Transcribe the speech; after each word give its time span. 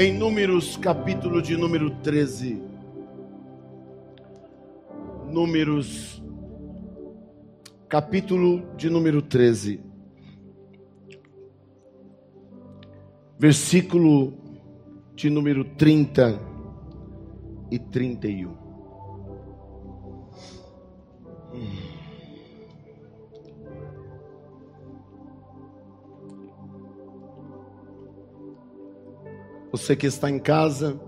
em 0.00 0.16
Números, 0.16 0.76
capítulo 0.76 1.42
de 1.42 1.56
número 1.56 1.90
13. 1.90 2.62
Números, 5.28 6.22
capítulo 7.88 8.62
de 8.76 8.88
número 8.88 9.20
13. 9.20 9.80
Versículo 13.40 14.34
de 15.16 15.30
número 15.30 15.64
30 15.64 16.40
e 17.68 17.78
31. 17.80 18.67
Você 29.78 29.94
que 29.94 30.08
está 30.08 30.28
em 30.28 30.40
casa, 30.40 31.00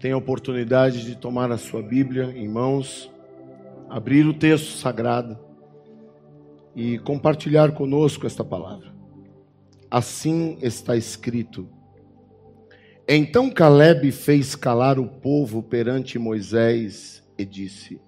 tem 0.00 0.12
a 0.12 0.16
oportunidade 0.16 1.04
de 1.04 1.16
tomar 1.16 1.50
a 1.50 1.58
sua 1.58 1.82
Bíblia 1.82 2.32
em 2.36 2.48
mãos, 2.48 3.10
abrir 3.90 4.24
o 4.26 4.32
texto 4.32 4.78
sagrado 4.78 5.36
e 6.74 6.98
compartilhar 7.00 7.72
conosco 7.72 8.28
esta 8.28 8.44
palavra. 8.44 8.94
Assim 9.90 10.56
está 10.62 10.96
escrito. 10.96 11.68
Então 13.08 13.50
Caleb 13.50 14.12
fez 14.12 14.54
calar 14.54 14.96
o 15.00 15.08
povo 15.08 15.60
perante 15.60 16.16
Moisés 16.16 17.24
e 17.36 17.44
disse: 17.44 18.00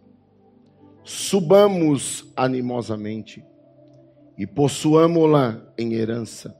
Subamos 1.02 2.32
animosamente 2.36 3.44
e 4.38 4.46
possuamo-la 4.46 5.74
em 5.76 5.94
herança 5.94 6.59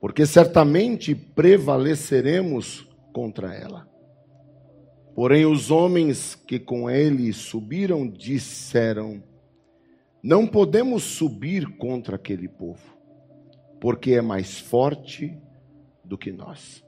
porque 0.00 0.24
certamente 0.26 1.14
prevaleceremos 1.14 2.88
contra 3.12 3.54
ela. 3.54 3.88
Porém, 5.14 5.44
os 5.44 5.70
homens 5.70 6.36
que 6.36 6.60
com 6.60 6.88
ele 6.88 7.32
subiram 7.32 8.06
disseram: 8.06 9.20
Não 10.22 10.46
podemos 10.46 11.02
subir 11.02 11.76
contra 11.76 12.14
aquele 12.14 12.48
povo, 12.48 12.96
porque 13.80 14.12
é 14.12 14.22
mais 14.22 14.60
forte 14.60 15.36
do 16.04 16.16
que 16.16 16.30
nós. 16.30 16.84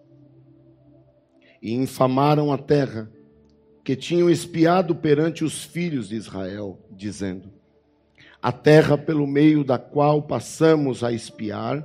E 1.61 1.75
infamaram 1.75 2.53
a 2.53 2.59
terra 2.59 3.11
que 3.83 3.97
tinham 3.97 4.31
espiado 4.31 4.95
perante 4.95 5.43
os 5.43 5.65
filhos 5.65 6.09
de 6.09 6.15
Israel, 6.15 6.79
dizendo: 6.93 7.53
A 8.41 8.53
terra 8.53 8.97
pelo 8.97 9.27
meio 9.27 9.65
da 9.65 9.79
qual 9.79 10.23
passamos 10.23 11.03
a 11.03 11.11
espiar, 11.11 11.85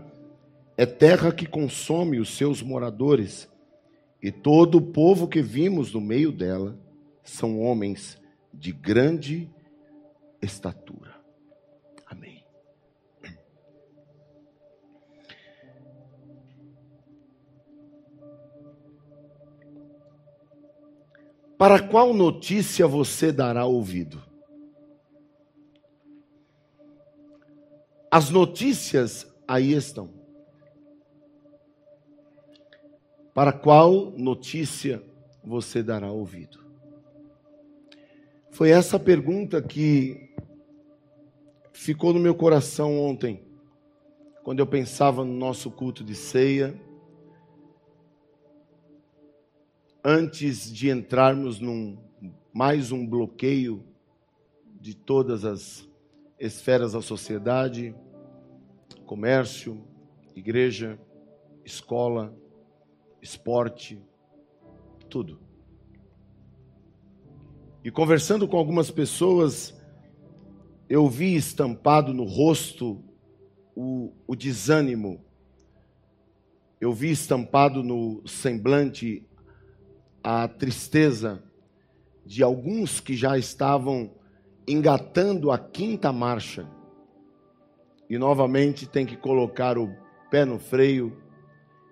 é 0.77 0.85
terra 0.85 1.31
que 1.31 1.45
consome 1.45 2.19
os 2.19 2.35
seus 2.35 2.61
moradores, 2.61 3.49
e 4.21 4.31
todo 4.31 4.79
o 4.79 4.81
povo 4.81 5.27
que 5.27 5.41
vimos 5.41 5.93
no 5.93 6.01
meio 6.01 6.31
dela 6.31 6.77
são 7.23 7.61
homens 7.61 8.21
de 8.53 8.71
grande 8.71 9.49
estatura. 10.41 11.15
Amém. 12.05 12.45
Para 21.57 21.81
qual 21.87 22.13
notícia 22.13 22.85
você 22.85 23.31
dará 23.31 23.65
ouvido? 23.65 24.21
As 28.11 28.29
notícias 28.29 29.27
aí 29.47 29.73
estão. 29.73 30.24
Para 33.35 33.51
qual 33.51 34.11
notícia 34.11 35.03
você 35.43 35.83
dará 35.83 36.09
ouvido? 36.09 36.57
Foi 38.49 38.69
essa 38.69 38.97
pergunta 38.97 39.61
que 39.61 40.33
ficou 41.73 42.13
no 42.13 42.19
meu 42.19 42.33
coração 42.33 42.97
ontem, 42.97 43.43
quando 44.41 44.59
eu 44.59 44.65
pensava 44.65 45.25
no 45.25 45.33
nosso 45.33 45.69
culto 45.69 46.01
de 46.01 46.15
ceia. 46.15 46.79
Antes 50.01 50.71
de 50.73 50.89
entrarmos 50.89 51.59
num 51.59 51.97
mais 52.53 52.93
um 52.93 53.05
bloqueio 53.05 53.83
de 54.79 54.95
todas 54.95 55.43
as 55.43 55.85
esferas 56.39 56.93
da 56.93 57.01
sociedade, 57.01 57.93
comércio, 59.05 59.83
igreja, 60.33 60.97
escola, 61.65 62.33
esporte, 63.25 63.99
tudo. 65.09 65.39
E 67.83 67.89
conversando 67.89 68.47
com 68.47 68.55
algumas 68.55 68.91
pessoas, 68.91 69.75
eu 70.87 71.09
vi 71.09 71.35
estampado 71.35 72.13
no 72.13 72.23
rosto 72.23 73.03
o, 73.75 74.13
o 74.27 74.35
desânimo, 74.35 75.25
eu 76.79 76.93
vi 76.93 77.09
estampado 77.09 77.81
no 77.81 78.21
semblante 78.27 79.27
a 80.23 80.47
tristeza 80.47 81.43
de 82.23 82.43
alguns 82.43 82.99
que 82.99 83.15
já 83.15 83.37
estavam 83.37 84.13
engatando 84.67 85.51
a 85.51 85.57
quinta 85.57 86.11
marcha 86.11 86.67
e 88.07 88.17
novamente 88.17 88.87
tem 88.87 89.05
que 89.05 89.17
colocar 89.17 89.77
o 89.77 89.95
pé 90.29 90.45
no 90.45 90.59
freio 90.59 91.24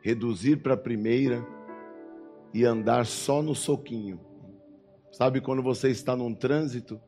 reduzir 0.04 0.58
para 0.58 0.74
a 0.74 0.78
primeira 0.78 1.48
e 2.54 2.66
andar 2.66 3.06
só 3.06 3.42
no 3.42 3.56
soquinho. 3.56 4.20
Sabe 5.14 5.40
quando 5.40 5.64
você 5.64 5.90
está 5.90 6.14
num 6.14 6.36
trânsito 6.36 7.00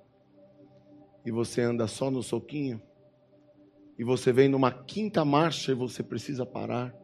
e 1.26 1.30
você 1.30 1.62
anda 1.62 1.88
só 1.88 2.10
no 2.10 2.24
soquinho? 2.24 2.82
E 4.00 4.04
você 4.04 4.32
vem 4.32 4.48
numa 4.48 4.72
quinta 4.72 5.26
marcha 5.26 5.74
e 5.74 5.76
você 5.76 6.02
precisa 6.02 6.46
parar. 6.46 6.96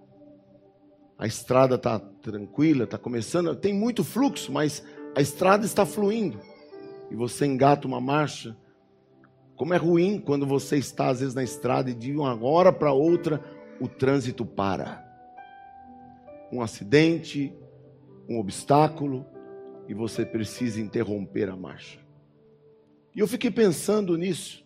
A 1.18 1.28
estrada 1.28 1.75
está 1.75 2.00
tranquila, 2.00 2.85
está 2.85 2.97
começando, 2.97 3.53
tem 3.53 3.74
muito 3.74 4.01
fluxo, 4.01 4.50
mas 4.51 4.84
a 5.13 5.22
estrada 5.22 5.66
está 5.66 5.85
fluindo. 5.85 6.40
E 7.09 7.16
você 7.16 7.46
engata 7.46 7.85
uma 7.85 8.00
marcha. 8.00 8.56
Como 9.57 9.74
é 9.74 9.78
ruim 9.78 10.19
quando 10.19 10.47
você 10.47 10.78
está, 10.78 11.09
às 11.09 11.19
vezes, 11.19 11.35
na 11.35 11.44
estrada 11.44 11.90
e 11.90 11.94
de 11.94 12.13
uma 12.13 12.41
hora 12.41 12.72
para 12.72 12.94
outra 12.94 13.44
o 13.80 13.88
trânsito 13.90 14.46
para 14.46 15.11
um 16.51 16.62
acidente, 16.62 17.53
um 18.28 18.38
obstáculo, 18.39 19.25
e 19.88 19.94
você 19.94 20.25
precisa 20.25 20.79
interromper 20.79 21.50
a 21.50 21.56
marcha. 21.56 22.00
E 23.16 23.19
eu 23.19 23.28
fiquei 23.28 23.51
pensando 23.51 24.17
nisso. 24.17 24.66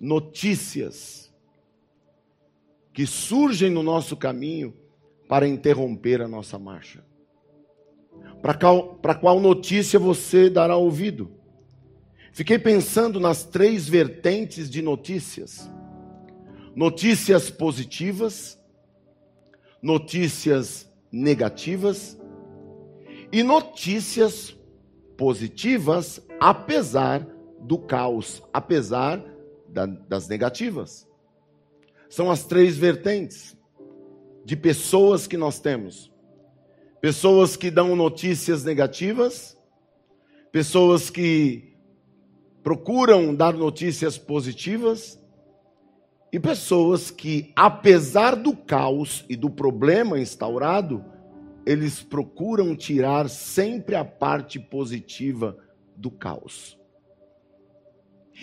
Notícias 0.00 1.32
que 2.92 3.06
surgem 3.06 3.70
no 3.70 3.82
nosso 3.82 4.16
caminho 4.16 4.74
para 5.28 5.46
interromper 5.46 6.20
a 6.20 6.28
nossa 6.28 6.58
marcha. 6.58 7.04
Para 8.42 8.54
qual, 8.54 8.94
para 8.96 9.14
qual 9.14 9.40
notícia 9.40 9.98
você 9.98 10.50
dará 10.50 10.76
ouvido? 10.76 11.32
Fiquei 12.32 12.58
pensando 12.58 13.18
nas 13.18 13.44
três 13.44 13.88
vertentes 13.88 14.68
de 14.68 14.82
notícias: 14.82 15.70
notícias 16.74 17.50
positivas, 17.50 18.57
notícias 19.82 20.90
negativas 21.10 22.18
e 23.32 23.42
notícias 23.42 24.56
positivas, 25.16 26.20
apesar 26.40 27.26
do 27.60 27.78
caos, 27.78 28.42
apesar 28.52 29.22
da, 29.68 29.86
das 29.86 30.28
negativas. 30.28 31.06
São 32.08 32.30
as 32.30 32.44
três 32.44 32.76
vertentes 32.76 33.56
de 34.44 34.56
pessoas 34.56 35.26
que 35.26 35.36
nós 35.36 35.60
temos: 35.60 36.10
pessoas 37.00 37.56
que 37.56 37.70
dão 37.70 37.94
notícias 37.94 38.64
negativas, 38.64 39.58
pessoas 40.50 41.10
que 41.10 41.76
procuram 42.62 43.34
dar 43.34 43.54
notícias 43.54 44.16
positivas 44.16 45.17
e 46.32 46.38
pessoas 46.38 47.10
que, 47.10 47.52
apesar 47.56 48.36
do 48.36 48.54
caos 48.54 49.24
e 49.28 49.36
do 49.36 49.48
problema 49.48 50.18
instaurado, 50.18 51.04
eles 51.64 52.02
procuram 52.02 52.74
tirar 52.76 53.28
sempre 53.28 53.94
a 53.94 54.04
parte 54.04 54.58
positiva 54.58 55.56
do 55.96 56.10
caos. 56.10 56.78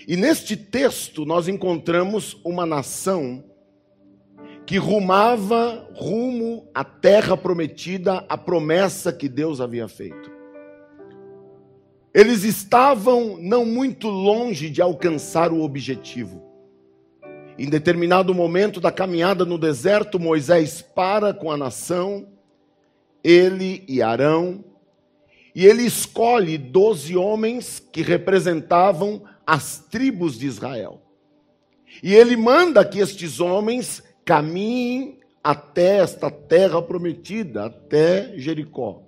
E 0.08 0.18
neste 0.18 0.58
texto 0.58 1.26
nós 1.26 1.48
encontramos 1.48 2.40
uma 2.44 2.66
nação 2.66 3.44
que 4.66 4.78
rumava 4.78 5.88
rumo 5.94 6.68
à 6.74 6.84
terra 6.84 7.38
prometida, 7.38 8.26
a 8.28 8.38
promessa 8.38 9.14
que 9.14 9.30
Deus 9.30 9.62
havia 9.62 9.88
feito. 9.88 10.32
Eles 12.14 12.44
estavam 12.44 13.38
não 13.40 13.66
muito 13.66 14.08
longe 14.08 14.70
de 14.70 14.82
alcançar 14.82 15.52
o 15.52 15.62
objetivo. 15.62 16.55
Em 17.58 17.70
determinado 17.70 18.34
momento 18.34 18.82
da 18.82 18.92
caminhada 18.92 19.46
no 19.46 19.58
deserto, 19.58 20.20
Moisés 20.20 20.82
para 20.82 21.34
com 21.34 21.52
a 21.52 21.58
nação 21.58 22.28
ele 23.24 23.84
e 23.88 24.04
Arão, 24.04 24.64
e 25.56 25.66
ele 25.66 25.84
escolhe 25.84 26.60
doze 26.60 27.18
homens 27.18 27.82
que 27.92 28.04
representavam 28.04 29.24
as 29.48 29.80
tribos 29.80 30.38
de 30.38 30.46
Israel. 30.46 31.02
E 32.04 32.14
ele 32.14 32.36
manda 32.36 32.86
que 32.86 33.00
estes 33.00 33.40
homens 33.40 34.04
caminhem 34.24 35.18
até 35.44 35.98
esta 35.98 36.30
terra 36.30 36.82
prometida, 36.82 37.66
até 37.66 38.38
Jericó. 38.38 39.02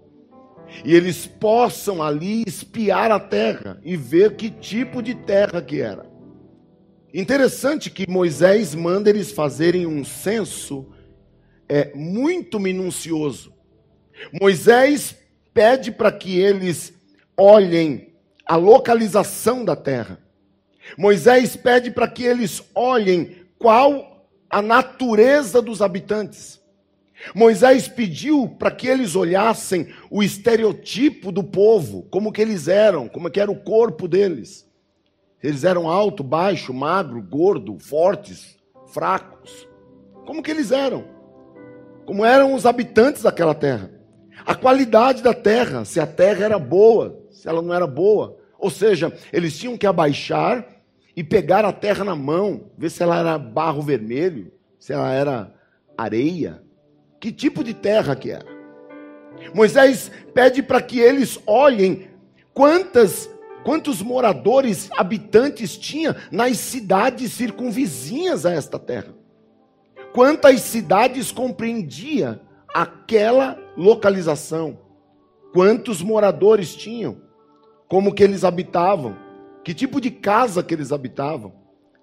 E 0.83 0.95
eles 0.95 1.27
possam 1.27 2.01
ali 2.01 2.43
espiar 2.47 3.11
a 3.11 3.19
terra 3.19 3.79
e 3.83 3.95
ver 3.95 4.35
que 4.35 4.49
tipo 4.49 5.03
de 5.03 5.13
terra 5.13 5.61
que 5.61 5.79
era. 5.79 6.06
Interessante 7.13 7.89
que 7.89 8.09
Moisés 8.09 8.75
manda 8.75 9.09
eles 9.09 9.31
fazerem 9.31 9.87
um 9.87 10.03
censo 10.03 10.87
é, 11.67 11.93
muito 11.95 12.59
minucioso. 12.59 13.53
Moisés 14.39 15.15
pede 15.53 15.91
para 15.91 16.11
que 16.11 16.39
eles 16.39 16.93
olhem 17.35 18.13
a 18.45 18.55
localização 18.55 19.63
da 19.63 19.75
terra. 19.75 20.19
Moisés 20.97 21.55
pede 21.55 21.91
para 21.91 22.07
que 22.07 22.23
eles 22.23 22.63
olhem 22.75 23.37
qual 23.57 24.27
a 24.49 24.61
natureza 24.61 25.61
dos 25.61 25.81
habitantes. 25.81 26.61
Moisés 27.33 27.87
pediu 27.87 28.47
para 28.59 28.69
que 28.69 28.87
eles 28.87 29.15
olhassem 29.15 29.93
o 30.09 30.21
estereotipo 30.21 31.31
do 31.31 31.43
povo, 31.43 32.03
como 32.11 32.31
que 32.31 32.41
eles 32.41 32.67
eram, 32.67 33.07
como 33.07 33.29
que 33.29 33.39
era 33.39 33.51
o 33.51 33.59
corpo 33.59 34.07
deles. 34.07 34.66
Eles 35.41 35.63
eram 35.63 35.89
alto, 35.89 36.23
baixo, 36.23 36.73
magro, 36.73 37.21
gordo, 37.21 37.77
fortes, 37.79 38.57
fracos. 38.87 39.67
Como 40.25 40.41
que 40.41 40.51
eles 40.51 40.71
eram? 40.71 41.05
Como 42.05 42.25
eram 42.25 42.53
os 42.53 42.65
habitantes 42.65 43.21
daquela 43.21 43.53
terra? 43.53 43.91
A 44.45 44.55
qualidade 44.55 45.21
da 45.21 45.33
terra, 45.33 45.85
se 45.85 45.99
a 45.99 46.07
terra 46.07 46.45
era 46.45 46.59
boa, 46.59 47.23
se 47.29 47.47
ela 47.47 47.61
não 47.61 47.73
era 47.73 47.85
boa. 47.85 48.37
Ou 48.57 48.69
seja, 48.69 49.13
eles 49.31 49.57
tinham 49.57 49.77
que 49.77 49.85
abaixar 49.85 50.65
e 51.15 51.23
pegar 51.23 51.65
a 51.65 51.71
terra 51.71 52.03
na 52.03 52.15
mão, 52.15 52.71
ver 52.77 52.89
se 52.89 53.03
ela 53.03 53.19
era 53.19 53.37
barro 53.37 53.81
vermelho, 53.81 54.51
se 54.79 54.93
ela 54.93 55.11
era 55.11 55.53
areia, 55.97 56.63
que 57.19 57.31
tipo 57.31 57.63
de 57.63 57.73
terra 57.73 58.15
que 58.15 58.31
era. 58.31 58.45
Moisés 59.53 60.11
pede 60.33 60.63
para 60.63 60.81
que 60.81 60.99
eles 60.99 61.39
olhem 61.45 62.07
quantas 62.53 63.29
quantos 63.67 64.01
moradores, 64.01 64.89
habitantes 64.97 65.77
tinha 65.77 66.15
nas 66.31 66.55
cidades 66.55 67.33
circunvizinhas 67.33 68.45
a 68.45 68.53
esta 68.53 68.79
terra. 68.79 69.13
Quantas 70.13 70.61
cidades 70.61 71.33
compreendia 71.33 72.39
aquela 72.73 73.59
localização? 73.75 74.79
Quantos 75.51 76.01
moradores 76.01 76.77
tinham? 76.77 77.17
Como 77.89 78.13
que 78.13 78.23
eles 78.23 78.45
habitavam? 78.45 79.17
Que 79.65 79.73
tipo 79.73 79.99
de 79.99 80.11
casa 80.11 80.63
que 80.63 80.73
eles 80.73 80.93
habitavam? 80.93 81.51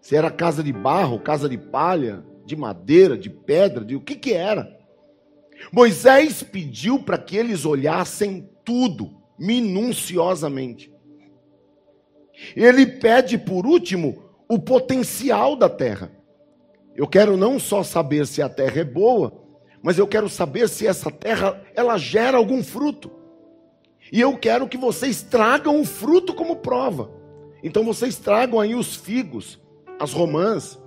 Se 0.02 0.14
era 0.14 0.30
casa 0.30 0.62
de 0.62 0.70
barro, 0.70 1.18
casa 1.18 1.48
de 1.48 1.56
palha, 1.56 2.22
de 2.44 2.54
madeira, 2.56 3.16
de 3.16 3.30
pedra, 3.30 3.82
de 3.82 3.96
o 3.96 4.02
que 4.02 4.16
que 4.16 4.34
era? 4.34 4.68
Moisés 5.72 6.42
pediu 6.42 7.02
para 7.02 7.16
que 7.16 7.38
eles 7.38 7.64
olhassem 7.64 8.50
tudo 8.62 9.14
minuciosamente. 9.38 10.93
Ele 12.56 12.86
pede 12.86 13.38
por 13.38 13.66
último 13.66 14.22
o 14.48 14.58
potencial 14.58 15.56
da 15.56 15.68
terra. 15.68 16.10
Eu 16.94 17.06
quero 17.06 17.36
não 17.36 17.58
só 17.58 17.82
saber 17.82 18.26
se 18.26 18.40
a 18.40 18.48
terra 18.48 18.80
é 18.80 18.84
boa, 18.84 19.32
mas 19.82 19.98
eu 19.98 20.06
quero 20.06 20.28
saber 20.28 20.68
se 20.68 20.86
essa 20.86 21.10
terra 21.10 21.62
ela 21.74 21.98
gera 21.98 22.36
algum 22.36 22.62
fruto. 22.62 23.10
E 24.12 24.20
eu 24.20 24.36
quero 24.36 24.68
que 24.68 24.76
vocês 24.76 25.22
tragam 25.22 25.80
o 25.80 25.84
fruto 25.84 26.34
como 26.34 26.56
prova. 26.56 27.10
Então 27.62 27.84
vocês 27.84 28.16
tragam 28.16 28.60
aí 28.60 28.74
os 28.74 28.94
figos, 28.94 29.60
as 29.98 30.12
romãs. 30.12 30.78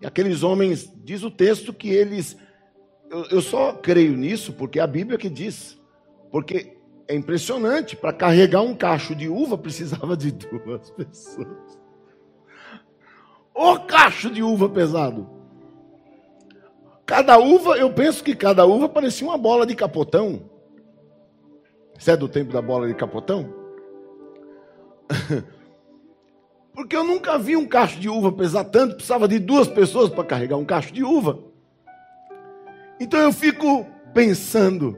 E 0.00 0.06
aqueles 0.06 0.42
homens, 0.42 0.90
diz 1.04 1.22
o 1.22 1.30
texto 1.30 1.72
que 1.72 1.90
eles. 1.90 2.36
Eu, 3.10 3.24
eu 3.26 3.40
só 3.42 3.72
creio 3.72 4.16
nisso 4.16 4.52
porque 4.52 4.78
é 4.80 4.82
a 4.82 4.86
Bíblia 4.86 5.18
que 5.18 5.28
diz. 5.28 5.78
Porque 6.30 6.79
é 7.10 7.14
impressionante, 7.16 7.96
para 7.96 8.12
carregar 8.12 8.62
um 8.62 8.72
cacho 8.72 9.16
de 9.16 9.28
uva 9.28 9.58
precisava 9.58 10.16
de 10.16 10.30
duas 10.30 10.90
pessoas. 10.90 11.80
O 13.52 13.80
cacho 13.80 14.30
de 14.30 14.44
uva 14.44 14.68
pesado. 14.68 15.28
Cada 17.04 17.36
uva, 17.36 17.76
eu 17.76 17.92
penso 17.92 18.22
que 18.22 18.36
cada 18.36 18.64
uva 18.64 18.88
parecia 18.88 19.26
uma 19.26 19.36
bola 19.36 19.66
de 19.66 19.74
capotão. 19.74 20.48
Você 21.98 22.12
é 22.12 22.16
do 22.16 22.28
tempo 22.28 22.52
da 22.52 22.62
bola 22.62 22.86
de 22.86 22.94
capotão? 22.94 23.52
Porque 26.72 26.94
eu 26.94 27.02
nunca 27.02 27.36
vi 27.36 27.56
um 27.56 27.66
cacho 27.66 27.98
de 27.98 28.08
uva 28.08 28.30
pesar 28.30 28.62
tanto, 28.64 28.94
precisava 28.94 29.26
de 29.26 29.40
duas 29.40 29.66
pessoas 29.66 30.08
para 30.08 30.22
carregar 30.22 30.56
um 30.56 30.64
cacho 30.64 30.92
de 30.92 31.02
uva. 31.02 31.40
Então 33.00 33.18
eu 33.18 33.32
fico 33.32 33.84
pensando, 34.14 34.96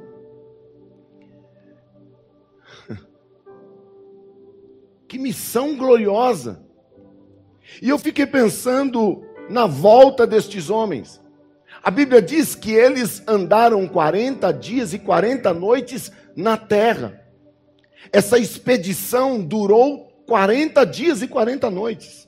que 5.12 5.18
missão 5.18 5.76
gloriosa. 5.76 6.62
E 7.82 7.90
eu 7.90 7.98
fiquei 7.98 8.24
pensando 8.24 9.22
na 9.46 9.66
volta 9.66 10.26
destes 10.26 10.70
homens. 10.70 11.20
A 11.82 11.90
Bíblia 11.90 12.22
diz 12.22 12.54
que 12.54 12.72
eles 12.72 13.22
andaram 13.28 13.86
40 13.86 14.50
dias 14.54 14.94
e 14.94 14.98
40 14.98 15.52
noites 15.52 16.10
na 16.34 16.56
terra. 16.56 17.22
Essa 18.10 18.38
expedição 18.38 19.38
durou 19.38 20.24
40 20.26 20.82
dias 20.86 21.20
e 21.20 21.28
40 21.28 21.70
noites, 21.70 22.26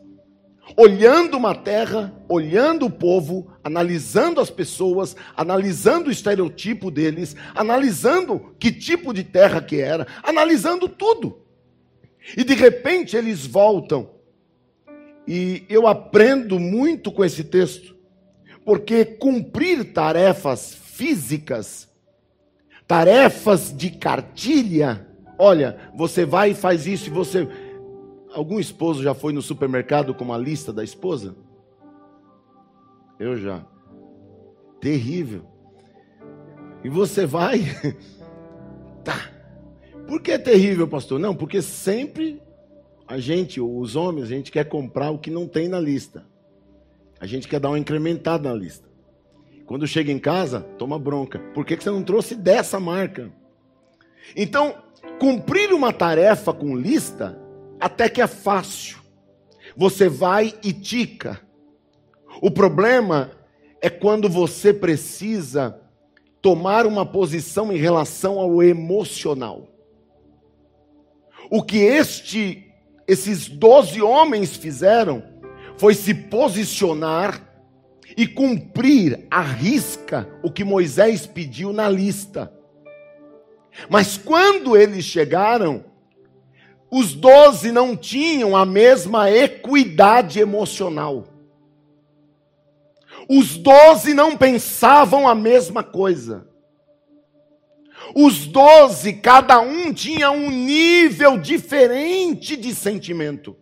olhando 0.76 1.38
uma 1.38 1.54
terra, 1.54 2.14
olhando 2.28 2.84
o 2.84 2.90
povo, 2.90 3.50
analisando 3.64 4.42
as 4.42 4.50
pessoas, 4.50 5.16
analisando 5.34 6.10
o 6.10 6.12
estereotipo 6.12 6.90
deles, 6.90 7.34
analisando 7.54 8.54
que 8.58 8.70
tipo 8.70 9.14
de 9.14 9.24
terra 9.24 9.62
que 9.62 9.80
era, 9.80 10.06
analisando 10.22 10.86
tudo. 10.86 11.43
E 12.36 12.44
de 12.44 12.54
repente 12.54 13.16
eles 13.16 13.46
voltam. 13.46 14.10
E 15.26 15.64
eu 15.68 15.86
aprendo 15.86 16.58
muito 16.58 17.10
com 17.10 17.24
esse 17.24 17.44
texto, 17.44 17.96
porque 18.64 19.04
cumprir 19.04 19.92
tarefas 19.92 20.74
físicas, 20.74 21.88
tarefas 22.86 23.74
de 23.74 23.90
cartilha, 23.90 25.06
olha, 25.38 25.78
você 25.94 26.24
vai 26.24 26.50
e 26.50 26.54
faz 26.54 26.86
isso 26.86 27.08
e 27.08 27.12
você 27.12 27.48
Algum 28.34 28.58
esposo 28.58 29.00
já 29.00 29.14
foi 29.14 29.32
no 29.32 29.40
supermercado 29.40 30.12
com 30.12 30.24
uma 30.24 30.36
lista 30.36 30.72
da 30.72 30.82
esposa? 30.82 31.36
Eu 33.16 33.36
já. 33.36 33.64
Terrível. 34.80 35.46
E 36.82 36.88
você 36.88 37.26
vai. 37.26 37.60
tá. 39.04 39.30
Por 40.06 40.20
que 40.20 40.32
é 40.32 40.38
terrível, 40.38 40.86
pastor? 40.86 41.18
Não, 41.18 41.34
porque 41.34 41.62
sempre 41.62 42.40
a 43.06 43.18
gente, 43.18 43.60
os 43.60 43.96
homens, 43.96 44.24
a 44.24 44.34
gente 44.34 44.50
quer 44.50 44.64
comprar 44.68 45.10
o 45.10 45.18
que 45.18 45.30
não 45.30 45.46
tem 45.46 45.68
na 45.68 45.80
lista. 45.80 46.24
A 47.20 47.26
gente 47.26 47.48
quer 47.48 47.60
dar 47.60 47.70
uma 47.70 47.78
incrementada 47.78 48.48
na 48.48 48.54
lista. 48.54 48.88
Quando 49.66 49.86
chega 49.86 50.12
em 50.12 50.18
casa, 50.18 50.60
toma 50.78 50.98
bronca. 50.98 51.38
Por 51.54 51.64
que 51.64 51.76
você 51.76 51.90
não 51.90 52.02
trouxe 52.02 52.34
dessa 52.34 52.78
marca? 52.78 53.30
Então, 54.36 54.74
cumprir 55.18 55.72
uma 55.72 55.92
tarefa 55.92 56.52
com 56.52 56.76
lista 56.76 57.38
até 57.80 58.08
que 58.08 58.20
é 58.20 58.26
fácil. 58.26 58.98
Você 59.76 60.08
vai 60.08 60.54
e 60.62 60.72
tica. 60.72 61.40
O 62.42 62.50
problema 62.50 63.30
é 63.80 63.88
quando 63.88 64.28
você 64.28 64.72
precisa 64.72 65.80
tomar 66.40 66.86
uma 66.86 67.06
posição 67.06 67.72
em 67.72 67.76
relação 67.76 68.38
ao 68.38 68.62
emocional. 68.62 69.73
O 71.50 71.62
que 71.62 71.78
este, 71.78 72.72
esses 73.06 73.48
doze 73.48 74.00
homens 74.00 74.56
fizeram 74.56 75.22
foi 75.76 75.94
se 75.94 76.14
posicionar 76.14 77.40
e 78.16 78.26
cumprir 78.26 79.26
à 79.30 79.40
risca 79.40 80.28
o 80.42 80.50
que 80.50 80.64
Moisés 80.64 81.26
pediu 81.26 81.72
na 81.72 81.88
lista. 81.88 82.52
Mas 83.88 84.16
quando 84.16 84.76
eles 84.76 85.04
chegaram, 85.04 85.84
os 86.90 87.12
doze 87.12 87.72
não 87.72 87.96
tinham 87.96 88.56
a 88.56 88.64
mesma 88.64 89.30
equidade 89.30 90.38
emocional. 90.38 91.26
Os 93.28 93.56
doze 93.56 94.14
não 94.14 94.36
pensavam 94.36 95.26
a 95.26 95.34
mesma 95.34 95.82
coisa. 95.82 96.46
Os 98.14 98.46
doze, 98.46 99.12
cada 99.14 99.60
um 99.60 99.92
tinha 99.92 100.30
um 100.30 100.50
nível 100.50 101.38
diferente 101.38 102.56
de 102.56 102.74
sentimento. 102.74 103.56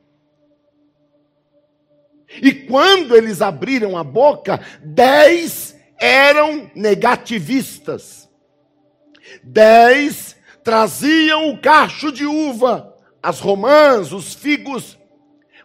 E 2.40 2.52
quando 2.52 3.14
eles 3.14 3.42
abriram 3.42 3.96
a 3.96 4.02
boca, 4.02 4.60
dez 4.82 5.76
eram 5.98 6.70
negativistas. 6.74 8.28
Dez 9.42 10.34
traziam 10.64 11.50
o 11.50 11.60
cacho 11.60 12.10
de 12.10 12.24
uva, 12.24 12.96
as 13.22 13.38
romãs, 13.38 14.12
os 14.12 14.34
figos, 14.34 14.98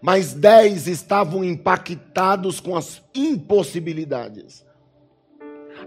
mas 0.02 0.34
dez 0.34 0.88
estavam 0.88 1.44
impactados 1.44 2.60
com 2.60 2.76
as 2.76 3.02
impossibilidades. 3.16 4.67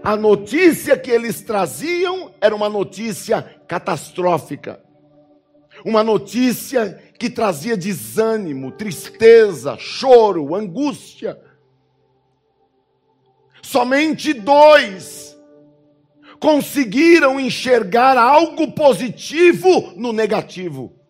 A 0.03 0.15
notícia 0.15 0.97
que 0.97 1.11
eles 1.11 1.41
traziam 1.41 2.33
era 2.41 2.55
uma 2.55 2.67
notícia 2.67 3.41
catastrófica. 3.67 4.81
Uma 5.85 6.03
notícia 6.03 7.01
que 7.17 7.29
trazia 7.29 7.77
desânimo, 7.77 8.71
tristeza, 8.71 9.77
choro, 9.77 10.55
angústia. 10.55 11.39
Somente 13.61 14.33
dois 14.33 15.37
conseguiram 16.39 17.39
enxergar 17.39 18.17
algo 18.17 18.71
positivo 18.71 19.93
no 19.95 20.11
negativo. 20.11 21.00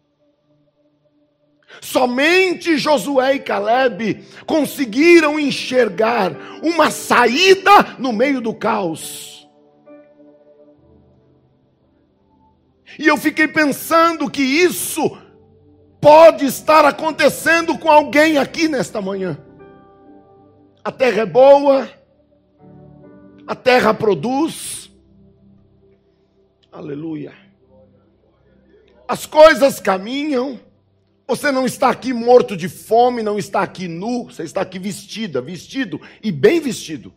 Somente 1.80 2.78
Josué 2.78 3.36
e 3.36 3.40
Caleb 3.40 4.24
conseguiram 4.46 5.40
enxergar 5.40 6.32
uma 6.62 6.92
saída 6.92 7.96
no 7.98 8.12
meio 8.12 8.42
do 8.42 8.54
caos. 8.54 9.48
E 13.00 13.08
eu 13.08 13.18
fiquei 13.18 13.48
pensando 13.48 14.30
que 14.30 14.42
isso 14.42 15.18
pode 16.00 16.46
estar 16.46 16.84
acontecendo 16.84 17.78
com 17.78 17.90
alguém 17.90 18.38
aqui 18.38 18.68
nesta 18.68 19.02
manhã. 19.02 19.38
A 20.84 20.92
terra 20.92 21.22
é 21.22 21.26
boa, 21.26 21.90
a 23.46 23.56
terra 23.56 23.94
produz. 23.94 24.92
Aleluia. 26.72 27.34
As 29.08 29.26
coisas 29.26 29.80
caminham. 29.80 30.60
Você 31.28 31.52
não 31.52 31.66
está 31.66 31.90
aqui 31.90 32.14
morto 32.14 32.58
de 32.58 32.68
fome, 32.68 33.24
não 33.24 33.38
está 33.38 33.62
aqui 33.62 33.88
nu, 33.88 34.26
você 34.26 34.44
está 34.44 34.62
aqui 34.62 34.78
vestida, 34.78 35.42
vestido 35.42 36.00
e 36.22 36.32
bem 36.32 36.60
vestido. 36.60 37.14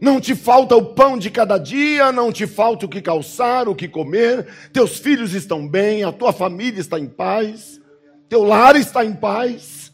Não 0.00 0.20
te 0.20 0.34
falta 0.34 0.76
o 0.76 0.94
pão 0.94 1.16
de 1.16 1.30
cada 1.30 1.56
dia, 1.56 2.12
não 2.12 2.30
te 2.30 2.46
falta 2.46 2.84
o 2.84 2.88
que 2.88 3.00
calçar, 3.00 3.68
o 3.68 3.74
que 3.74 3.88
comer, 3.88 4.46
teus 4.72 4.98
filhos 4.98 5.32
estão 5.32 5.66
bem, 5.66 6.04
a 6.04 6.12
tua 6.12 6.32
família 6.32 6.78
está 6.78 6.98
em 6.98 7.06
paz, 7.06 7.80
teu 8.28 8.42
lar 8.42 8.76
está 8.76 9.04
em 9.04 9.14
paz. 9.14 9.92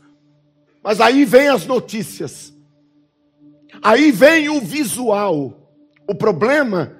Mas 0.82 1.00
aí 1.00 1.24
vem 1.24 1.48
as 1.48 1.66
notícias. 1.66 2.52
Aí 3.82 4.10
vem 4.10 4.48
o 4.48 4.60
visual. 4.60 5.70
O 6.08 6.14
problema 6.14 6.96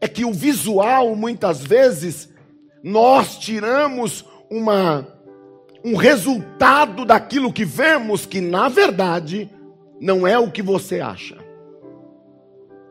é 0.00 0.06
que 0.06 0.24
o 0.24 0.32
visual 0.32 1.16
muitas 1.16 1.60
vezes 1.60 2.28
nós 2.86 3.36
tiramos 3.36 4.24
uma, 4.48 5.04
um 5.84 5.96
resultado 5.96 7.04
daquilo 7.04 7.52
que 7.52 7.64
vemos 7.64 8.24
que, 8.24 8.40
na 8.40 8.68
verdade, 8.68 9.50
não 10.00 10.24
é 10.24 10.38
o 10.38 10.52
que 10.52 10.62
você 10.62 11.00
acha. 11.00 11.36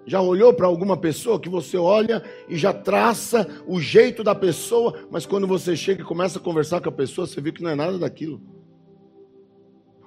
Já 0.06 0.20
olhou 0.20 0.54
para 0.54 0.68
alguma 0.68 0.98
pessoa 0.98 1.40
que 1.40 1.48
você 1.48 1.78
olha 1.78 2.22
e 2.50 2.58
já 2.58 2.74
traça 2.74 3.48
o 3.66 3.80
jeito 3.80 4.22
da 4.22 4.36
pessoa, 4.36 5.08
mas 5.10 5.26
quando 5.26 5.48
você 5.48 5.78
chega 5.78 6.02
e 6.02 6.06
começa 6.06 6.40
a 6.40 6.42
conversar 6.42 6.82
com 6.82 6.90
a 6.90 6.92
pessoa, 6.92 7.26
você 7.26 7.40
vê 7.40 7.54
que 7.54 7.64
não 7.64 7.72
é 7.72 7.76
nada 7.76 7.98
daquilo. 7.98 8.42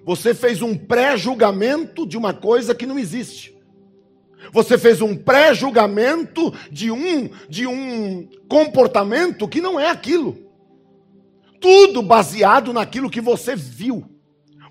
Você 0.04 0.34
fez 0.34 0.60
um 0.60 0.76
pré-julgamento 0.76 2.06
de 2.06 2.18
uma 2.18 2.34
coisa 2.34 2.74
que 2.74 2.84
não 2.84 2.98
existe. 2.98 3.57
Você 4.52 4.78
fez 4.78 5.00
um 5.00 5.16
pré-julgamento 5.16 6.52
de 6.70 6.90
um 6.90 7.28
de 7.48 7.66
um 7.66 8.28
comportamento 8.48 9.48
que 9.48 9.60
não 9.60 9.78
é 9.78 9.90
aquilo. 9.90 10.36
Tudo 11.60 12.02
baseado 12.02 12.72
naquilo 12.72 13.10
que 13.10 13.20
você 13.20 13.56
viu. 13.56 14.04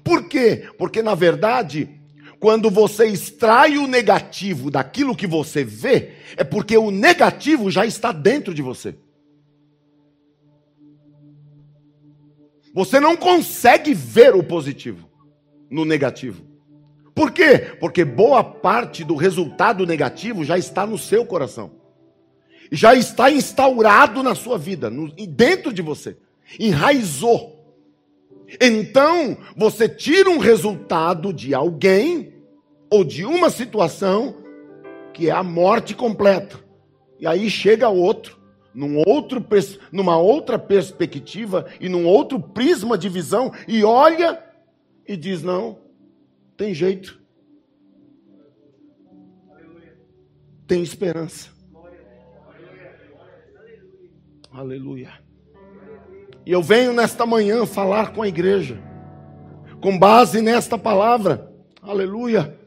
Por 0.03 0.27
quê? 0.27 0.69
Porque 0.77 1.01
na 1.01 1.15
verdade, 1.15 1.89
quando 2.39 2.69
você 2.69 3.07
extrai 3.07 3.77
o 3.77 3.88
negativo 3.88 4.69
daquilo 4.69 5.15
que 5.15 5.27
você 5.27 5.63
vê, 5.63 6.13
é 6.36 6.43
porque 6.43 6.77
o 6.77 6.91
negativo 6.91 7.69
já 7.69 7.86
está 7.86 8.12
dentro 8.12 8.53
de 8.53 8.62
você. 8.62 8.96
Você 12.74 13.00
não 13.00 13.17
consegue 13.17 13.93
ver 13.93 14.36
o 14.36 14.43
positivo 14.43 15.10
no 15.69 15.84
negativo. 15.84 16.46
Por 17.17 17.31
quê? 17.31 17.75
Porque 17.79 18.05
boa 18.05 18.43
parte 18.43 19.03
do 19.03 19.15
resultado 19.15 19.88
negativo 19.88 20.45
já 20.45 20.55
está 20.55 20.86
no 20.86 21.00
seu 21.00 21.25
coração. 21.25 21.71
Já 22.71 22.93
está 22.93 23.31
instaurado 23.31 24.21
na 24.21 24.36
sua 24.36 24.55
vida, 24.55 24.88
no, 24.88 25.12
dentro 25.12 25.74
de 25.74 25.81
você. 25.81 26.15
Enraizou. 26.59 27.75
Então, 28.62 29.36
você 29.55 29.89
tira 29.89 30.29
um 30.29 30.38
resultado 30.38 31.33
de 31.33 31.55
alguém 31.55 32.36
ou 32.88 33.03
de 33.03 33.25
uma 33.25 33.50
situação 33.50 34.36
que 35.12 35.27
é 35.27 35.31
a 35.31 35.41
morte 35.41 35.95
completa. 35.95 36.59
E 37.19 37.25
aí 37.25 37.50
chega 37.50 37.89
outro, 37.89 38.38
num 38.75 39.01
outro, 39.07 39.43
numa 39.91 40.19
outra 40.19 40.59
perspectiva 40.59 41.65
e 41.81 41.89
num 41.89 42.05
outro 42.05 42.39
prisma 42.39 42.95
de 42.95 43.09
visão 43.09 43.51
e 43.67 43.83
olha 43.83 44.39
e 45.07 45.17
diz: 45.17 45.41
não, 45.41 45.87
tem 46.57 46.73
jeito. 46.73 47.21
Tem 50.65 50.81
esperança. 50.81 51.49
Aleluia. 54.51 55.13
E 56.45 56.51
eu 56.51 56.63
venho 56.63 56.91
nesta 56.93 57.25
manhã 57.25 57.65
falar 57.65 58.11
com 58.11 58.23
a 58.23 58.27
igreja, 58.27 58.81
com 59.79 59.97
base 59.97 60.41
nesta 60.41 60.77
palavra, 60.77 61.53
aleluia, 61.81 62.57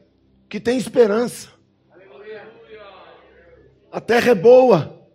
que 0.47 0.59
tem 0.59 0.77
esperança. 0.77 1.49
A 3.91 3.99
terra 3.99 4.31
é 4.31 4.35
boa, 4.35 5.05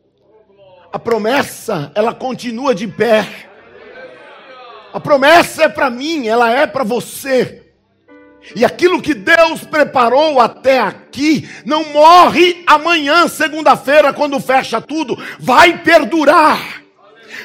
a 0.93 0.99
promessa, 0.99 1.91
ela 1.95 2.15
continua 2.15 2.75
de 2.75 2.87
pé. 2.87 3.49
A 4.93 5.01
promessa 5.01 5.65
é 5.65 5.69
para 5.69 5.89
mim, 5.89 6.27
ela 6.27 6.51
é 6.51 6.67
para 6.67 6.85
você. 6.85 7.66
E 8.55 8.65
aquilo 8.65 9.03
que 9.03 9.15
Deus 9.15 9.65
preparou 9.65 10.41
até 10.41 10.79
aqui 10.79 11.49
não 11.65 11.85
morre 11.93 12.63
amanhã, 12.67 13.27
segunda-feira, 13.29 14.13
quando 14.13 14.39
fecha 14.39 14.81
tudo, 14.81 15.19
vai 15.39 15.79
perdurar. 15.83 16.83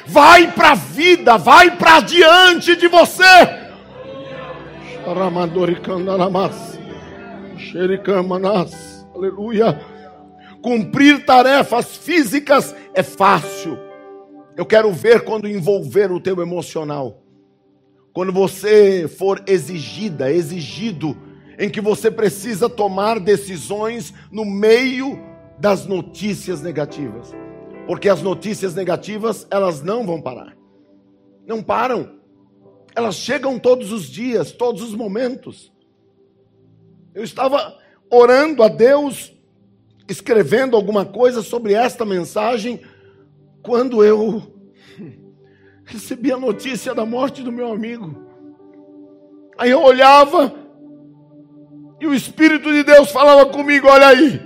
Vai 0.06 0.52
para 0.52 0.72
a 0.72 0.76
vida, 0.76 1.38
vai 1.38 1.72
para 1.72 2.02
diante 2.02 2.76
de 2.76 2.88
você. 2.88 3.24
Aleluia. 9.16 9.80
Cumprir 10.62 11.26
tarefas 11.26 11.98
físicas 11.98 12.76
é 12.94 13.02
fácil. 13.02 13.80
Eu 14.56 14.66
quero 14.66 14.92
ver 14.92 15.22
quando 15.22 15.48
envolver 15.48 16.12
o 16.12 16.20
teu 16.20 16.42
emocional. 16.42 17.21
Quando 18.14 18.34
você 18.34 19.08
for 19.08 19.42
exigida, 19.48 20.32
exigido, 20.32 21.18
em 21.58 21.70
que 21.70 21.80
você 21.80 22.10
precisa 22.10 22.70
tomar 22.70 23.20
decisões 23.20 24.14
no 24.32 24.44
meio 24.44 25.20
das 25.60 25.86
notícias 25.86 26.62
negativas. 26.62 27.32
Porque 27.86 28.10
as 28.10 28.22
notícias 28.22 28.74
negativas, 28.74 29.48
elas 29.50 29.82
não 29.82 30.06
vão 30.06 30.22
parar. 30.22 30.58
Não 31.46 31.62
param. 31.62 32.20
Elas 32.96 33.16
chegam 33.16 33.60
todos 33.60 33.92
os 33.92 34.06
dias, 34.06 34.52
todos 34.52 34.82
os 34.82 34.96
momentos. 34.96 35.72
Eu 37.14 37.24
estava 37.24 37.78
orando 38.10 38.64
a 38.64 38.68
Deus, 38.68 39.34
escrevendo 40.10 40.76
alguma 40.76 41.06
coisa 41.06 41.42
sobre 41.42 41.74
esta 41.74 42.06
mensagem, 42.06 42.82
quando 43.62 44.04
eu 44.04 44.61
recebi 45.92 46.32
a 46.32 46.38
notícia 46.38 46.96
da 46.96 47.06
morte 47.06 47.44
do 47.44 47.52
meu 47.52 47.72
amigo. 47.72 48.16
Aí 49.58 49.70
eu 49.70 49.82
olhava 49.82 50.54
e 52.00 52.08
o 52.08 52.14
Espírito 52.14 52.72
de 52.72 52.84
Deus 52.84 53.12
falava 53.12 53.46
comigo: 53.48 53.88
Olha 53.88 54.08
aí, 54.08 54.42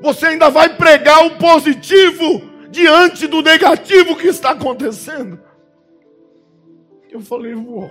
você 0.00 0.26
ainda 0.26 0.50
vai 0.50 0.76
pregar 0.76 1.26
o 1.26 1.38
positivo 1.38 2.42
diante 2.70 3.26
do 3.26 3.42
negativo 3.42 4.16
que 4.16 4.26
está 4.26 4.50
acontecendo. 4.50 5.38
Eu 7.10 7.20
falei: 7.20 7.54
Vou, 7.54 7.88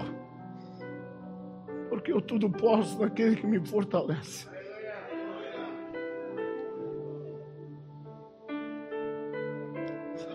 porque 1.89 2.11
eu 2.11 2.19
tudo 2.19 2.49
posso 2.49 2.99
naquele 2.99 3.35
que 3.35 3.47
me 3.47 3.65
fortalece. 3.65 4.54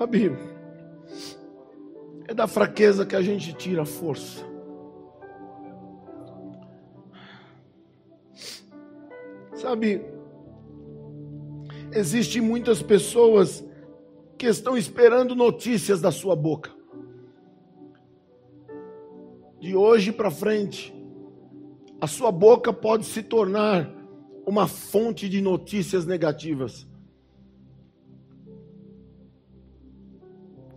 Sabe, 0.00 0.34
é 2.26 2.32
da 2.32 2.46
fraqueza 2.46 3.04
que 3.04 3.14
a 3.14 3.20
gente 3.20 3.52
tira 3.52 3.82
a 3.82 3.84
força. 3.84 4.42
Sabe, 9.52 10.00
existem 11.92 12.40
muitas 12.40 12.82
pessoas 12.82 13.62
que 14.38 14.46
estão 14.46 14.74
esperando 14.74 15.34
notícias 15.34 16.00
da 16.00 16.10
sua 16.10 16.34
boca. 16.34 16.70
De 19.60 19.76
hoje 19.76 20.12
para 20.12 20.30
frente, 20.30 20.94
a 22.00 22.06
sua 22.06 22.32
boca 22.32 22.72
pode 22.72 23.04
se 23.04 23.22
tornar 23.22 23.94
uma 24.46 24.66
fonte 24.66 25.28
de 25.28 25.42
notícias 25.42 26.06
negativas. 26.06 26.89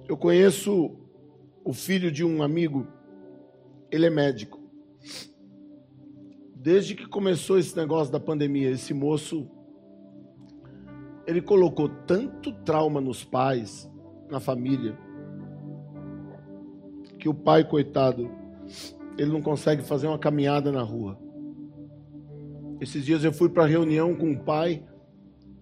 Eu 0.07 0.17
conheço 0.17 0.95
o 1.63 1.73
filho 1.73 2.11
de 2.11 2.23
um 2.23 2.43
amigo, 2.43 2.85
ele 3.89 4.05
é 4.05 4.09
médico. 4.09 4.59
Desde 6.55 6.95
que 6.95 7.07
começou 7.07 7.57
esse 7.57 7.75
negócio 7.75 8.11
da 8.11 8.19
pandemia, 8.19 8.69
esse 8.69 8.93
moço 8.93 9.49
ele 11.25 11.41
colocou 11.41 11.87
tanto 11.87 12.51
trauma 12.51 12.99
nos 12.99 13.23
pais, 13.23 13.89
na 14.29 14.39
família, 14.39 14.97
que 17.17 17.29
o 17.29 17.33
pai, 17.33 17.63
coitado, 17.63 18.29
ele 19.17 19.31
não 19.31 19.41
consegue 19.41 19.83
fazer 19.83 20.07
uma 20.07 20.19
caminhada 20.19 20.71
na 20.71 20.81
rua. 20.81 21.17
Esses 22.81 23.05
dias 23.05 23.23
eu 23.23 23.31
fui 23.31 23.47
para 23.47 23.65
reunião 23.65 24.13
com 24.13 24.31
o 24.31 24.39
pai, 24.39 24.83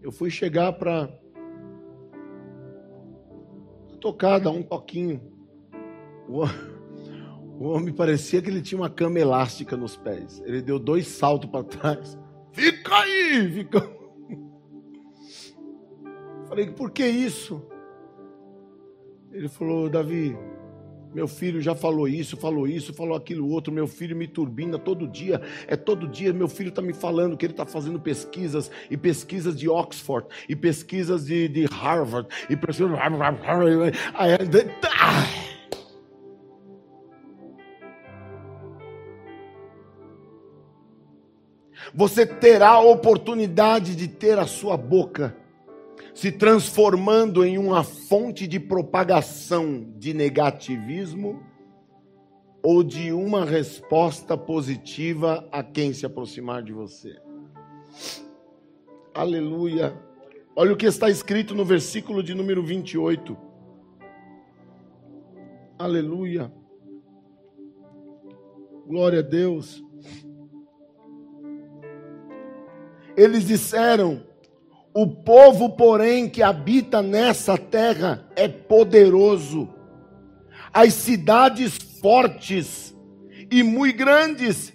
eu 0.02 0.12
fui 0.12 0.32
chegar 0.32 0.74
para 0.74 1.12
tocar, 4.02 4.40
dar 4.40 4.50
um 4.50 4.64
toquinho. 4.64 5.22
O, 6.28 6.44
homem 7.70 7.94
parecia 7.94 8.42
que 8.42 8.50
ele 8.50 8.62
tinha 8.62 8.82
uma 8.82 8.90
cama 8.90 9.20
elástica 9.20 9.78
nos 9.78 9.96
pés. 9.96 10.42
Ele 10.46 10.62
deu 10.62 10.80
dois 10.80 11.08
saltos 11.08 11.50
para 11.50 11.64
trás. 11.64 12.18
Fica 12.52 12.96
aí, 12.96 13.50
fica. 13.50 14.02
Falei, 16.50 16.72
por 16.72 16.92
que 16.92 17.06
isso? 17.08 17.66
Ele 19.32 19.48
falou, 19.48 19.90
Davi, 19.90 20.36
meu 21.14 21.28
filho 21.28 21.62
já 21.62 21.76
falou 21.76 22.08
isso, 22.08 22.38
falou 22.38 22.68
isso, 22.68 22.94
falou 22.94 23.18
aquilo 23.18 23.50
outro. 23.50 23.72
Meu 23.72 23.86
filho 23.86 24.16
me 24.16 24.28
turbina 24.28 24.80
todo 24.80 25.08
dia. 25.08 25.42
É 25.68 25.76
todo 25.76 26.08
dia. 26.08 26.32
Meu 26.32 26.48
filho 26.48 26.70
está 26.70 26.82
me 26.82 26.94
falando 26.94 27.36
que 27.36 27.46
ele 27.46 27.54
está 27.54 27.66
fazendo 27.66 28.00
pesquisas 28.00 28.72
e 28.90 28.96
pesquisas 28.96 29.58
de 29.58 29.68
Oxford 29.68 30.28
e 30.48 30.56
pesquisas 30.56 31.26
de, 31.26 31.50
de 31.50 31.66
Harvard 31.66 32.30
e 32.50 32.56
pesquisas. 32.56 32.92
Você 41.94 42.26
terá 42.26 42.70
a 42.70 42.80
oportunidade 42.80 43.96
de 43.98 44.08
ter 44.08 44.40
a 44.40 44.48
sua 44.48 44.78
boca 44.78 45.41
se 46.22 46.32
transformando 46.32 47.44
em 47.44 47.58
uma 47.58 47.84
fonte 47.84 48.46
de 48.46 48.60
propagação 48.60 49.92
de 49.98 50.14
negativismo 50.14 51.42
ou 52.62 52.84
de 52.84 53.12
uma 53.12 53.44
resposta 53.44 54.38
positiva 54.38 55.50
a 55.52 55.64
quem 55.64 55.92
se 55.92 56.06
aproximar 56.06 56.62
de 56.62 56.72
você. 56.72 57.20
Aleluia. 59.16 60.00
Olha 60.56 60.74
o 60.74 60.78
que 60.78 60.86
está 60.86 61.10
escrito 61.10 61.56
no 61.56 61.66
versículo 61.66 62.22
de 62.22 62.36
número 62.36 62.64
28. 62.64 63.36
Aleluia. 65.80 66.54
Glória 68.86 69.22
a 69.22 69.24
Deus. 69.24 69.84
Eles 73.18 73.48
disseram: 73.48 74.30
o 74.94 75.08
povo, 75.08 75.70
porém, 75.70 76.30
que 76.30 76.44
habita 76.44 77.02
nessa 77.02 77.58
terra 77.58 78.28
é 78.36 78.48
poderoso. 78.48 79.70
As 80.74 80.94
cidades 80.94 81.78
fortes 82.02 82.96
e 83.50 83.64
muito 83.64 83.98
grandes. 83.98 84.74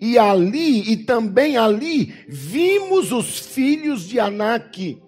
E 0.00 0.18
ali, 0.18 0.90
e 0.90 0.96
também 0.96 1.56
ali, 1.56 2.06
vimos 2.28 3.12
os 3.12 3.38
filhos 3.38 4.08
de 4.08 4.18
Anak. 4.18 5.00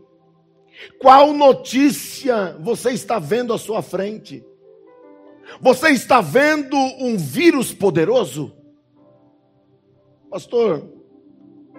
Qual 1.01 1.33
notícia 1.33 2.57
você 2.61 2.91
está 2.91 3.19
vendo 3.19 3.53
à 3.53 3.59
sua 3.59 3.83
frente? 3.83 4.45
Você 5.61 5.91
está 5.91 6.21
vendo 6.21 6.77
um 6.77 7.17
vírus 7.17 7.73
poderoso? 7.73 8.53
Pastor, 10.31 10.89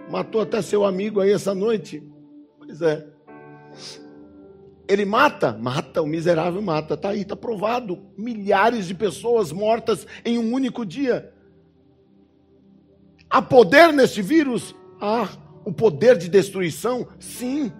matou 0.09 0.41
até 0.41 0.61
seu 0.61 0.83
amigo 0.83 1.21
aí 1.21 1.31
essa 1.31 1.53
noite. 1.53 2.03
Pois 2.69 2.83
é. 2.83 3.03
Ele 4.87 5.03
mata? 5.03 5.53
Mata, 5.53 6.03
o 6.03 6.05
miserável 6.05 6.61
mata. 6.61 6.93
Está 6.93 7.09
aí, 7.09 7.21
está 7.21 7.35
provado. 7.35 8.05
Milhares 8.15 8.85
de 8.85 8.93
pessoas 8.93 9.51
mortas 9.51 10.05
em 10.23 10.37
um 10.37 10.53
único 10.53 10.85
dia. 10.85 11.33
Há 13.27 13.41
poder 13.41 13.91
nesse 13.91 14.21
vírus? 14.21 14.75
Ah, 15.01 15.27
o 15.65 15.73
poder 15.73 16.15
de 16.15 16.29
destruição? 16.29 17.07
Sim. 17.19 17.73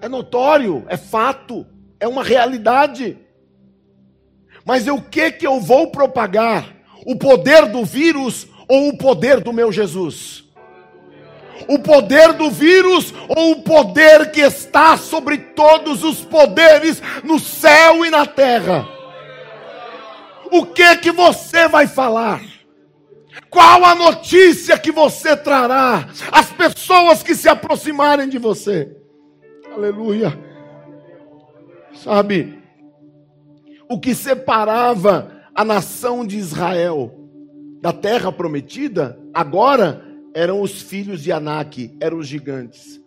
É 0.00 0.08
notório, 0.08 0.86
é 0.88 0.96
fato, 0.96 1.66
é 2.00 2.08
uma 2.08 2.24
realidade. 2.24 3.18
Mas 4.64 4.86
o 4.86 4.98
que 4.98 5.30
que 5.30 5.46
eu 5.46 5.60
vou 5.60 5.90
propagar? 5.90 6.74
O 7.04 7.16
poder 7.16 7.66
do 7.66 7.84
vírus 7.84 8.48
ou 8.66 8.88
o 8.88 8.96
poder 8.96 9.40
do 9.40 9.52
meu 9.52 9.70
Jesus? 9.70 10.45
O 11.68 11.78
poder 11.78 12.32
do 12.32 12.50
vírus 12.50 13.12
ou 13.28 13.52
o 13.52 13.62
poder 13.62 14.30
que 14.30 14.40
está 14.40 14.96
sobre 14.96 15.38
todos 15.38 16.04
os 16.04 16.22
poderes 16.22 17.02
no 17.24 17.38
céu 17.38 18.04
e 18.04 18.10
na 18.10 18.26
terra? 18.26 18.86
O 20.50 20.66
que 20.66 20.96
que 20.96 21.10
você 21.10 21.68
vai 21.68 21.86
falar? 21.86 22.40
Qual 23.50 23.84
a 23.84 23.94
notícia 23.94 24.78
que 24.78 24.90
você 24.90 25.36
trará 25.36 26.08
às 26.30 26.52
pessoas 26.52 27.22
que 27.22 27.34
se 27.34 27.48
aproximarem 27.48 28.28
de 28.28 28.38
você? 28.38 28.96
Aleluia. 29.72 30.38
Sabe, 31.94 32.62
o 33.88 33.98
que 33.98 34.14
separava 34.14 35.32
a 35.54 35.64
nação 35.64 36.26
de 36.26 36.36
Israel 36.36 37.12
da 37.80 37.92
terra 37.92 38.32
prometida, 38.32 39.18
agora 39.32 40.05
eram 40.36 40.60
os 40.60 40.82
filhos 40.82 41.22
de 41.22 41.32
Anak, 41.32 41.96
eram 41.98 42.18
os 42.18 42.28
gigantes. 42.28 43.00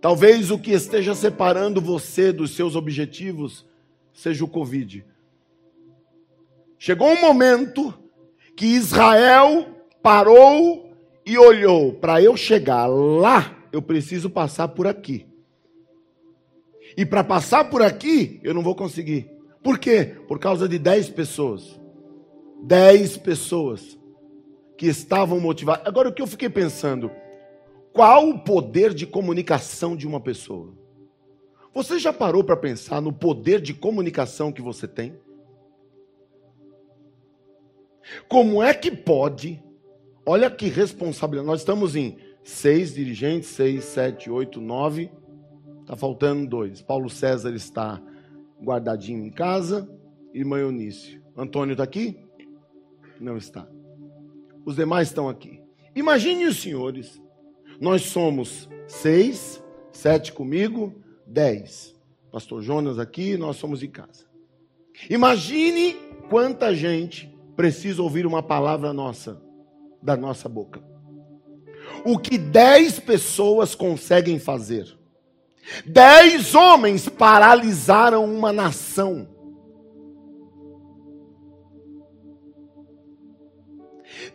Talvez 0.00 0.50
o 0.50 0.58
que 0.58 0.70
esteja 0.70 1.14
separando 1.14 1.78
você 1.78 2.32
dos 2.32 2.56
seus 2.56 2.74
objetivos 2.74 3.66
seja 4.14 4.46
o 4.46 4.48
Covid. 4.48 5.04
Chegou 6.78 7.06
um 7.06 7.20
momento 7.20 7.92
que 8.56 8.64
Israel 8.64 9.66
parou 10.02 10.90
e 11.26 11.36
olhou: 11.36 11.92
para 11.92 12.22
eu 12.22 12.34
chegar 12.34 12.86
lá, 12.86 13.54
eu 13.70 13.82
preciso 13.82 14.30
passar 14.30 14.68
por 14.68 14.86
aqui. 14.86 15.26
E 16.96 17.04
para 17.04 17.22
passar 17.22 17.68
por 17.68 17.82
aqui, 17.82 18.40
eu 18.42 18.54
não 18.54 18.62
vou 18.62 18.74
conseguir. 18.74 19.30
Por 19.62 19.78
quê? 19.78 20.16
Por 20.26 20.38
causa 20.38 20.66
de 20.66 20.78
dez 20.78 21.10
pessoas. 21.10 21.78
Dez 22.62 23.18
pessoas 23.18 23.97
que 24.78 24.86
estavam 24.86 25.40
motivados. 25.40 25.84
Agora, 25.84 26.08
o 26.08 26.12
que 26.12 26.22
eu 26.22 26.26
fiquei 26.26 26.48
pensando? 26.48 27.10
Qual 27.92 28.28
o 28.28 28.38
poder 28.38 28.94
de 28.94 29.06
comunicação 29.06 29.96
de 29.96 30.06
uma 30.06 30.20
pessoa? 30.20 30.72
Você 31.74 31.98
já 31.98 32.12
parou 32.12 32.44
para 32.44 32.56
pensar 32.56 33.02
no 33.02 33.12
poder 33.12 33.60
de 33.60 33.74
comunicação 33.74 34.52
que 34.52 34.62
você 34.62 34.86
tem? 34.86 35.18
Como 38.28 38.62
é 38.62 38.72
que 38.72 38.90
pode? 38.90 39.62
Olha 40.24 40.48
que 40.48 40.68
responsabilidade. 40.68 41.46
Nós 41.46 41.60
estamos 41.60 41.96
em 41.96 42.16
seis 42.44 42.94
dirigentes, 42.94 43.48
seis, 43.48 43.84
sete, 43.84 44.30
oito, 44.30 44.60
nove. 44.60 45.10
Está 45.80 45.96
faltando 45.96 46.46
dois. 46.46 46.80
Paulo 46.80 47.10
César 47.10 47.52
está 47.52 48.00
guardadinho 48.62 49.26
em 49.26 49.30
casa. 49.30 49.90
Irmã 50.32 50.58
Eunice. 50.60 51.20
Antônio 51.36 51.72
está 51.72 51.82
aqui? 51.82 52.16
Não 53.20 53.36
está. 53.36 53.68
Os 54.68 54.76
demais 54.76 55.08
estão 55.08 55.30
aqui. 55.30 55.62
Imagine 55.96 56.44
os 56.44 56.60
senhores. 56.60 57.18
Nós 57.80 58.02
somos 58.02 58.68
seis, 58.86 59.64
sete 59.90 60.30
comigo, 60.30 60.94
dez. 61.26 61.96
Pastor 62.30 62.60
Jonas 62.60 62.98
aqui, 62.98 63.38
nós 63.38 63.56
somos 63.56 63.80
de 63.80 63.88
casa. 63.88 64.26
Imagine 65.08 65.94
quanta 66.28 66.74
gente 66.74 67.34
precisa 67.56 68.02
ouvir 68.02 68.26
uma 68.26 68.42
palavra 68.42 68.92
nossa, 68.92 69.40
da 70.02 70.18
nossa 70.18 70.50
boca. 70.50 70.82
O 72.04 72.18
que 72.18 72.36
dez 72.36 73.00
pessoas 73.00 73.74
conseguem 73.74 74.38
fazer. 74.38 74.98
Dez 75.86 76.54
homens 76.54 77.08
paralisaram 77.08 78.22
uma 78.22 78.52
nação. 78.52 79.26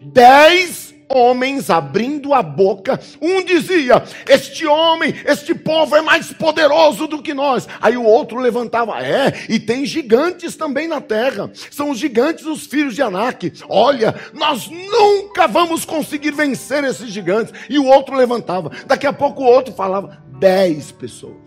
Dez 0.05 0.93
homens 1.13 1.69
abrindo 1.69 2.33
a 2.33 2.41
boca. 2.41 2.99
Um 3.21 3.43
dizia: 3.43 4.03
Este 4.27 4.65
homem, 4.65 5.13
este 5.25 5.53
povo 5.53 5.95
é 5.95 6.01
mais 6.01 6.33
poderoso 6.33 7.07
do 7.07 7.21
que 7.21 7.33
nós. 7.33 7.67
Aí 7.81 7.95
o 7.95 8.03
outro 8.03 8.39
levantava: 8.39 8.99
É, 9.01 9.45
e 9.47 9.59
tem 9.59 9.85
gigantes 9.85 10.55
também 10.55 10.87
na 10.87 10.99
terra. 10.99 11.51
São 11.71 11.91
os 11.91 11.99
gigantes, 11.99 12.45
os 12.45 12.65
filhos 12.65 12.95
de 12.95 13.01
Anak. 13.01 13.53
Olha, 13.69 14.15
nós 14.33 14.69
nunca 14.69 15.47
vamos 15.47 15.85
conseguir 15.85 16.31
vencer 16.31 16.83
esses 16.83 17.09
gigantes. 17.09 17.53
E 17.69 17.77
o 17.77 17.85
outro 17.85 18.15
levantava. 18.15 18.71
Daqui 18.85 19.07
a 19.07 19.13
pouco 19.13 19.43
o 19.43 19.47
outro 19.47 19.73
falava: 19.73 20.23
Dez 20.39 20.91
pessoas. 20.91 21.42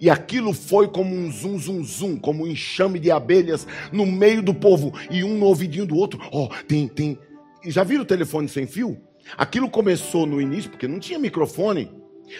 E 0.00 0.10
aquilo 0.10 0.52
foi 0.52 0.88
como 0.88 1.14
um 1.14 1.30
zum, 1.30 1.58
zum, 1.58 1.82
zum, 1.84 2.16
como 2.16 2.44
um 2.44 2.46
enxame 2.46 2.98
de 2.98 3.10
abelhas 3.10 3.66
no 3.92 4.04
meio 4.04 4.42
do 4.42 4.52
povo. 4.52 4.92
E 5.10 5.24
um 5.24 5.38
no 5.38 5.46
ouvidinho 5.46 5.86
do 5.86 5.96
outro. 5.96 6.20
Ó, 6.30 6.44
oh, 6.44 6.64
tem, 6.64 6.86
tem. 6.86 7.18
Já 7.66 7.82
viram 7.82 8.02
o 8.02 8.06
telefone 8.06 8.48
sem 8.48 8.66
fio? 8.66 9.00
Aquilo 9.36 9.68
começou 9.68 10.26
no 10.26 10.40
início, 10.40 10.70
porque 10.70 10.86
não 10.86 11.00
tinha 11.00 11.18
microfone, 11.18 11.90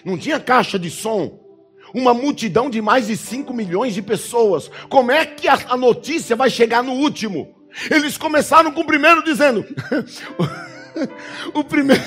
não 0.04 0.16
tinha 0.16 0.38
caixa 0.38 0.78
de 0.78 0.90
som. 0.90 1.40
Uma 1.94 2.12
multidão 2.12 2.68
de 2.68 2.82
mais 2.82 3.06
de 3.06 3.16
5 3.16 3.54
milhões 3.54 3.94
de 3.94 4.02
pessoas. 4.02 4.70
Como 4.88 5.10
é 5.10 5.24
que 5.24 5.48
a, 5.48 5.54
a 5.68 5.76
notícia 5.76 6.36
vai 6.36 6.50
chegar 6.50 6.82
no 6.82 6.92
último? 6.92 7.54
Eles 7.90 8.16
começaram 8.16 8.72
com 8.72 8.80
o 8.80 8.86
primeiro 8.86 9.22
dizendo. 9.24 9.64
o 11.54 11.62
primeiro 11.62 12.02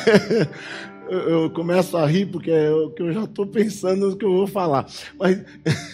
eu, 1.09 1.29
eu 1.29 1.49
começo 1.49 1.97
a 1.97 2.05
rir 2.05 2.27
porque 2.27 2.51
é 2.51 2.71
o 2.71 2.89
que 2.91 3.01
eu 3.01 3.11
já 3.11 3.23
estou 3.23 3.45
pensando 3.45 4.09
no 4.09 4.17
que 4.17 4.25
eu 4.25 4.31
vou 4.31 4.47
falar. 4.47 4.85
Mas 5.17 5.43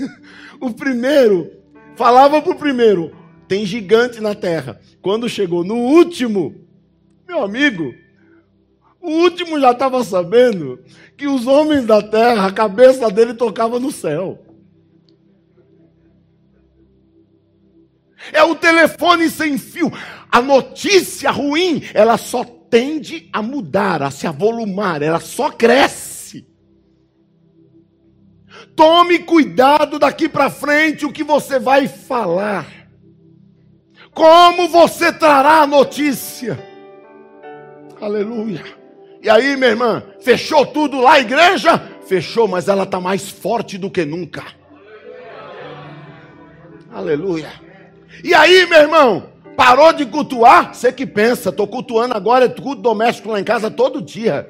o 0.60 0.72
primeiro 0.72 1.52
falava 1.96 2.42
para 2.42 2.52
o 2.52 2.58
primeiro: 2.58 3.12
tem 3.48 3.66
gigante 3.66 4.20
na 4.20 4.36
terra. 4.36 4.80
Quando 5.02 5.30
chegou 5.30 5.64
no 5.64 5.76
último, 5.76 6.56
meu 7.28 7.44
amigo, 7.44 7.94
o 9.02 9.10
último 9.10 9.60
já 9.60 9.72
estava 9.72 10.04
sabendo 10.04 10.80
que 11.16 11.28
os 11.28 11.48
homens 11.48 11.86
da 11.86 12.02
terra, 12.02 12.48
a 12.48 12.52
cabeça 12.52 13.10
dele 13.10 13.34
tocava 13.34 13.80
no 13.80 13.92
céu. 13.92 14.42
É 18.34 18.44
o 18.44 18.56
telefone 18.56 19.30
sem 19.30 19.58
fio. 19.58 19.92
A 20.32 20.42
notícia 20.42 21.30
ruim, 21.30 21.84
ela 21.94 22.18
só 22.18 22.44
tende 22.76 23.30
a 23.32 23.42
mudar, 23.42 24.04
a 24.04 24.12
se 24.12 24.28
avolumar, 24.28 25.02
ela 25.02 25.22
só 25.22 25.50
cresce. 25.50 26.46
Tome 28.76 29.20
cuidado 29.20 29.98
daqui 29.98 30.28
para 30.28 30.50
frente 30.50 31.06
o 31.06 31.12
que 31.14 31.24
você 31.24 31.58
vai 31.58 31.88
falar. 31.88 32.68
Como 34.12 34.68
você 34.68 35.14
trará 35.14 35.62
a 35.62 35.68
notícia. 35.68 36.62
Aleluia. 38.02 38.66
E 39.22 39.30
aí, 39.30 39.56
minha 39.56 39.70
irmã, 39.70 40.04
fechou 40.20 40.66
tudo 40.66 41.00
lá 41.00 41.14
a 41.14 41.20
igreja? 41.22 41.78
Fechou, 42.06 42.46
mas 42.46 42.68
ela 42.68 42.84
está 42.84 43.00
mais 43.00 43.30
forte 43.30 43.78
do 43.78 43.90
que 43.90 44.04
nunca. 44.04 44.44
Aleluia. 46.92 47.54
E 48.22 48.34
aí, 48.34 48.66
meu 48.66 48.82
irmão, 48.82 49.35
Parou 49.56 49.94
de 49.94 50.06
cultuar? 50.06 50.74
Você 50.74 50.92
que 50.92 51.06
pensa, 51.06 51.50
estou 51.50 51.68
cultuando 51.68 52.16
agora, 52.16 52.46
é 52.46 52.50
culto 52.50 52.82
doméstico 52.82 53.30
lá 53.30 53.40
em 53.40 53.44
casa 53.44 53.72
todo 53.72 54.02
dia. 54.02 54.50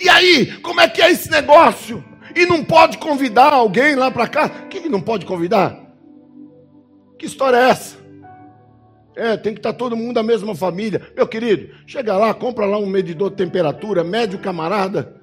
E 0.00 0.08
aí, 0.08 0.52
como 0.60 0.80
é 0.80 0.88
que 0.88 1.00
é 1.00 1.10
esse 1.10 1.30
negócio? 1.30 2.04
E 2.34 2.44
não 2.44 2.64
pode 2.64 2.98
convidar 2.98 3.52
alguém 3.52 3.94
lá 3.94 4.10
para 4.10 4.26
cá? 4.26 4.48
Que 4.48 4.88
não 4.88 5.00
pode 5.00 5.24
convidar? 5.24 5.78
Que 7.18 7.26
história 7.26 7.56
é 7.56 7.70
essa? 7.70 7.96
É, 9.14 9.36
tem 9.36 9.54
que 9.54 9.60
estar 9.60 9.72
tá 9.72 9.78
todo 9.78 9.96
mundo 9.96 10.14
da 10.14 10.22
mesma 10.22 10.54
família. 10.54 11.10
Meu 11.16 11.26
querido, 11.26 11.74
chega 11.86 12.16
lá, 12.16 12.34
compra 12.34 12.66
lá 12.66 12.78
um 12.78 12.86
medidor 12.86 13.30
de 13.30 13.36
temperatura, 13.36 14.04
mede 14.04 14.36
o 14.36 14.40
camarada, 14.40 15.16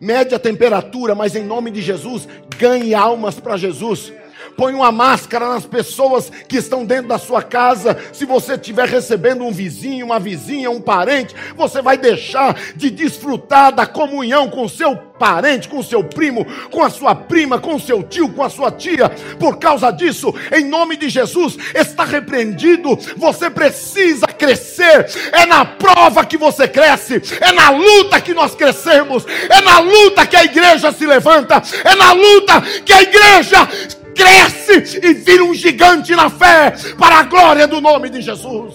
mede 0.00 0.34
a 0.34 0.38
temperatura, 0.38 1.14
mas 1.14 1.36
em 1.36 1.44
nome 1.44 1.70
de 1.70 1.82
Jesus, 1.82 2.26
ganhe 2.56 2.94
almas 2.94 3.38
para 3.38 3.58
Jesus 3.58 4.12
põe 4.56 4.74
uma 4.74 4.90
máscara 4.90 5.48
nas 5.48 5.66
pessoas 5.66 6.30
que 6.48 6.56
estão 6.56 6.84
dentro 6.84 7.08
da 7.08 7.18
sua 7.18 7.42
casa. 7.42 7.96
Se 8.12 8.24
você 8.24 8.54
estiver 8.54 8.88
recebendo 8.88 9.44
um 9.44 9.52
vizinho, 9.52 10.06
uma 10.06 10.18
vizinha, 10.18 10.70
um 10.70 10.80
parente, 10.80 11.34
você 11.54 11.82
vai 11.82 11.98
deixar 11.98 12.54
de 12.74 12.90
desfrutar 12.90 13.72
da 13.72 13.86
comunhão 13.86 14.48
com 14.48 14.68
seu 14.68 14.96
parente, 14.96 15.68
com 15.68 15.82
seu 15.82 16.04
primo, 16.04 16.46
com 16.70 16.82
a 16.82 16.90
sua 16.90 17.14
prima, 17.14 17.58
com 17.58 17.78
seu 17.78 18.02
tio, 18.02 18.28
com 18.30 18.42
a 18.42 18.50
sua 18.50 18.70
tia. 18.70 19.08
Por 19.38 19.58
causa 19.58 19.90
disso, 19.90 20.34
em 20.52 20.64
nome 20.64 20.96
de 20.96 21.08
Jesus, 21.08 21.56
está 21.74 22.04
repreendido. 22.04 22.96
Você 23.16 23.50
precisa 23.50 24.26
crescer. 24.26 25.06
É 25.32 25.46
na 25.46 25.64
prova 25.64 26.24
que 26.24 26.36
você 26.36 26.68
cresce, 26.68 27.20
é 27.40 27.52
na 27.52 27.70
luta 27.70 28.20
que 28.20 28.34
nós 28.34 28.54
crescemos, 28.54 29.24
é 29.48 29.60
na 29.60 29.78
luta 29.80 30.26
que 30.26 30.36
a 30.36 30.44
igreja 30.44 30.92
se 30.92 31.06
levanta, 31.06 31.62
é 31.84 31.94
na 31.94 32.12
luta 32.12 32.60
que 32.84 32.92
a 32.92 33.02
igreja 33.02 33.68
cresce 34.16 34.98
e 35.02 35.12
vira 35.12 35.44
um 35.44 35.54
gigante 35.54 36.16
na 36.16 36.30
fé, 36.30 36.72
para 36.98 37.20
a 37.20 37.22
glória 37.22 37.68
do 37.68 37.80
nome 37.80 38.08
de 38.08 38.22
Jesus. 38.22 38.74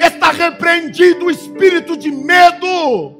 Está 0.00 0.32
repreendido 0.32 1.26
o 1.26 1.30
espírito 1.30 1.96
de 1.96 2.10
medo. 2.10 3.14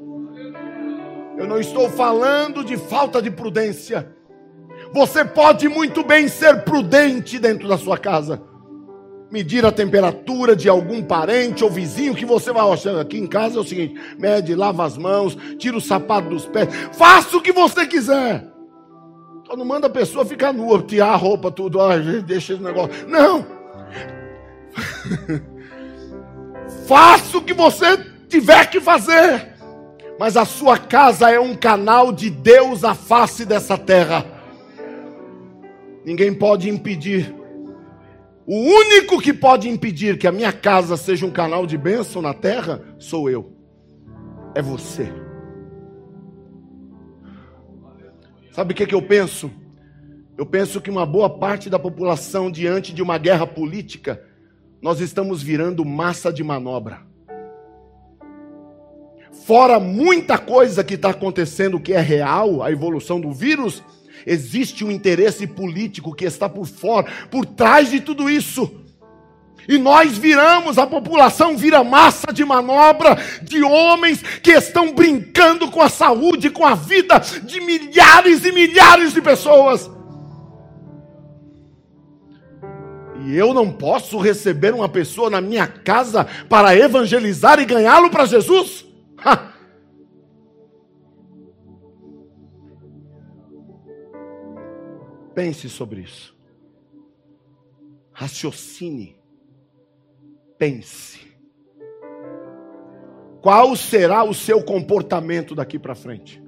Eu 1.37 1.47
não 1.47 1.59
estou 1.59 1.89
falando 1.89 2.63
de 2.63 2.75
falta 2.75 3.21
de 3.21 3.29
prudência. 3.29 4.11
Você 4.91 5.23
pode 5.23 5.69
muito 5.69 6.03
bem 6.03 6.27
ser 6.27 6.63
prudente 6.63 7.37
dentro 7.37 7.67
da 7.67 7.77
sua 7.77 7.97
casa. 7.97 8.41
Medir 9.29 9.65
a 9.65 9.71
temperatura 9.71 10.55
de 10.55 10.69
algum 10.69 11.03
parente 11.03 11.63
ou 11.63 11.69
vizinho 11.69 12.15
que 12.15 12.25
você 12.25 12.51
vai 12.51 12.65
aqui 12.99 13.17
em 13.17 13.27
casa 13.27 13.57
é 13.57 13.61
o 13.61 13.63
seguinte: 13.63 13.99
mede, 14.17 14.55
lava 14.55 14.85
as 14.85 14.97
mãos, 14.97 15.37
tira 15.57 15.75
o 15.75 15.81
sapato 15.81 16.29
dos 16.29 16.45
pés, 16.45 16.69
faça 16.93 17.35
o 17.35 17.41
que 17.41 17.51
você 17.51 17.85
quiser. 17.85 18.56
Só 19.47 19.55
não 19.55 19.63
manda 19.63 19.87
a 19.87 19.89
pessoa 19.89 20.25
ficar 20.25 20.51
nua, 20.51 20.83
tirar 20.83 21.13
a 21.13 21.15
roupa, 21.15 21.49
tudo, 21.49 21.79
ó, 21.79 21.97
deixa 21.97 22.51
esse 22.51 22.61
negócio. 22.61 23.07
Não! 23.07 23.47
Faça 26.85 27.37
o 27.37 27.41
que 27.41 27.53
você 27.53 27.97
tiver 28.27 28.69
que 28.69 28.81
fazer. 28.81 29.55
Mas 30.19 30.35
a 30.35 30.43
sua 30.43 30.77
casa 30.77 31.31
é 31.31 31.39
um 31.39 31.55
canal 31.55 32.11
de 32.11 32.29
Deus 32.29 32.83
à 32.83 32.93
face 32.93 33.45
dessa 33.45 33.77
terra. 33.77 34.25
Ninguém 36.03 36.33
pode 36.33 36.69
impedir. 36.69 37.33
O 38.45 38.53
único 38.53 39.21
que 39.21 39.33
pode 39.33 39.69
impedir 39.69 40.17
que 40.17 40.27
a 40.27 40.31
minha 40.31 40.51
casa 40.51 40.97
seja 40.97 41.25
um 41.25 41.31
canal 41.31 41.65
de 41.65 41.77
bênção 41.77 42.21
na 42.21 42.33
terra 42.33 42.81
sou 42.99 43.29
eu. 43.29 43.53
É 44.53 44.61
você. 44.61 45.09
Sabe 48.57 48.73
o 48.73 48.75
que, 48.75 48.87
que 48.87 48.95
eu 48.95 49.03
penso? 49.03 49.51
Eu 50.35 50.43
penso 50.43 50.81
que 50.81 50.89
uma 50.89 51.05
boa 51.05 51.29
parte 51.29 51.69
da 51.69 51.77
população, 51.77 52.49
diante 52.49 52.91
de 52.91 53.03
uma 53.03 53.19
guerra 53.19 53.45
política, 53.45 54.19
nós 54.81 54.99
estamos 54.99 55.43
virando 55.43 55.85
massa 55.85 56.33
de 56.33 56.43
manobra. 56.43 57.01
Fora 59.45 59.79
muita 59.79 60.39
coisa 60.39 60.83
que 60.83 60.95
está 60.95 61.11
acontecendo 61.11 61.79
que 61.79 61.93
é 61.93 62.01
real, 62.01 62.63
a 62.63 62.71
evolução 62.71 63.21
do 63.21 63.31
vírus, 63.31 63.83
existe 64.25 64.83
um 64.83 64.89
interesse 64.89 65.45
político 65.45 66.15
que 66.15 66.25
está 66.25 66.49
por 66.49 66.65
fora, 66.65 67.05
por 67.29 67.45
trás 67.45 67.91
de 67.91 68.01
tudo 68.01 68.27
isso. 68.27 68.86
E 69.67 69.77
nós 69.77 70.17
viramos, 70.17 70.77
a 70.77 70.87
população 70.87 71.57
vira 71.57 71.83
massa 71.83 72.31
de 72.31 72.45
manobra 72.45 73.17
de 73.41 73.61
homens 73.61 74.21
que 74.41 74.51
estão 74.51 74.93
brincando 74.93 75.69
com 75.69 75.81
a 75.81 75.89
saúde, 75.89 76.49
com 76.49 76.65
a 76.65 76.73
vida 76.73 77.19
de 77.19 77.59
milhares 77.59 78.45
e 78.45 78.51
milhares 78.53 79.13
de 79.13 79.21
pessoas. 79.21 79.89
E 83.25 83.35
eu 83.35 83.53
não 83.53 83.69
posso 83.69 84.17
receber 84.19 84.73
uma 84.73 84.87
pessoa 84.87 85.29
na 85.29 85.41
minha 85.41 85.67
casa 85.67 86.23
para 86.47 86.73
evangelizar 86.73 87.59
e 87.59 87.65
ganhá-lo 87.65 88.09
para 88.09 88.25
Jesus? 88.25 88.85
Ha! 89.17 89.53
Pense 95.35 95.69
sobre 95.69 96.01
isso. 96.01 96.33
Raciocine 98.13 99.16
pense. 100.57 101.19
Qual 103.41 103.75
será 103.75 104.23
o 104.23 104.33
seu 104.33 104.61
comportamento 104.61 105.55
daqui 105.55 105.79
para 105.79 105.95
frente? 105.95 106.41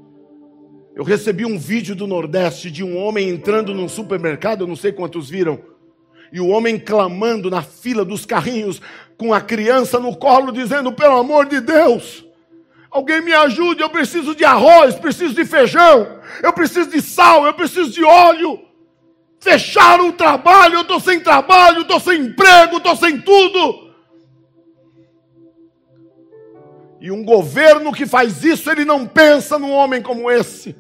Eu 0.95 1.04
recebi 1.04 1.45
um 1.45 1.58
vídeo 1.58 1.95
do 1.95 2.08
Nordeste 2.08 2.69
de 2.69 2.84
um 2.84 2.98
homem 2.98 3.30
entrando 3.30 3.74
num 3.74 3.88
supermercado, 3.88 4.62
eu 4.62 4.67
não 4.67 4.76
sei 4.76 4.91
quantos 4.91 5.30
viram, 5.30 5.60
e 6.32 6.41
o 6.41 6.48
homem 6.48 6.78
clamando 6.78 7.50
na 7.50 7.62
fila 7.62 8.04
dos 8.04 8.26
carrinhos, 8.26 8.82
com 9.17 9.34
a 9.34 9.39
criança 9.39 10.00
no 10.00 10.15
colo, 10.15 10.52
dizendo: 10.52 10.91
pelo 10.91 11.17
amor 11.17 11.45
de 11.45 11.62
Deus, 11.62 12.26
alguém 12.91 13.22
me 13.22 13.34
ajude, 13.34 13.82
eu 13.82 13.89
preciso 13.89 14.36
de 14.36 14.43
arroz, 14.43 14.95
preciso 14.95 15.34
de 15.34 15.45
feijão, 15.45 16.19
eu 16.43 16.52
preciso 16.52 16.89
de 16.89 17.02
sal, 17.02 17.45
eu 17.45 17.54
preciso 17.54 17.91
de 17.91 18.04
óleo. 18.04 18.60
Fecharam 19.39 20.10
o 20.10 20.13
trabalho, 20.13 20.76
eu 20.76 20.82
estou 20.82 21.00
sem 21.00 21.22
trabalho, 21.22 21.84
estou 21.84 22.00
sem 22.00 22.19
emprego, 22.19 22.78
estou 22.78 22.95
sem 22.98 23.22
tudo. 23.22 23.88
E 27.01 27.12
um 27.12 27.23
governo 27.23 27.93
que 27.93 28.05
faz 28.05 28.43
isso, 28.43 28.69
ele 28.69 28.83
não 28.83 29.05
pensa 29.05 29.57
num 29.57 29.71
homem 29.71 30.01
como 30.01 30.29
esse. 30.29 30.75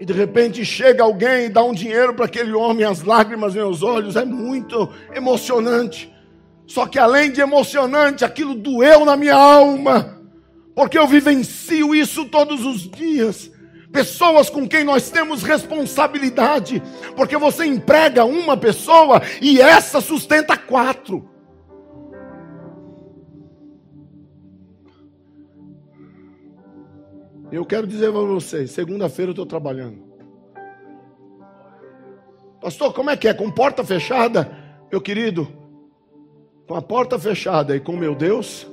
E 0.00 0.04
de 0.04 0.12
repente 0.12 0.64
chega 0.64 1.02
alguém 1.02 1.46
e 1.46 1.48
dá 1.48 1.62
um 1.62 1.72
dinheiro 1.72 2.14
para 2.14 2.26
aquele 2.26 2.52
homem, 2.52 2.84
as 2.84 3.02
lágrimas 3.02 3.54
nos 3.54 3.82
olhos, 3.82 4.16
é 4.16 4.24
muito 4.24 4.88
emocionante. 5.14 6.12
Só 6.66 6.86
que 6.86 6.98
além 6.98 7.30
de 7.30 7.40
emocionante, 7.40 8.24
aquilo 8.24 8.54
doeu 8.54 9.04
na 9.04 9.16
minha 9.16 9.34
alma, 9.34 10.20
porque 10.74 10.98
eu 10.98 11.06
vivencio 11.06 11.94
isso 11.94 12.24
todos 12.26 12.64
os 12.64 12.88
dias. 12.90 13.50
Pessoas 13.92 14.50
com 14.50 14.68
quem 14.68 14.82
nós 14.82 15.10
temos 15.10 15.42
responsabilidade, 15.42 16.82
porque 17.14 17.36
você 17.36 17.64
emprega 17.64 18.24
uma 18.24 18.56
pessoa 18.56 19.22
e 19.40 19.60
essa 19.60 20.00
sustenta 20.00 20.56
quatro. 20.56 21.33
Eu 27.54 27.64
quero 27.64 27.86
dizer 27.86 28.10
para 28.10 28.20
vocês, 28.20 28.72
segunda-feira 28.72 29.28
eu 29.28 29.32
estou 29.32 29.46
trabalhando. 29.46 30.02
Pastor, 32.60 32.92
como 32.92 33.10
é 33.10 33.16
que 33.16 33.28
é? 33.28 33.32
Com 33.32 33.48
porta 33.48 33.84
fechada? 33.84 34.50
Meu 34.90 35.00
querido, 35.00 35.46
com 36.66 36.74
a 36.74 36.82
porta 36.82 37.16
fechada 37.16 37.76
e 37.76 37.80
com 37.80 37.96
meu 37.96 38.16
Deus, 38.16 38.66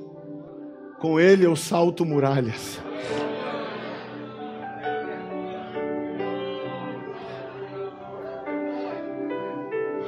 com 0.99 1.19
Ele 1.19 1.45
eu 1.45 1.55
salto 1.55 2.03
muralhas. 2.03 2.81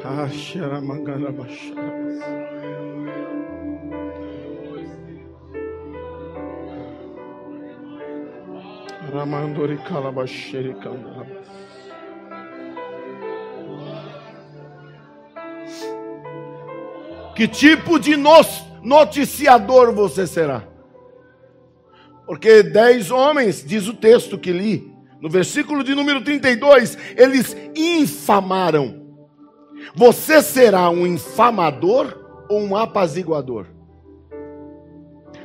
Ah, 0.04 0.28
Ramandori 9.12 9.78
calabasheri 9.78 10.76
Que 17.36 17.48
tipo 17.48 18.00
de 18.00 18.16
noticiador 18.82 19.94
você 19.94 20.28
será? 20.28 20.64
Porque 22.26 22.64
dez 22.64 23.12
homens, 23.12 23.64
diz 23.66 23.88
o 23.88 23.94
texto 23.94 24.38
que 24.38 24.52
li, 24.52 24.94
no 25.20 25.30
versículo 25.30 25.84
de 25.84 25.96
número 25.96 26.24
32, 26.24 26.98
eles 27.18 27.56
infamaram. 27.76 29.02
Você 29.96 30.42
será 30.42 30.90
um 30.90 31.06
infamador 31.06 32.46
ou 32.50 32.62
um 32.62 32.76
apaziguador? 32.76 33.73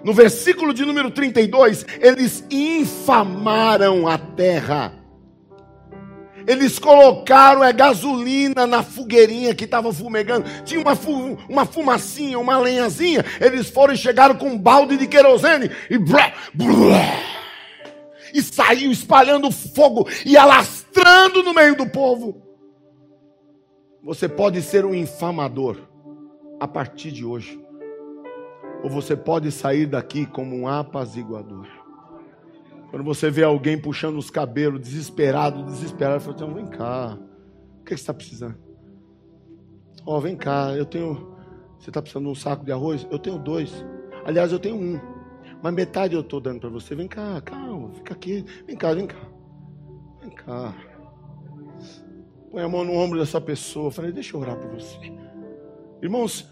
No 0.04 0.12
versículo 0.12 0.72
de 0.72 0.84
número 0.84 1.11
32, 1.11 1.84
eles 2.00 2.44
infamaram 2.50 4.06
a 4.06 4.16
terra. 4.16 4.92
Eles 6.48 6.78
colocaram 6.78 7.61
a 7.62 7.68
é, 7.68 7.72
gasolina 7.74 8.66
na 8.66 8.82
fogueirinha 8.82 9.54
que 9.54 9.64
estava 9.64 9.92
fumegando. 9.92 10.46
Tinha 10.64 10.80
uma, 10.80 10.96
fu 10.96 11.37
uma 11.46 11.66
fumacinha, 11.66 12.38
uma 12.38 12.58
lenhazinha. 12.58 13.22
Eles 13.38 13.68
foram 13.68 13.92
e 13.92 13.98
chegaram 13.98 14.34
com 14.34 14.48
um 14.48 14.58
balde 14.58 14.96
de 14.96 15.06
querosene 15.06 15.70
e 15.90 15.98
blá, 15.98 16.32
blá, 16.54 17.22
e 18.32 18.40
saiu 18.40 18.90
espalhando 18.90 19.50
fogo 19.50 20.08
e 20.24 20.38
alastrando 20.38 21.42
no 21.42 21.52
meio 21.52 21.76
do 21.76 21.87
povo. 21.87 22.42
Você 24.02 24.26
pode 24.26 24.62
ser 24.62 24.87
um 24.87 24.94
infamador 24.94 25.76
a 26.58 26.66
partir 26.66 27.12
de 27.12 27.26
hoje. 27.26 27.61
Ou 28.83 28.91
você 28.91 29.17
pode 29.17 29.51
sair 29.51 29.87
daqui 29.87 30.27
como 30.27 30.57
um 30.57 30.69
apaziguador. 30.69 31.67
Quando 32.91 33.05
você 33.05 33.31
vê 33.31 33.45
alguém 33.45 33.79
puxando 33.79 34.17
os 34.17 34.31
cabelos, 34.31 34.81
desesperado, 34.81 35.64
desesperado, 35.64 36.23
fala 36.23 36.37
assim, 36.37 36.55
vem 36.55 36.67
cá, 36.67 37.19
o 37.81 37.85
que, 37.85 37.91
você 37.91 37.95
está 37.95 38.14
precisando? 38.14 38.57
Ó, 40.07 40.17
oh, 40.17 40.21
vem 40.21 40.37
cá, 40.37 40.75
eu 40.75 40.87
tenho. 40.87 41.37
Você 41.79 41.91
está 41.91 42.01
precisando 42.01 42.25
de 42.25 42.31
um 42.31 42.35
saco 42.35 42.64
de 42.64 42.73
arroz? 42.73 43.07
Eu 43.11 43.19
tenho 43.19 43.38
dois. 43.38 43.85
Aliás, 44.25 44.53
eu 44.53 44.59
tenho 44.59 44.77
um. 44.77 44.99
Mas 45.62 45.75
metade 45.75 46.14
eu 46.14 46.21
estou 46.21 46.41
dando 46.41 46.61
para 46.61 46.71
você. 46.71 46.95
Vem 46.95 47.09
cá, 47.09 47.41
calma, 47.43 47.93
fica 47.93 48.14
aqui. 48.14 48.45
Vem 48.67 48.77
cá, 48.77 48.95
vem 48.95 49.07
cá. 49.07 49.21
Vem 50.21 50.31
cá. 50.31 50.75
Põe 52.51 52.62
a 52.62 52.69
mão 52.69 52.85
no 52.85 52.95
ombro 52.95 53.19
dessa 53.19 53.41
pessoa. 53.41 53.91
Falei, 53.91 54.12
deixa 54.12 54.35
eu 54.35 54.41
orar 54.41 54.57
por 54.57 54.71
você. 54.71 54.99
Irmãos, 56.03 56.49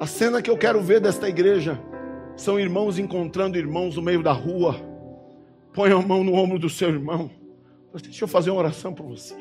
a 0.00 0.06
cena 0.06 0.40
que 0.40 0.50
eu 0.50 0.56
quero 0.56 0.80
ver 0.80 1.00
desta 1.00 1.28
igreja 1.28 1.80
são 2.36 2.58
irmãos 2.58 2.98
encontrando 2.98 3.58
irmãos 3.58 3.96
no 3.96 4.02
meio 4.02 4.22
da 4.22 4.32
rua. 4.32 4.76
Põe 5.72 5.90
a 5.90 5.98
mão 5.98 6.22
no 6.22 6.34
ombro 6.34 6.58
do 6.58 6.70
seu 6.70 6.88
irmão. 6.88 7.30
Deixa 8.02 8.24
eu 8.24 8.28
fazer 8.28 8.50
uma 8.50 8.60
oração 8.60 8.94
por 8.94 9.06
você. 9.06 9.34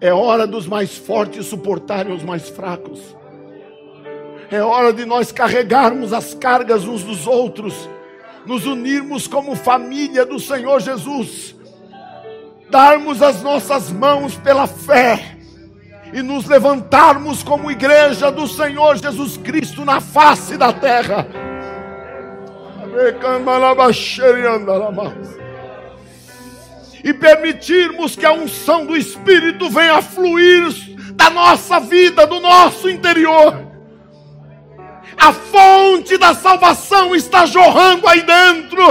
É 0.00 0.12
hora 0.12 0.46
dos 0.46 0.66
mais 0.66 0.96
fortes 0.96 1.46
suportarem 1.46 2.14
os 2.14 2.24
mais 2.24 2.48
fracos. 2.48 3.14
É 4.50 4.62
hora 4.62 4.92
de 4.92 5.04
nós 5.04 5.30
carregarmos 5.30 6.12
as 6.12 6.34
cargas 6.34 6.84
uns 6.84 7.02
dos 7.02 7.26
outros, 7.26 7.88
nos 8.46 8.66
unirmos 8.66 9.26
como 9.26 9.54
família 9.54 10.26
do 10.26 10.40
Senhor 10.40 10.80
Jesus, 10.80 11.54
darmos 12.70 13.22
as 13.22 13.42
nossas 13.42 13.90
mãos 13.90 14.36
pela 14.36 14.66
fé 14.66 15.31
e 16.12 16.20
nos 16.22 16.46
levantarmos 16.46 17.42
como 17.42 17.70
igreja 17.70 18.30
do 18.30 18.46
Senhor 18.46 18.96
Jesus 18.96 19.36
Cristo 19.38 19.84
na 19.84 20.00
face 20.00 20.56
da 20.56 20.72
terra. 20.72 21.26
E 27.02 27.14
permitirmos 27.14 28.14
que 28.14 28.26
a 28.26 28.32
unção 28.32 28.84
do 28.84 28.96
Espírito 28.96 29.70
venha 29.70 30.02
fluir 30.02 30.62
da 31.14 31.30
nossa 31.30 31.80
vida, 31.80 32.26
do 32.26 32.38
nosso 32.40 32.88
interior. 32.88 33.72
A 35.16 35.32
fonte 35.32 36.18
da 36.18 36.34
salvação 36.34 37.14
está 37.14 37.46
jorrando 37.46 38.06
aí 38.06 38.22
dentro. 38.22 38.82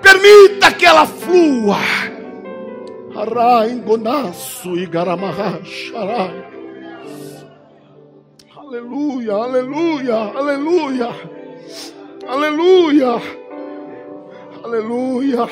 Permita 0.00 0.70
que 0.72 0.86
ela 0.86 1.06
flua 1.06 1.78
Aleluia, 8.54 9.32
aleluia, 9.32 10.14
aleluia. 10.14 11.08
Aleluia. 12.28 13.22
Aleluia. 14.62 15.48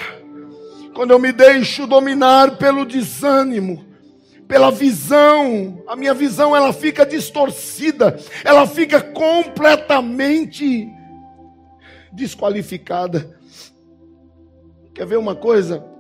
Quando 0.94 1.12
eu 1.12 1.18
me 1.18 1.32
deixo 1.32 1.86
dominar 1.86 2.58
pelo 2.58 2.84
desânimo, 2.84 3.82
pela 4.46 4.70
visão, 4.70 5.82
a 5.88 5.96
minha 5.96 6.12
visão 6.12 6.54
ela 6.54 6.70
fica 6.70 7.06
distorcida, 7.06 8.20
ela 8.44 8.66
fica 8.66 9.00
completamente 9.00 10.86
desqualificada. 12.12 13.40
Quer 14.92 15.06
ver 15.06 15.16
uma 15.16 15.34
coisa? 15.34 15.93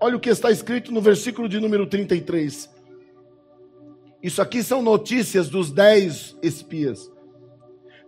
Olha 0.00 0.16
o 0.16 0.20
que 0.20 0.30
está 0.30 0.50
escrito 0.50 0.92
no 0.92 1.00
versículo 1.00 1.48
de 1.48 1.58
número 1.58 1.86
33. 1.86 2.70
Isso 4.22 4.40
aqui 4.42 4.62
são 4.62 4.82
notícias 4.82 5.48
dos 5.48 5.70
dez 5.70 6.36
espias. 6.42 7.10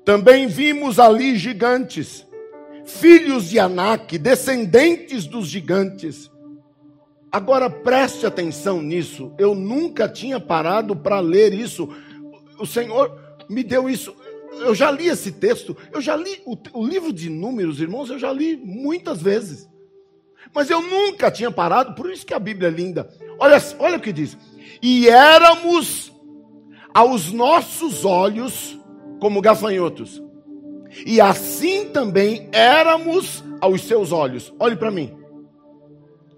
Também 0.04 0.46
vimos 0.46 0.98
ali 0.98 1.36
gigantes, 1.36 2.26
filhos 2.84 3.48
de 3.48 3.58
Anak, 3.58 4.18
descendentes 4.18 5.26
dos 5.26 5.46
gigantes. 5.46 6.30
Agora 7.30 7.70
preste 7.70 8.26
atenção 8.26 8.82
nisso. 8.82 9.32
Eu 9.38 9.54
nunca 9.54 10.08
tinha 10.08 10.40
parado 10.40 10.96
para 10.96 11.20
ler 11.20 11.54
isso. 11.54 11.88
O 12.58 12.66
Senhor 12.66 13.16
me 13.48 13.62
deu 13.62 13.88
isso. 13.88 14.14
Eu 14.52 14.74
já 14.74 14.90
li 14.90 15.06
esse 15.06 15.30
texto. 15.30 15.76
Eu 15.92 16.00
já 16.00 16.16
li 16.16 16.42
o, 16.44 16.56
o 16.72 16.84
livro 16.84 17.12
de 17.12 17.30
Números, 17.30 17.80
irmãos. 17.80 18.10
Eu 18.10 18.18
já 18.18 18.32
li 18.32 18.56
muitas 18.56 19.22
vezes. 19.22 19.69
Mas 20.54 20.68
eu 20.68 20.82
nunca 20.82 21.30
tinha 21.30 21.50
parado, 21.50 21.94
por 21.94 22.10
isso 22.10 22.26
que 22.26 22.34
a 22.34 22.38
Bíblia 22.38 22.68
é 22.68 22.72
linda. 22.72 23.08
Olha, 23.38 23.56
olha 23.78 23.96
o 23.96 24.00
que 24.00 24.12
diz: 24.12 24.36
E 24.82 25.08
éramos 25.08 26.12
aos 26.92 27.32
nossos 27.32 28.04
olhos 28.04 28.78
como 29.20 29.40
gafanhotos, 29.40 30.22
e 31.06 31.20
assim 31.20 31.86
também 31.90 32.48
éramos 32.52 33.44
aos 33.60 33.82
seus 33.82 34.12
olhos. 34.12 34.52
Olhe 34.58 34.76
para 34.76 34.90
mim. 34.90 35.16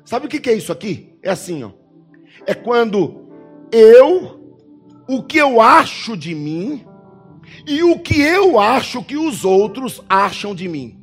Sabe 0.04 0.26
o 0.26 0.28
que 0.28 0.50
é 0.50 0.54
isso 0.54 0.72
aqui? 0.72 1.16
É 1.22 1.30
assim, 1.30 1.62
ó. 1.62 1.70
É 2.46 2.54
quando 2.54 3.28
eu, 3.70 4.56
o 5.08 5.22
que 5.22 5.38
eu 5.38 5.60
acho 5.60 6.16
de 6.16 6.34
mim, 6.34 6.84
e 7.66 7.82
o 7.82 7.98
que 7.98 8.20
eu 8.20 8.58
acho 8.58 9.02
que 9.02 9.16
os 9.16 9.44
outros 9.44 10.02
acham 10.08 10.54
de 10.54 10.68
mim. 10.68 11.00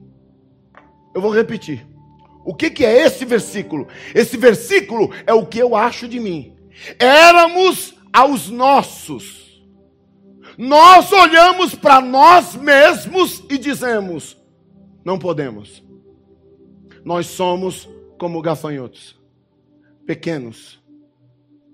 Eu 1.13 1.22
vou 1.22 1.32
repetir. 1.32 1.88
O 2.50 2.56
que, 2.56 2.72
que 2.72 2.84
é 2.84 3.06
esse 3.06 3.26
versículo? 3.26 3.88
Esse 4.16 4.36
versículo 4.36 5.12
é 5.28 5.32
o 5.32 5.46
que 5.46 5.60
eu 5.60 5.76
acho 5.76 6.08
de 6.08 6.20
mim. 6.20 6.58
Éramos 6.98 7.94
aos 8.12 8.50
nossos, 8.50 9.62
nós 10.58 11.12
olhamos 11.12 11.76
para 11.76 12.02
nós 12.02 12.56
mesmos 12.56 13.44
e 13.52 13.58
dizemos: 13.60 14.36
não 15.06 15.20
podemos. 15.20 15.84
Nós 17.06 17.28
somos 17.28 17.88
como 18.18 18.42
gafanhotos, 18.42 19.22
pequenos, 20.08 20.84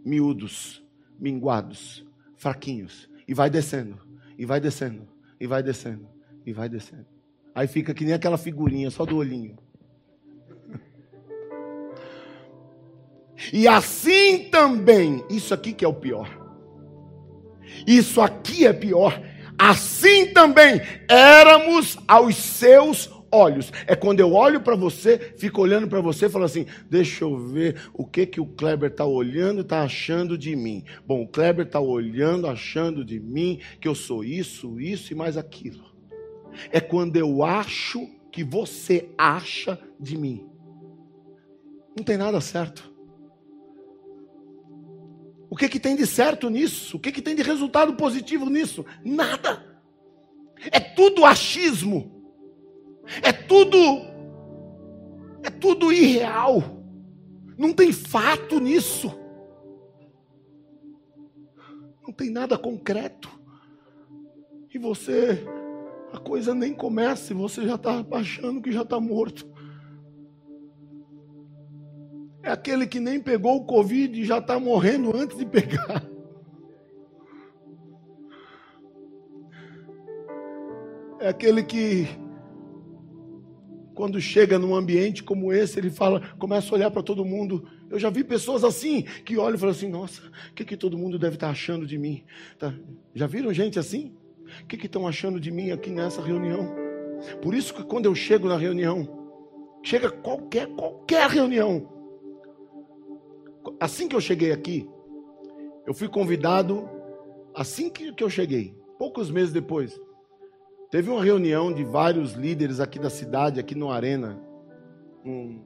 miúdos, 0.03 0.83
minguados, 1.17 2.05
fraquinhos, 2.35 3.09
e 3.25 3.33
vai 3.33 3.49
descendo, 3.49 3.97
e 4.37 4.45
vai 4.45 4.59
descendo, 4.59 5.07
e 5.39 5.47
vai 5.47 5.63
descendo, 5.63 6.05
e 6.45 6.51
vai 6.51 6.67
descendo. 6.67 7.05
Aí 7.55 7.65
fica 7.65 7.93
que 7.93 8.03
nem 8.03 8.13
aquela 8.13 8.37
figurinha, 8.37 8.91
só 8.91 9.05
do 9.05 9.15
olhinho. 9.15 9.57
E 13.51 13.67
assim 13.67 14.49
também, 14.49 15.23
isso 15.29 15.53
aqui 15.53 15.73
que 15.73 15.85
é 15.85 15.87
o 15.87 15.93
pior. 15.93 16.29
Isso 17.85 18.21
aqui 18.21 18.65
é 18.65 18.73
pior. 18.73 19.21
Assim 19.57 20.27
também 20.33 20.81
éramos 21.09 21.97
aos 22.07 22.35
seus 22.35 23.09
olhos. 23.31 23.71
É 23.85 23.95
quando 23.95 24.19
eu 24.19 24.33
olho 24.33 24.61
para 24.61 24.75
você, 24.75 25.33
fico 25.37 25.61
olhando 25.61 25.87
para 25.87 26.01
você 26.01 26.25
e 26.25 26.29
falo 26.29 26.45
assim: 26.45 26.65
deixa 26.89 27.23
eu 27.23 27.37
ver 27.37 27.89
o 27.93 28.05
que 28.05 28.25
que 28.25 28.39
o 28.39 28.45
Kleber 28.45 28.89
está 28.89 29.05
olhando, 29.05 29.61
está 29.61 29.81
achando 29.81 30.37
de 30.37 30.55
mim. 30.55 30.83
Bom, 31.05 31.23
o 31.23 31.27
Kleber 31.27 31.65
está 31.65 31.79
olhando, 31.79 32.47
achando 32.47 33.03
de 33.03 33.19
mim 33.19 33.59
que 33.79 33.87
eu 33.87 33.95
sou 33.95 34.23
isso, 34.23 34.79
isso 34.79 35.11
e 35.11 35.15
mais 35.15 35.37
aquilo. 35.37 35.83
É 36.71 36.79
quando 36.79 37.17
eu 37.17 37.43
acho 37.43 38.07
que 38.31 38.43
você 38.43 39.09
acha 39.17 39.79
de 39.99 40.17
mim. 40.17 40.45
Não 41.97 42.03
tem 42.03 42.17
nada 42.17 42.39
certo. 42.41 42.94
O 45.55 45.57
que, 45.57 45.69
que 45.69 45.79
tem 45.79 45.95
de 45.95 46.05
certo 46.05 46.49
nisso? 46.49 46.97
O 46.97 46.99
que, 46.99 47.13
que 47.13 47.21
tem 47.21 47.33
de 47.33 47.41
resultado 47.41 47.93
positivo 47.93 48.49
nisso? 48.49 48.85
Nada. 49.05 49.81
É 50.69 50.81
tudo 50.81 51.23
achismo. 51.23 52.21
É 53.23 53.31
tudo. 53.31 53.77
É 55.43 55.49
tudo 55.49 55.93
irreal. 55.93 56.61
Não 57.57 57.71
tem 57.71 57.93
fato 57.93 58.59
nisso. 58.59 59.17
Não 62.05 62.11
tem 62.13 62.29
nada 62.29 62.57
concreto. 62.57 63.29
E 64.73 64.77
você, 64.77 65.41
a 66.11 66.17
coisa 66.17 66.53
nem 66.53 66.73
começa 66.73 67.31
e 67.31 67.33
você 67.33 67.65
já 67.65 67.75
está 67.75 68.05
achando 68.11 68.61
que 68.61 68.73
já 68.73 68.81
está 68.81 68.99
morto. 68.99 69.49
É 72.45 72.51
aquele 72.51 72.85
que 72.85 72.99
nem 72.99 73.19
pegou 73.19 73.55
o 73.55 73.65
Covid 73.65 74.21
e 74.21 74.23
já 74.23 74.37
está 74.37 74.59
morrendo 74.59 75.17
antes 75.17 75.35
de 75.35 75.47
pegar. 75.47 76.07
É 81.19 81.29
aquele 81.29 81.63
que, 81.63 82.07
quando 83.95 84.21
chega 84.21 84.59
num 84.59 84.75
ambiente 84.75 85.23
como 85.23 85.51
esse, 85.51 85.79
ele 85.79 85.89
fala, 85.89 86.21
começa 86.37 86.69
a 86.69 86.75
olhar 86.75 86.91
para 86.91 87.01
todo 87.01 87.25
mundo. 87.25 87.67
Eu 87.89 87.97
já 87.97 88.11
vi 88.11 88.23
pessoas 88.23 88.63
assim, 88.63 89.01
que 89.01 89.39
olham 89.39 89.55
e 89.55 89.59
falam 89.59 89.73
assim: 89.73 89.89
Nossa, 89.89 90.21
o 90.51 90.53
que, 90.53 90.63
que 90.63 90.77
todo 90.77 90.99
mundo 90.99 91.17
deve 91.17 91.37
estar 91.37 91.47
tá 91.47 91.51
achando 91.51 91.87
de 91.87 91.97
mim? 91.97 92.23
Tá. 92.59 92.71
Já 93.15 93.25
viram 93.25 93.51
gente 93.51 93.79
assim? 93.79 94.15
O 94.61 94.67
que 94.67 94.85
estão 94.85 95.07
achando 95.07 95.39
de 95.39 95.49
mim 95.49 95.71
aqui 95.71 95.89
nessa 95.89 96.21
reunião? 96.21 96.75
Por 97.41 97.55
isso 97.55 97.73
que 97.73 97.83
quando 97.83 98.05
eu 98.05 98.13
chego 98.13 98.47
na 98.47 98.55
reunião, 98.55 99.09
chega 99.81 100.11
qualquer, 100.11 100.67
qualquer 100.75 101.27
reunião, 101.27 101.94
assim 103.79 104.07
que 104.07 104.15
eu 104.15 104.21
cheguei 104.21 104.51
aqui, 104.51 104.89
eu 105.85 105.93
fui 105.93 106.07
convidado, 106.07 106.89
assim 107.53 107.89
que, 107.89 108.13
eu 108.23 108.29
cheguei, 108.29 108.75
poucos 108.97 109.29
meses 109.29 109.53
depois, 109.53 109.99
teve 110.89 111.09
uma 111.09 111.23
reunião 111.23 111.73
de 111.73 111.83
vários 111.83 112.33
líderes 112.33 112.79
aqui 112.79 112.97
da 112.97 113.09
cidade, 113.09 113.59
aqui 113.59 113.75
no 113.75 113.91
Arena, 113.91 114.41
um, 115.23 115.61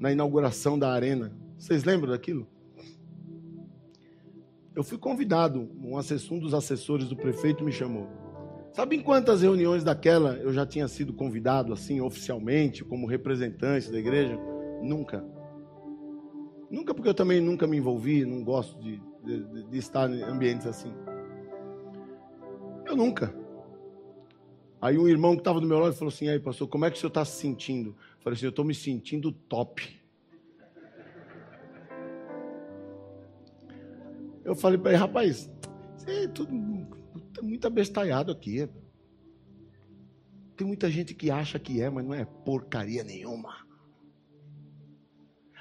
na 0.00 0.10
inauguração 0.10 0.78
da 0.78 0.92
Arena. 0.92 1.32
Vocês 1.56 1.84
lembram 1.84 2.10
daquilo? 2.10 2.46
Eu 4.74 4.82
fui 4.82 4.98
convidado, 4.98 5.70
um, 5.80 5.96
assessor, 5.96 6.36
um 6.36 6.40
dos 6.40 6.52
assessores 6.52 7.08
do 7.08 7.16
prefeito 7.16 7.62
me 7.62 7.70
chamou. 7.70 8.08
Sabe 8.72 8.96
em 8.96 9.00
quantas 9.00 9.40
reuniões 9.40 9.84
daquela 9.84 10.34
eu 10.34 10.52
já 10.52 10.66
tinha 10.66 10.88
sido 10.88 11.12
convidado, 11.12 11.72
assim, 11.72 12.00
oficialmente, 12.00 12.82
como 12.84 13.06
representante 13.06 13.90
da 13.90 14.00
igreja? 14.00 14.36
Nunca. 14.82 15.24
Nunca, 16.70 16.94
porque 16.94 17.08
eu 17.08 17.14
também 17.14 17.40
nunca 17.40 17.66
me 17.66 17.76
envolvi, 17.76 18.24
não 18.24 18.42
gosto 18.42 18.78
de, 18.80 19.00
de, 19.22 19.64
de 19.64 19.78
estar 19.78 20.10
em 20.10 20.22
ambientes 20.22 20.66
assim. 20.66 20.92
Eu 22.86 22.96
nunca. 22.96 23.34
Aí 24.80 24.98
um 24.98 25.08
irmão 25.08 25.34
que 25.34 25.40
estava 25.40 25.60
do 25.60 25.66
meu 25.66 25.78
lado 25.78 25.94
falou 25.94 26.12
assim: 26.12 26.28
aí, 26.28 26.38
pastor, 26.38 26.68
como 26.68 26.84
é 26.84 26.90
que 26.90 26.96
o 26.96 27.00
senhor 27.00 27.08
está 27.08 27.24
se 27.24 27.40
sentindo? 27.40 27.90
Eu 27.90 28.22
falei 28.22 28.36
assim: 28.36 28.46
eu 28.46 28.50
estou 28.50 28.64
me 28.64 28.74
sentindo 28.74 29.32
top. 29.32 30.00
Eu 34.44 34.54
falei 34.54 34.78
para 34.78 34.90
ele, 34.90 35.00
rapaz, 35.00 35.50
é 36.06 36.28
tudo 36.28 36.52
tá 37.32 37.42
muito 37.42 37.66
abestalhado 37.66 38.30
aqui. 38.30 38.68
Tem 40.56 40.66
muita 40.66 40.90
gente 40.90 41.14
que 41.14 41.30
acha 41.30 41.58
que 41.58 41.82
é, 41.82 41.90
mas 41.90 42.04
não 42.04 42.14
é 42.14 42.24
porcaria 42.24 43.02
nenhuma. 43.02 43.66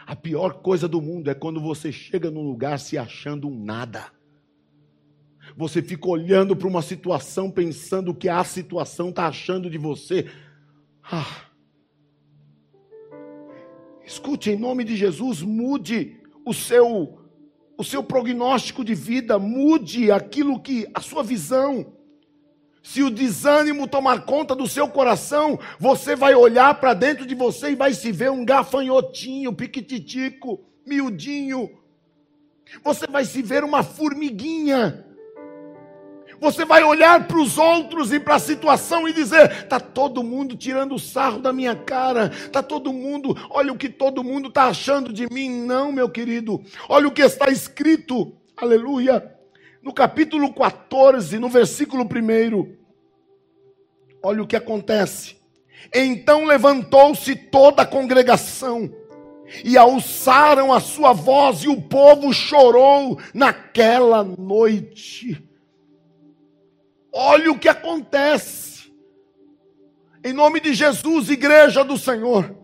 A 0.05 0.15
pior 0.15 0.61
coisa 0.61 0.87
do 0.87 1.01
mundo 1.01 1.29
é 1.29 1.33
quando 1.33 1.61
você 1.61 1.91
chega 1.91 2.29
num 2.29 2.43
lugar 2.43 2.79
se 2.79 2.97
achando 2.97 3.47
um 3.47 3.63
nada. 3.63 4.11
Você 5.55 5.81
fica 5.81 6.07
olhando 6.07 6.55
para 6.55 6.67
uma 6.67 6.81
situação 6.81 7.51
pensando 7.51 8.13
que 8.13 8.29
a 8.29 8.43
situação 8.43 9.09
está 9.09 9.27
achando 9.27 9.69
de 9.69 9.77
você. 9.77 10.29
Ah. 11.03 11.45
Escute, 14.05 14.51
em 14.51 14.57
nome 14.57 14.83
de 14.83 14.95
Jesus, 14.95 15.41
mude 15.41 16.17
o 16.45 16.53
seu 16.53 17.19
o 17.75 17.83
seu 17.83 18.03
prognóstico 18.03 18.85
de 18.85 18.93
vida, 18.93 19.39
mude 19.39 20.11
aquilo 20.11 20.59
que 20.59 20.87
a 20.93 21.01
sua 21.01 21.23
visão. 21.23 21.93
Se 22.83 23.01
o 23.01 23.09
desânimo 23.09 23.87
tomar 23.87 24.25
conta 24.25 24.53
do 24.53 24.67
seu 24.67 24.89
coração, 24.89 25.57
você 25.79 26.17
vai 26.17 26.35
olhar 26.35 26.75
para 26.81 26.93
dentro 26.93 27.25
de 27.25 27.33
você 27.33 27.71
e 27.71 27.75
vai 27.75 27.93
se 27.93 28.11
ver 28.11 28.29
um 28.29 28.43
gafanhotinho, 28.43 29.53
piquititico, 29.53 30.59
miudinho. 30.85 31.71
Você 32.83 33.07
vai 33.07 33.23
se 33.23 33.41
ver 33.41 33.63
uma 33.63 33.83
formiguinha. 33.83 35.05
Você 36.41 36.65
vai 36.65 36.83
olhar 36.83 37.25
para 37.25 37.37
os 37.37 37.57
outros 37.57 38.11
e 38.11 38.19
para 38.19 38.35
a 38.35 38.39
situação 38.39 39.07
e 39.07 39.13
dizer: 39.13 39.49
está 39.63 39.79
todo 39.79 40.21
mundo 40.21 40.57
tirando 40.57 40.99
sarro 40.99 41.39
da 41.39 41.53
minha 41.53 41.75
cara, 41.75 42.31
está 42.33 42.61
todo 42.61 42.91
mundo, 42.91 43.33
olha 43.49 43.71
o 43.71 43.77
que 43.77 43.87
todo 43.87 44.25
mundo 44.25 44.49
está 44.49 44.65
achando 44.65 45.13
de 45.13 45.25
mim. 45.31 45.49
Não, 45.49 45.89
meu 45.89 46.09
querido, 46.09 46.61
olha 46.89 47.07
o 47.07 47.13
que 47.13 47.21
está 47.21 47.49
escrito, 47.49 48.35
aleluia 48.57 49.32
no 49.83 49.93
capítulo 49.93 50.53
14, 50.53 51.37
no 51.37 51.49
versículo 51.49 52.05
1, 52.05 52.77
olha 54.23 54.41
o 54.41 54.47
que 54.47 54.55
acontece. 54.55 55.35
Então 55.93 56.45
levantou-se 56.45 57.35
toda 57.35 57.81
a 57.81 57.85
congregação 57.85 58.89
e 59.63 59.77
alçaram 59.77 60.71
a 60.71 60.79
sua 60.79 61.11
voz, 61.11 61.63
e 61.63 61.67
o 61.67 61.81
povo 61.81 62.31
chorou 62.31 63.19
naquela 63.33 64.23
noite. 64.23 65.43
Olha 67.11 67.51
o 67.51 67.59
que 67.59 67.67
acontece. 67.67 68.89
Em 70.23 70.31
nome 70.31 70.61
de 70.61 70.73
Jesus, 70.73 71.29
igreja 71.29 71.83
do 71.83 71.97
Senhor. 71.97 72.55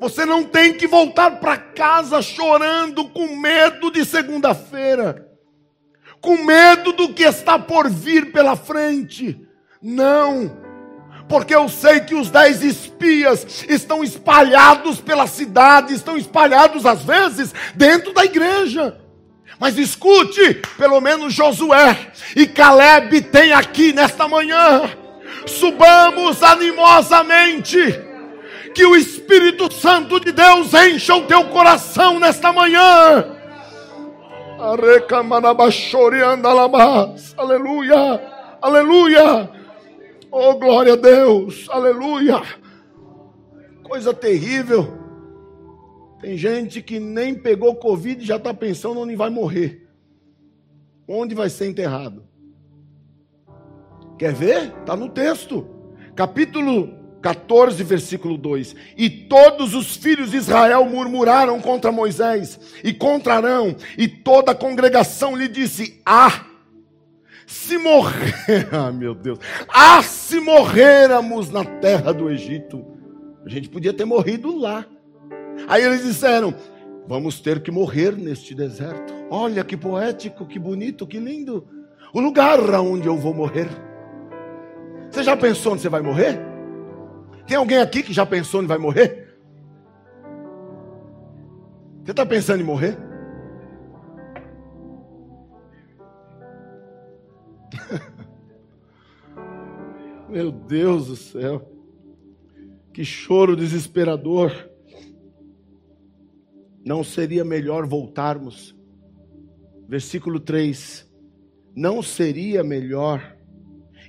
Você 0.00 0.26
não 0.26 0.42
tem 0.42 0.74
que 0.74 0.88
voltar 0.88 1.38
para 1.38 1.56
casa 1.56 2.20
chorando 2.20 3.08
com 3.10 3.36
medo 3.36 3.92
de 3.92 4.04
segunda-feira 4.04 5.33
com 6.24 6.42
medo 6.42 6.92
do 6.92 7.10
que 7.10 7.22
está 7.22 7.58
por 7.58 7.90
vir 7.90 8.32
pela 8.32 8.56
frente. 8.56 9.38
Não, 9.82 10.56
porque 11.28 11.54
eu 11.54 11.68
sei 11.68 12.00
que 12.00 12.14
os 12.14 12.30
dez 12.30 12.62
espias 12.62 13.66
estão 13.68 14.02
espalhados 14.02 15.02
pela 15.02 15.26
cidade, 15.26 15.92
estão 15.92 16.16
espalhados 16.16 16.86
às 16.86 17.02
vezes 17.02 17.52
dentro 17.74 18.14
da 18.14 18.24
igreja. 18.24 18.98
Mas 19.60 19.76
escute, 19.76 20.62
pelo 20.78 20.98
menos 20.98 21.34
Josué 21.34 21.94
e 22.34 22.46
Caleb 22.46 23.20
tem 23.20 23.52
aqui 23.52 23.92
nesta 23.92 24.26
manhã. 24.26 24.90
Subamos 25.46 26.42
animosamente. 26.42 27.76
Que 28.74 28.86
o 28.86 28.96
Espírito 28.96 29.72
Santo 29.72 30.18
de 30.18 30.32
Deus 30.32 30.72
encha 30.72 31.14
o 31.14 31.26
teu 31.26 31.44
coração 31.44 32.18
nesta 32.18 32.50
manhã 32.50 33.33
Aleluia. 37.36 37.98
Aleluia. 38.62 39.50
Oh, 40.30 40.54
glória 40.54 40.94
a 40.94 40.96
Deus. 40.96 41.68
Aleluia. 41.70 42.40
Coisa 43.82 44.14
terrível. 44.14 44.98
Tem 46.18 46.38
gente 46.38 46.80
que 46.80 46.98
nem 46.98 47.34
pegou 47.34 47.76
Covid 47.76 48.22
e 48.22 48.26
já 48.26 48.36
está 48.36 48.54
pensando 48.54 49.00
onde 49.00 49.14
vai 49.14 49.28
morrer. 49.28 49.86
Onde 51.06 51.34
vai 51.34 51.50
ser 51.50 51.68
enterrado. 51.68 52.24
Quer 54.18 54.32
ver? 54.32 54.72
Está 54.80 54.96
no 54.96 55.10
texto. 55.10 55.68
Capítulo 56.16 57.03
14, 57.24 57.82
versículo 57.82 58.36
2: 58.36 58.76
E 58.98 59.08
todos 59.08 59.72
os 59.72 59.96
filhos 59.96 60.32
de 60.32 60.36
Israel 60.36 60.84
murmuraram 60.84 61.58
contra 61.58 61.90
Moisés 61.90 62.60
e 62.84 62.92
contra 62.92 63.36
Arão, 63.36 63.74
e 63.96 64.06
toda 64.06 64.52
a 64.52 64.54
congregação 64.54 65.34
lhe 65.34 65.48
disse: 65.48 66.02
Ah, 66.04 66.44
se 67.46 67.78
morrer, 67.78 68.68
ah 68.72 68.92
meu 68.92 69.14
Deus, 69.14 69.38
ah, 69.70 70.02
se 70.02 70.38
morréramos 70.38 71.48
na 71.48 71.64
terra 71.64 72.12
do 72.12 72.28
Egito, 72.28 72.84
a 73.46 73.48
gente 73.48 73.70
podia 73.70 73.94
ter 73.94 74.04
morrido 74.04 74.54
lá. 74.54 74.84
Aí 75.66 75.82
eles 75.82 76.04
disseram: 76.04 76.54
Vamos 77.08 77.40
ter 77.40 77.62
que 77.62 77.70
morrer 77.70 78.14
neste 78.18 78.54
deserto. 78.54 79.14
Olha 79.30 79.64
que 79.64 79.78
poético, 79.78 80.44
que 80.44 80.58
bonito, 80.58 81.06
que 81.06 81.18
lindo. 81.18 81.66
O 82.12 82.20
lugar 82.20 82.60
onde 82.74 83.06
eu 83.06 83.16
vou 83.16 83.32
morrer. 83.32 83.68
Você 85.10 85.22
já 85.22 85.34
pensou 85.34 85.72
onde 85.72 85.80
você 85.80 85.88
vai 85.88 86.02
morrer? 86.02 86.53
Tem 87.46 87.56
alguém 87.56 87.78
aqui 87.78 88.02
que 88.02 88.12
já 88.12 88.24
pensou 88.24 88.62
em 88.62 88.66
vai 88.66 88.78
morrer? 88.78 89.22
Você 92.02 92.10
está 92.10 92.26
pensando 92.26 92.60
em 92.60 92.64
morrer? 92.64 92.98
Meu 100.28 100.50
Deus 100.50 101.08
do 101.08 101.16
céu. 101.16 101.70
Que 102.92 103.04
choro 103.04 103.56
desesperador. 103.56 104.70
Não 106.84 107.02
seria 107.02 107.44
melhor 107.44 107.86
voltarmos? 107.86 108.76
Versículo 109.88 110.40
3. 110.40 111.10
Não 111.74 112.02
seria 112.02 112.62
melhor 112.62 113.33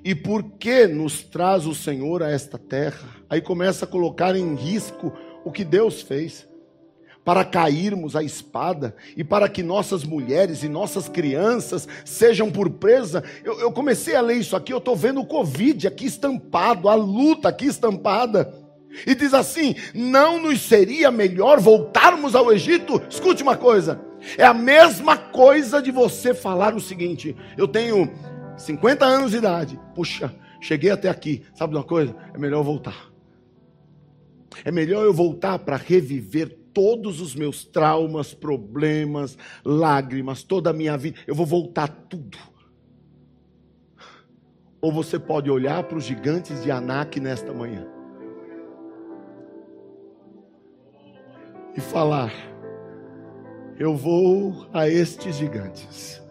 e 0.05 0.13
por 0.13 0.43
que 0.43 0.85
nos 0.85 1.23
traz 1.23 1.65
o 1.65 1.73
Senhor 1.73 2.21
a 2.21 2.29
esta 2.29 2.59
terra? 2.59 3.09
Aí 3.27 3.41
começa 3.41 3.85
a 3.85 3.87
colocar 3.87 4.35
em 4.35 4.53
risco 4.53 5.11
o 5.43 5.51
que 5.51 5.65
Deus 5.65 6.03
fez. 6.03 6.47
Para 7.23 7.43
cairmos 7.43 8.15
à 8.15 8.21
espada 8.21 8.95
e 9.17 9.23
para 9.23 9.49
que 9.49 9.63
nossas 9.63 10.03
mulheres 10.03 10.61
e 10.61 10.69
nossas 10.69 11.09
crianças 11.09 11.87
sejam 12.05 12.51
por 12.51 12.69
presa. 12.69 13.23
Eu, 13.43 13.59
eu 13.59 13.71
comecei 13.71 14.15
a 14.15 14.21
ler 14.21 14.35
isso 14.35 14.55
aqui, 14.55 14.71
eu 14.71 14.77
estou 14.77 14.95
vendo 14.95 15.21
o 15.21 15.25
Covid 15.25 15.87
aqui 15.87 16.05
estampado, 16.05 16.87
a 16.87 16.93
luta 16.93 17.49
aqui 17.49 17.65
estampada. 17.65 18.53
E 19.07 19.15
diz 19.15 19.33
assim: 19.33 19.73
não 19.91 20.39
nos 20.39 20.61
seria 20.61 21.09
melhor 21.09 21.59
voltarmos 21.59 22.35
ao 22.35 22.53
Egito? 22.53 23.01
Escute 23.09 23.41
uma 23.41 23.57
coisa, 23.57 23.99
é 24.37 24.45
a 24.45 24.53
mesma 24.53 25.17
coisa 25.17 25.81
de 25.81 25.89
você 25.89 26.31
falar 26.31 26.75
o 26.75 26.79
seguinte: 26.79 27.35
eu 27.57 27.67
tenho 27.67 28.11
50 28.57 29.05
anos 29.05 29.31
de 29.31 29.37
idade. 29.37 29.79
Puxa, 29.93 30.33
cheguei 30.61 30.89
até 30.89 31.09
aqui. 31.09 31.43
Sabe 31.53 31.71
de 31.71 31.77
uma 31.77 31.83
coisa? 31.83 32.15
É 32.33 32.37
melhor 32.37 32.59
eu 32.59 32.63
voltar. 32.63 33.11
É 34.63 34.71
melhor 34.71 35.03
eu 35.03 35.13
voltar 35.13 35.59
para 35.59 35.75
reviver 35.75 36.57
todos 36.73 37.21
os 37.21 37.35
meus 37.35 37.65
traumas, 37.65 38.33
problemas, 38.33 39.37
lágrimas, 39.63 40.43
toda 40.43 40.69
a 40.69 40.73
minha 40.73 40.97
vida. 40.97 41.19
Eu 41.27 41.35
vou 41.35 41.45
voltar 41.45 41.87
tudo. 41.87 42.37
Ou 44.81 44.91
você 44.91 45.17
pode 45.17 45.49
olhar 45.49 45.83
para 45.83 45.97
os 45.97 46.03
gigantes 46.03 46.63
de 46.63 46.71
Anak 46.71 47.19
nesta 47.19 47.51
manhã 47.53 47.87
e 51.75 51.81
falar: 51.81 52.31
Eu 53.77 53.95
vou 53.95 54.67
a 54.71 54.87
estes 54.87 55.35
gigantes 55.35 56.24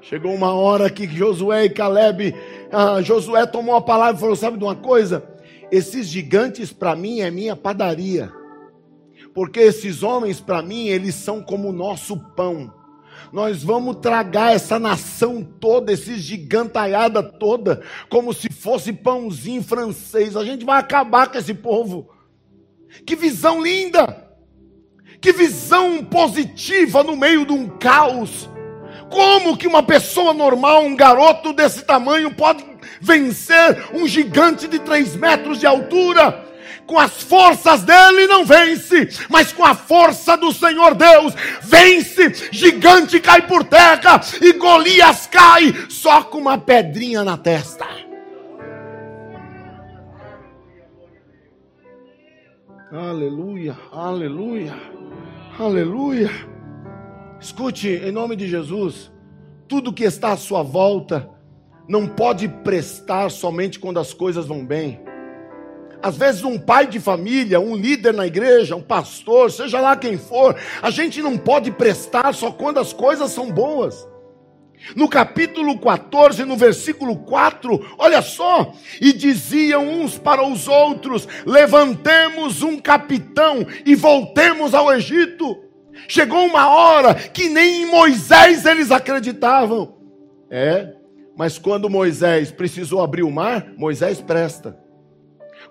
Chegou 0.00 0.34
uma 0.34 0.52
hora 0.52 0.90
que 0.90 1.06
Josué 1.06 1.66
e 1.66 1.70
Caleb, 1.70 2.34
ah, 2.72 3.00
Josué 3.00 3.46
tomou 3.46 3.76
a 3.76 3.80
palavra 3.80 4.16
e 4.16 4.20
falou: 4.20 4.34
Sabe 4.34 4.58
de 4.58 4.64
uma 4.64 4.74
coisa? 4.74 5.22
Esses 5.70 6.08
gigantes 6.08 6.72
para 6.72 6.96
mim 6.96 7.20
é 7.20 7.30
minha 7.30 7.54
padaria, 7.54 8.32
porque 9.32 9.60
esses 9.60 10.02
homens 10.02 10.40
para 10.40 10.60
mim 10.60 10.88
eles 10.88 11.14
são 11.14 11.40
como 11.40 11.68
o 11.68 11.72
nosso 11.72 12.18
pão. 12.34 12.74
Nós 13.32 13.62
vamos 13.62 13.96
tragar 13.96 14.52
essa 14.52 14.78
nação 14.78 15.42
toda, 15.42 15.92
esse 15.92 16.16
gigantaiada 16.16 17.22
toda, 17.22 17.82
como 18.10 18.34
se 18.34 18.52
fosse 18.52 18.92
pãozinho 18.92 19.62
francês. 19.62 20.36
A 20.36 20.44
gente 20.44 20.64
vai 20.64 20.80
acabar 20.80 21.30
com 21.30 21.38
esse 21.38 21.54
povo. 21.54 22.10
Que 23.06 23.14
visão 23.14 23.62
linda! 23.62 24.31
Que 25.22 25.32
visão 25.32 26.04
positiva 26.04 27.04
no 27.04 27.16
meio 27.16 27.46
de 27.46 27.52
um 27.52 27.68
caos. 27.68 28.50
Como 29.08 29.56
que 29.56 29.68
uma 29.68 29.80
pessoa 29.80 30.34
normal, 30.34 30.82
um 30.82 30.96
garoto 30.96 31.52
desse 31.52 31.84
tamanho, 31.84 32.34
pode 32.34 32.64
vencer 33.00 33.84
um 33.94 34.04
gigante 34.08 34.66
de 34.66 34.80
três 34.80 35.14
metros 35.14 35.60
de 35.60 35.66
altura? 35.66 36.44
Com 36.88 36.98
as 36.98 37.22
forças 37.22 37.84
dele 37.84 38.26
não 38.26 38.44
vence, 38.44 39.10
mas 39.28 39.52
com 39.52 39.64
a 39.64 39.76
força 39.76 40.36
do 40.36 40.50
Senhor 40.50 40.96
Deus 40.96 41.34
vence. 41.62 42.48
Gigante 42.50 43.20
cai 43.20 43.46
por 43.46 43.62
terra 43.62 44.20
e 44.40 44.52
Golias 44.54 45.28
cai 45.28 45.72
só 45.88 46.24
com 46.24 46.38
uma 46.38 46.58
pedrinha 46.58 47.22
na 47.22 47.36
testa. 47.36 47.86
Aleluia, 52.90 53.78
aleluia. 53.92 55.01
Aleluia. 55.62 56.28
Escute, 57.40 57.88
em 57.88 58.10
nome 58.10 58.34
de 58.34 58.48
Jesus, 58.48 59.12
tudo 59.68 59.92
que 59.92 60.02
está 60.02 60.32
à 60.32 60.36
sua 60.36 60.60
volta 60.60 61.30
não 61.88 62.04
pode 62.04 62.48
prestar 62.48 63.30
somente 63.30 63.78
quando 63.78 64.00
as 64.00 64.12
coisas 64.12 64.44
vão 64.44 64.66
bem. 64.66 65.00
Às 66.02 66.16
vezes, 66.16 66.42
um 66.42 66.58
pai 66.58 66.88
de 66.88 66.98
família, 66.98 67.60
um 67.60 67.76
líder 67.76 68.12
na 68.12 68.26
igreja, 68.26 68.74
um 68.74 68.82
pastor, 68.82 69.52
seja 69.52 69.80
lá 69.80 69.96
quem 69.96 70.18
for, 70.18 70.56
a 70.82 70.90
gente 70.90 71.22
não 71.22 71.38
pode 71.38 71.70
prestar 71.70 72.34
só 72.34 72.50
quando 72.50 72.80
as 72.80 72.92
coisas 72.92 73.30
são 73.30 73.48
boas. 73.48 74.04
No 74.96 75.08
capítulo 75.08 75.78
14, 75.78 76.44
no 76.44 76.56
versículo 76.56 77.16
4, 77.16 77.94
olha 77.98 78.20
só, 78.20 78.74
e 79.00 79.12
diziam 79.12 79.88
uns 79.88 80.18
para 80.18 80.46
os 80.46 80.68
outros: 80.68 81.26
levantemos 81.46 82.62
um 82.62 82.78
capitão 82.78 83.66
e 83.86 83.94
voltemos 83.94 84.74
ao 84.74 84.92
Egito. 84.92 85.56
Chegou 86.08 86.44
uma 86.46 86.68
hora 86.68 87.14
que 87.14 87.48
nem 87.48 87.82
em 87.82 87.86
Moisés 87.86 88.64
eles 88.64 88.90
acreditavam. 88.90 89.96
É, 90.50 90.94
mas 91.36 91.58
quando 91.58 91.88
Moisés 91.88 92.50
precisou 92.50 93.02
abrir 93.02 93.22
o 93.22 93.30
mar, 93.30 93.72
Moisés 93.76 94.20
presta. 94.20 94.78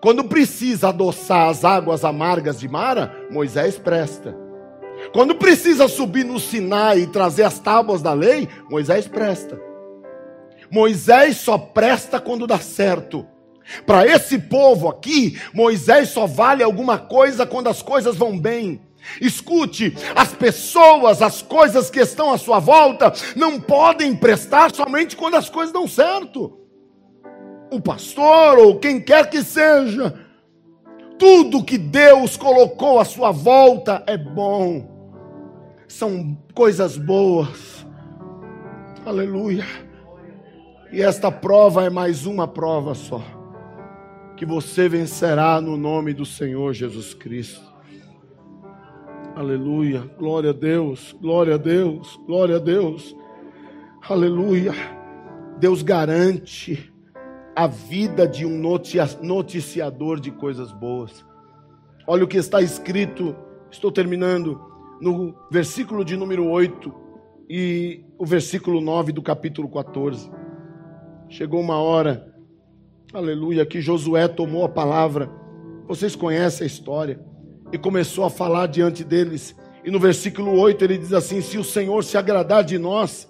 Quando 0.01 0.23
precisa 0.23 0.89
adoçar 0.89 1.49
as 1.49 1.63
águas 1.63 2.03
amargas 2.03 2.59
de 2.59 2.67
Mara, 2.67 3.27
Moisés 3.29 3.77
presta. 3.77 4.35
Quando 5.11 5.35
precisa 5.35 5.87
subir 5.87 6.23
no 6.23 6.39
Sinai 6.39 6.99
e 6.99 7.07
trazer 7.07 7.43
as 7.43 7.59
tábuas 7.59 8.01
da 8.01 8.13
lei, 8.13 8.47
Moisés 8.69 9.07
presta. 9.07 9.59
Moisés 10.69 11.37
só 11.37 11.57
presta 11.57 12.19
quando 12.19 12.47
dá 12.47 12.57
certo. 12.57 13.27
Para 13.85 14.05
esse 14.05 14.37
povo 14.37 14.87
aqui, 14.87 15.39
Moisés 15.53 16.09
só 16.09 16.25
vale 16.25 16.63
alguma 16.63 16.97
coisa 16.97 17.45
quando 17.45 17.67
as 17.67 17.81
coisas 17.81 18.15
vão 18.15 18.39
bem. 18.39 18.81
Escute, 19.19 19.95
as 20.15 20.33
pessoas, 20.33 21.21
as 21.21 21.41
coisas 21.41 21.89
que 21.89 21.99
estão 21.99 22.31
à 22.31 22.37
sua 22.37 22.59
volta, 22.59 23.11
não 23.35 23.59
podem 23.59 24.15
prestar 24.15 24.73
somente 24.73 25.15
quando 25.15 25.35
as 25.35 25.49
coisas 25.49 25.73
dão 25.73 25.87
certo. 25.87 26.57
O 27.71 27.81
pastor 27.81 28.59
ou 28.59 28.79
quem 28.79 28.99
quer 28.99 29.29
que 29.29 29.43
seja, 29.43 30.13
tudo 31.17 31.63
que 31.63 31.77
Deus 31.77 32.37
colocou 32.37 32.99
à 32.99 33.05
sua 33.05 33.31
volta 33.31 34.03
é 34.05 34.17
bom 34.17 34.90
são 35.91 36.37
coisas 36.53 36.97
boas. 36.97 37.85
Aleluia. 39.05 39.65
E 40.91 41.01
esta 41.01 41.31
prova 41.31 41.83
é 41.83 41.89
mais 41.89 42.25
uma 42.25 42.47
prova 42.47 42.95
só. 42.95 43.21
Que 44.37 44.45
você 44.45 44.87
vencerá 44.87 45.59
no 45.59 45.77
nome 45.77 46.13
do 46.13 46.25
Senhor 46.25 46.73
Jesus 46.73 47.13
Cristo. 47.13 47.61
Aleluia. 49.35 50.09
Glória 50.17 50.51
a 50.51 50.53
Deus. 50.53 51.15
Glória 51.19 51.55
a 51.55 51.57
Deus. 51.57 52.19
Glória 52.25 52.55
a 52.55 52.59
Deus. 52.59 53.15
Aleluia. 54.09 54.73
Deus 55.59 55.81
garante 55.81 56.91
a 57.55 57.67
vida 57.67 58.27
de 58.27 58.45
um 58.45 58.57
noticiador 59.21 60.19
de 60.19 60.31
coisas 60.31 60.71
boas. 60.71 61.25
Olha 62.07 62.23
o 62.23 62.27
que 62.27 62.37
está 62.37 62.61
escrito. 62.61 63.35
Estou 63.69 63.91
terminando 63.91 64.70
no 65.01 65.35
versículo 65.49 66.05
de 66.05 66.15
número 66.15 66.47
8 66.47 66.93
e 67.49 68.05
o 68.19 68.25
versículo 68.25 68.79
9 68.79 69.11
do 69.11 69.21
capítulo 69.21 69.67
14. 69.67 70.31
Chegou 71.27 71.59
uma 71.59 71.77
hora, 71.77 72.33
aleluia, 73.11 73.65
que 73.65 73.81
Josué 73.81 74.27
tomou 74.27 74.63
a 74.63 74.69
palavra. 74.69 75.29
Vocês 75.87 76.15
conhecem 76.15 76.63
a 76.63 76.67
história. 76.67 77.19
E 77.73 77.77
começou 77.77 78.25
a 78.25 78.29
falar 78.29 78.67
diante 78.67 79.03
deles. 79.03 79.55
E 79.83 79.89
no 79.89 79.99
versículo 79.99 80.59
8 80.59 80.83
ele 80.83 80.97
diz 80.97 81.13
assim: 81.13 81.41
Se 81.41 81.57
o 81.57 81.63
Senhor 81.63 82.03
se 82.03 82.17
agradar 82.17 82.63
de 82.63 82.77
nós 82.77 83.27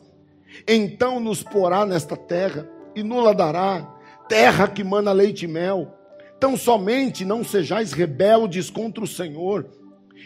Então 0.68 1.20
nos 1.20 1.42
porá 1.42 1.86
nesta 1.86 2.18
terra 2.18 2.70
e 2.94 3.02
nula 3.02 3.34
dará, 3.34 3.88
terra 4.28 4.68
que 4.68 4.84
mana 4.84 5.12
leite 5.12 5.46
e 5.46 5.48
mel. 5.48 5.96
Tão 6.40 6.58
somente 6.58 7.24
não 7.24 7.44
sejais 7.44 7.94
rebeldes 7.94 8.70
contra 8.70 9.04
o 9.04 9.08
Senhor, 9.08 9.70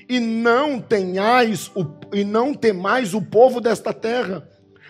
e 0.08 0.20
não 0.20 0.80
tenhais 0.80 1.72
o, 1.76 1.86
e 2.14 2.24
não 2.24 2.54
temais 2.54 3.14
o 3.14 3.22
povo 3.22 3.60
desta 3.60 3.94
terra, 3.94 4.48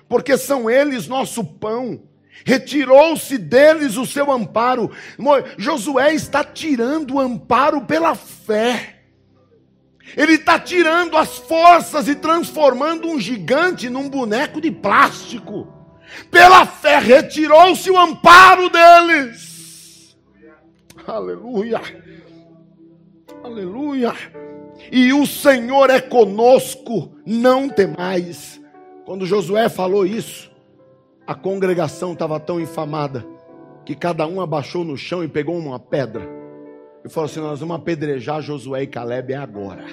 porque 0.07 0.37
são 0.37 0.69
eles 0.69 1.07
nosso 1.07 1.43
pão. 1.43 2.01
Retirou-se 2.43 3.37
deles 3.37 3.95
o 3.95 4.05
seu 4.05 4.31
amparo. 4.31 4.91
Josué 5.57 6.13
está 6.13 6.43
tirando 6.43 7.15
o 7.15 7.19
amparo 7.19 7.81
pela 7.81 8.13
fé. 8.13 8.95
Ele 10.15 10.33
está 10.33 10.59
tirando 10.59 11.17
as 11.17 11.37
forças 11.37 12.07
e 12.07 12.15
transformando 12.15 13.07
um 13.07 13.19
gigante 13.19 13.89
num 13.89 14.09
boneco 14.09 14.61
de 14.61 14.69
plástico. 14.69 15.73
Pela 16.29 16.65
fé 16.65 16.99
retirou-se 16.99 17.89
o 17.89 17.97
amparo 17.97 18.69
deles. 18.69 20.15
Aleluia. 21.07 21.81
Aleluia. 23.43 24.13
E 24.91 25.13
o 25.13 25.25
Senhor 25.25 25.89
é 25.89 25.99
conosco, 25.99 27.11
não 27.25 27.69
temais. 27.69 28.61
Quando 29.05 29.25
Josué 29.25 29.69
falou 29.69 30.05
isso, 30.05 30.51
a 31.25 31.33
congregação 31.35 32.13
estava 32.13 32.39
tão 32.39 32.59
infamada 32.59 33.25
que 33.85 33.95
cada 33.95 34.25
um 34.27 34.41
abaixou 34.41 34.83
no 34.83 34.97
chão 34.97 35.23
e 35.23 35.27
pegou 35.27 35.57
uma 35.57 35.79
pedra 35.79 36.27
e 37.03 37.09
falou 37.09 37.29
assim: 37.29 37.39
Nós 37.39 37.59
vamos 37.59 37.75
apedrejar 37.75 38.41
Josué 38.41 38.83
e 38.83 38.87
Caleb 38.87 39.33
agora. 39.33 39.85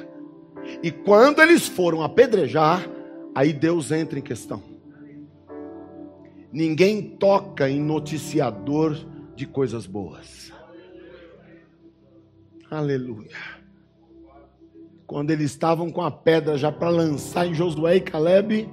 E 0.82 0.90
quando 0.90 1.40
eles 1.40 1.68
foram 1.68 2.02
apedrejar, 2.02 2.88
aí 3.34 3.52
Deus 3.52 3.90
entra 3.90 4.18
em 4.18 4.22
questão. 4.22 4.62
Ninguém 6.52 7.02
toca 7.02 7.68
em 7.68 7.80
noticiador 7.80 8.96
de 9.34 9.46
coisas 9.46 9.86
boas. 9.86 10.52
Aleluia. 12.70 13.61
Quando 15.12 15.30
eles 15.30 15.50
estavam 15.50 15.90
com 15.90 16.00
a 16.00 16.10
pedra 16.10 16.56
já 16.56 16.72
para 16.72 16.88
lançar 16.88 17.46
em 17.46 17.52
Josué 17.52 17.96
e 17.96 18.00
Caleb, 18.00 18.66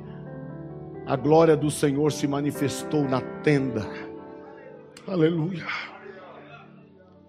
a 1.05 1.17
glória 1.17 1.57
do 1.57 1.69
Senhor 1.69 2.13
se 2.13 2.29
manifestou 2.29 3.03
na 3.03 3.19
tenda. 3.43 3.85
Aleluia. 5.05 5.67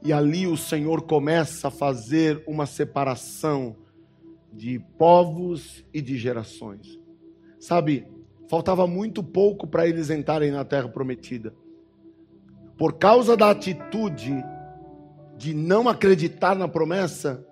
E 0.01 0.13
ali 0.13 0.47
o 0.47 0.57
Senhor 0.57 1.03
começa 1.03 1.67
a 1.67 1.71
fazer 1.73 2.45
uma 2.47 2.67
separação 2.67 3.75
de 4.53 4.79
povos 4.97 5.85
e 5.93 6.01
de 6.01 6.17
gerações. 6.17 6.97
Sabe, 7.59 8.07
faltava 8.49 8.87
muito 8.87 9.25
pouco 9.25 9.67
para 9.67 9.89
eles 9.89 10.09
entrarem 10.09 10.53
na 10.53 10.65
terra 10.65 10.89
prometida. 10.89 11.53
Por 12.79 12.93
causa 12.93 13.37
da 13.37 13.51
atitude 13.51 14.41
de 15.37 15.53
não 15.53 15.89
acreditar 15.89 16.55
na 16.55 16.69
promessa, 16.69 17.45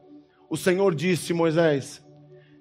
o 0.49 0.57
Senhor 0.57 0.95
disse: 0.95 1.33
Moisés, 1.33 2.05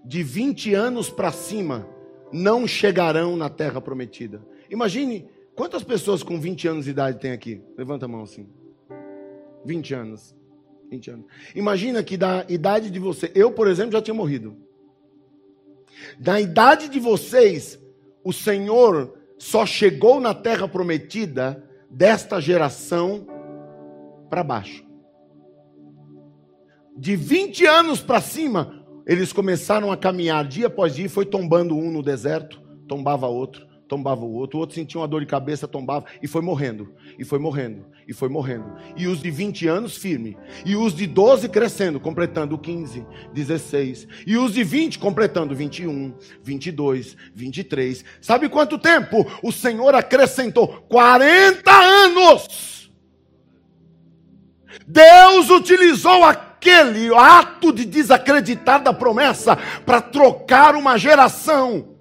de 0.03 0.23
20 0.23 0.73
anos 0.73 1.09
para 1.09 1.31
cima, 1.31 1.87
não 2.31 2.67
chegarão 2.67 3.35
na 3.35 3.49
terra 3.49 3.81
prometida. 3.81 4.41
Imagine 4.69 5.27
quantas 5.55 5.83
pessoas 5.83 6.23
com 6.23 6.39
20 6.39 6.67
anos 6.67 6.85
de 6.85 6.91
idade 6.91 7.19
tem 7.19 7.31
aqui? 7.31 7.61
Levanta 7.77 8.05
a 8.05 8.07
mão 8.07 8.23
assim. 8.23 8.47
20 9.65 9.93
anos. 9.93 10.35
20 10.89 11.11
anos. 11.11 11.25
Imagina 11.55 12.01
que 12.01 12.15
da 12.15 12.45
idade 12.47 12.89
de 12.89 12.99
você, 12.99 13.31
eu, 13.35 13.51
por 13.51 13.67
exemplo, 13.67 13.91
já 13.91 14.01
tinha 14.01 14.13
morrido. 14.13 14.55
Da 16.19 16.39
idade 16.39 16.87
de 16.87 16.99
vocês, 16.99 17.79
o 18.23 18.31
Senhor 18.31 19.17
só 19.37 19.65
chegou 19.65 20.19
na 20.19 20.33
terra 20.33 20.67
prometida 20.67 21.63
desta 21.89 22.39
geração 22.39 23.27
para 24.29 24.43
baixo. 24.43 24.86
De 26.97 27.15
20 27.15 27.63
anos 27.65 28.01
para 28.01 28.19
cima, 28.19 28.83
eles 29.05 29.31
começaram 29.31 29.91
a 29.91 29.97
caminhar 29.97 30.43
dia 30.47 30.65
após 30.65 30.95
dia, 30.95 31.07
foi 31.07 31.25
tombando 31.25 31.77
um 31.77 31.91
no 31.91 32.01
deserto, 32.01 32.59
tombava 32.87 33.27
outro, 33.27 33.67
tombava 33.87 34.25
o 34.25 34.33
outro, 34.33 34.57
o 34.57 34.61
outro 34.61 34.75
sentia 34.75 34.99
uma 34.99 35.07
dor 35.07 35.21
de 35.21 35.27
cabeça, 35.27 35.67
tombava, 35.67 36.05
e 36.23 36.27
foi 36.27 36.41
morrendo, 36.41 36.91
e 37.17 37.23
foi 37.23 37.37
morrendo, 37.37 37.85
e 38.07 38.13
foi 38.13 38.29
morrendo. 38.29 38.65
E 38.97 39.05
os 39.05 39.21
de 39.21 39.29
20 39.29 39.67
anos 39.67 39.95
firme, 39.95 40.35
e 40.65 40.75
os 40.75 40.95
de 40.95 41.05
12 41.05 41.47
crescendo, 41.49 41.99
completando 41.99 42.57
15, 42.57 43.05
16, 43.31 44.07
e 44.25 44.35
os 44.35 44.53
de 44.53 44.63
20 44.63 44.97
completando 44.97 45.55
21, 45.55 46.15
22, 46.41 47.15
23. 47.33 48.03
Sabe 48.19 48.49
quanto 48.49 48.79
tempo? 48.79 49.23
O 49.43 49.51
Senhor 49.51 49.93
acrescentou 49.93 50.67
40 50.89 51.71
anos. 51.71 52.91
Deus 54.87 55.49
utilizou 55.49 56.23
a 56.23 56.46
aquele 56.57 57.13
ato 57.13 57.71
de 57.71 57.85
desacreditar 57.85 58.81
da 58.81 58.91
promessa 58.91 59.55
para 59.85 60.01
trocar 60.01 60.75
uma 60.75 60.97
geração. 60.97 61.95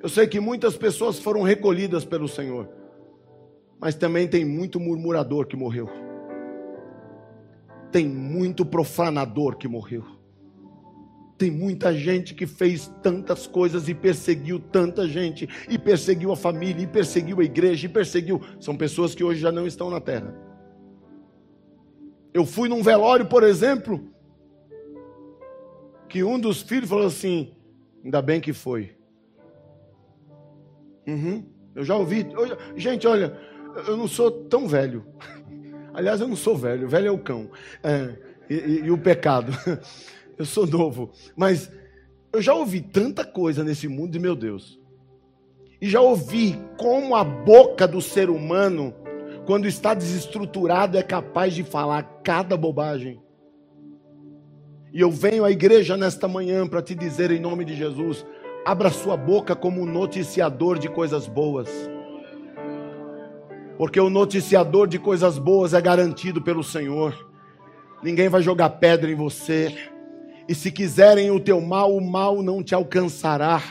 Eu 0.00 0.08
sei 0.08 0.26
que 0.26 0.38
muitas 0.38 0.76
pessoas 0.76 1.18
foram 1.18 1.42
recolhidas 1.42 2.04
pelo 2.04 2.28
Senhor, 2.28 2.68
mas 3.80 3.94
também 3.94 4.28
tem 4.28 4.44
muito 4.44 4.78
murmurador 4.78 5.46
que 5.46 5.56
morreu. 5.56 5.88
Tem 7.90 8.06
muito 8.06 8.66
profanador 8.66 9.56
que 9.56 9.68
morreu. 9.68 10.04
Tem 11.36 11.50
muita 11.50 11.92
gente 11.92 12.32
que 12.32 12.46
fez 12.46 12.92
tantas 13.02 13.46
coisas 13.46 13.88
e 13.88 13.94
perseguiu 13.94 14.60
tanta 14.60 15.08
gente, 15.08 15.48
e 15.68 15.76
perseguiu 15.76 16.30
a 16.30 16.36
família, 16.36 16.84
e 16.84 16.86
perseguiu 16.86 17.40
a 17.40 17.44
igreja, 17.44 17.86
e 17.86 17.88
perseguiu. 17.88 18.40
São 18.60 18.76
pessoas 18.76 19.14
que 19.14 19.24
hoje 19.24 19.40
já 19.40 19.50
não 19.50 19.66
estão 19.66 19.90
na 19.90 20.00
terra. 20.00 20.34
Eu 22.32 22.46
fui 22.46 22.68
num 22.68 22.82
velório, 22.82 23.26
por 23.26 23.42
exemplo, 23.42 24.12
que 26.08 26.22
um 26.22 26.38
dos 26.38 26.62
filhos 26.62 26.88
falou 26.88 27.06
assim: 27.06 27.56
ainda 28.04 28.22
bem 28.22 28.40
que 28.40 28.52
foi. 28.52 28.96
Uhum, 31.06 31.44
eu 31.74 31.84
já 31.84 31.96
ouvi. 31.96 32.26
Eu, 32.32 32.56
gente, 32.76 33.06
olha, 33.06 33.36
eu 33.86 33.96
não 33.96 34.06
sou 34.06 34.30
tão 34.30 34.68
velho. 34.68 35.04
Aliás, 35.92 36.20
eu 36.20 36.28
não 36.28 36.36
sou 36.36 36.56
velho, 36.56 36.88
velho 36.88 37.08
é 37.08 37.10
o 37.10 37.18
cão. 37.18 37.50
É, 37.82 38.16
e, 38.48 38.54
e, 38.54 38.80
e 38.84 38.90
o 38.90 38.98
pecado. 38.98 39.52
eu 40.38 40.44
sou 40.44 40.66
novo, 40.66 41.10
mas 41.36 41.70
eu 42.32 42.42
já 42.42 42.54
ouvi 42.54 42.80
tanta 42.80 43.24
coisa 43.24 43.62
nesse 43.62 43.86
mundo 43.86 44.12
de 44.12 44.18
meu 44.18 44.34
Deus. 44.34 44.80
E 45.80 45.88
já 45.88 46.00
ouvi 46.00 46.58
como 46.78 47.14
a 47.14 47.22
boca 47.22 47.86
do 47.86 48.00
ser 48.00 48.30
humano, 48.30 48.94
quando 49.46 49.66
está 49.66 49.94
desestruturado, 49.94 50.96
é 50.96 51.02
capaz 51.02 51.54
de 51.54 51.62
falar 51.62 52.02
cada 52.24 52.56
bobagem. 52.56 53.20
E 54.92 55.00
eu 55.00 55.10
venho 55.10 55.44
à 55.44 55.50
igreja 55.50 55.96
nesta 55.96 56.26
manhã 56.26 56.66
para 56.66 56.80
te 56.80 56.94
dizer 56.94 57.30
em 57.30 57.40
nome 57.40 57.64
de 57.64 57.74
Jesus: 57.74 58.24
abra 58.64 58.90
sua 58.90 59.16
boca 59.16 59.54
como 59.54 59.82
um 59.82 59.86
noticiador 59.86 60.78
de 60.78 60.88
coisas 60.88 61.26
boas. 61.26 61.68
Porque 63.76 64.00
o 64.00 64.08
noticiador 64.08 64.86
de 64.86 64.98
coisas 64.98 65.36
boas 65.36 65.74
é 65.74 65.80
garantido 65.80 66.40
pelo 66.40 66.62
Senhor. 66.62 67.28
Ninguém 68.02 68.28
vai 68.28 68.40
jogar 68.40 68.70
pedra 68.70 69.10
em 69.10 69.14
você. 69.14 69.92
E 70.48 70.54
se 70.54 70.70
quiserem 70.70 71.30
o 71.30 71.40
teu 71.40 71.60
mal, 71.60 71.94
o 71.94 72.00
mal 72.00 72.42
não 72.42 72.62
te 72.62 72.74
alcançará, 72.74 73.62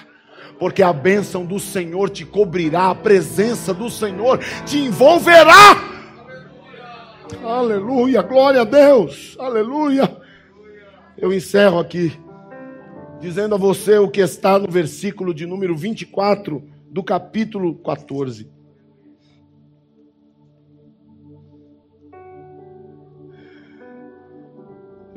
porque 0.58 0.82
a 0.82 0.92
bênção 0.92 1.46
do 1.46 1.60
Senhor 1.60 2.10
te 2.10 2.26
cobrirá, 2.26 2.90
a 2.90 2.96
presença 2.96 3.74
do 3.74 3.90
Senhor 3.90 4.40
te 4.66 4.78
envolverá. 4.78 5.94
Aleluia, 7.44 8.22
glória 8.22 8.62
a 8.62 8.66
Deus, 8.66 9.36
aleluia. 9.40 10.18
Eu 11.18 11.32
encerro 11.32 11.80
aqui, 11.80 12.20
dizendo 13.20 13.56
a 13.56 13.58
você 13.58 13.98
o 13.98 14.10
que 14.10 14.22
está 14.22 14.58
no 14.58 14.70
versículo 14.70 15.34
de 15.34 15.46
número 15.46 15.76
24 15.76 16.64
do 16.90 17.04
capítulo 17.04 17.76
14. 17.76 18.50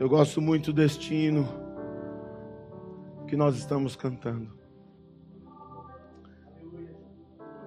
Eu 0.06 0.10
gosto 0.10 0.40
muito 0.40 0.72
deste 0.72 1.12
hino 1.12 1.48
que 3.26 3.34
nós 3.34 3.56
estamos 3.56 3.96
cantando. 3.96 4.56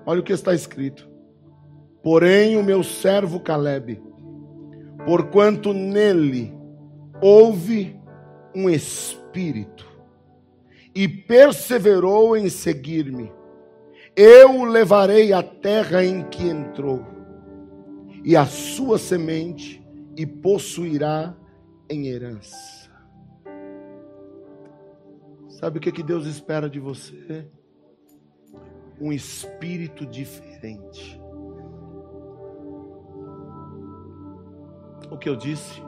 Olha 0.05 0.21
o 0.21 0.23
que 0.23 0.31
está 0.31 0.55
escrito. 0.55 1.09
Porém, 2.01 2.55
o 2.55 2.63
meu 2.63 2.81
servo 2.81 3.41
Caleb, 3.41 4.01
porquanto 5.05 5.73
nele 5.73 6.57
houve 7.21 7.99
um 8.55 8.69
espírito 8.69 9.85
e 10.95 11.09
perseverou 11.09 12.37
em 12.37 12.47
seguir-me, 12.47 13.29
eu 14.15 14.61
o 14.61 14.63
levarei 14.63 15.33
à 15.33 15.43
terra 15.43 16.05
em 16.05 16.23
que 16.29 16.47
entrou, 16.47 17.05
e 18.23 18.37
a 18.37 18.45
sua 18.45 18.97
semente, 18.97 19.85
e 20.15 20.25
possuirá 20.25 21.35
em 21.89 22.07
herança. 22.07 22.89
Sabe 25.47 25.77
o 25.77 25.81
que, 25.81 25.91
que 25.91 26.03
Deus 26.03 26.25
espera 26.25 26.69
de 26.69 26.79
você? 26.79 27.49
Um 29.01 29.11
espírito 29.11 30.05
diferente. 30.05 31.19
O 35.11 35.17
que 35.17 35.27
eu 35.27 35.35
disse? 35.35 35.81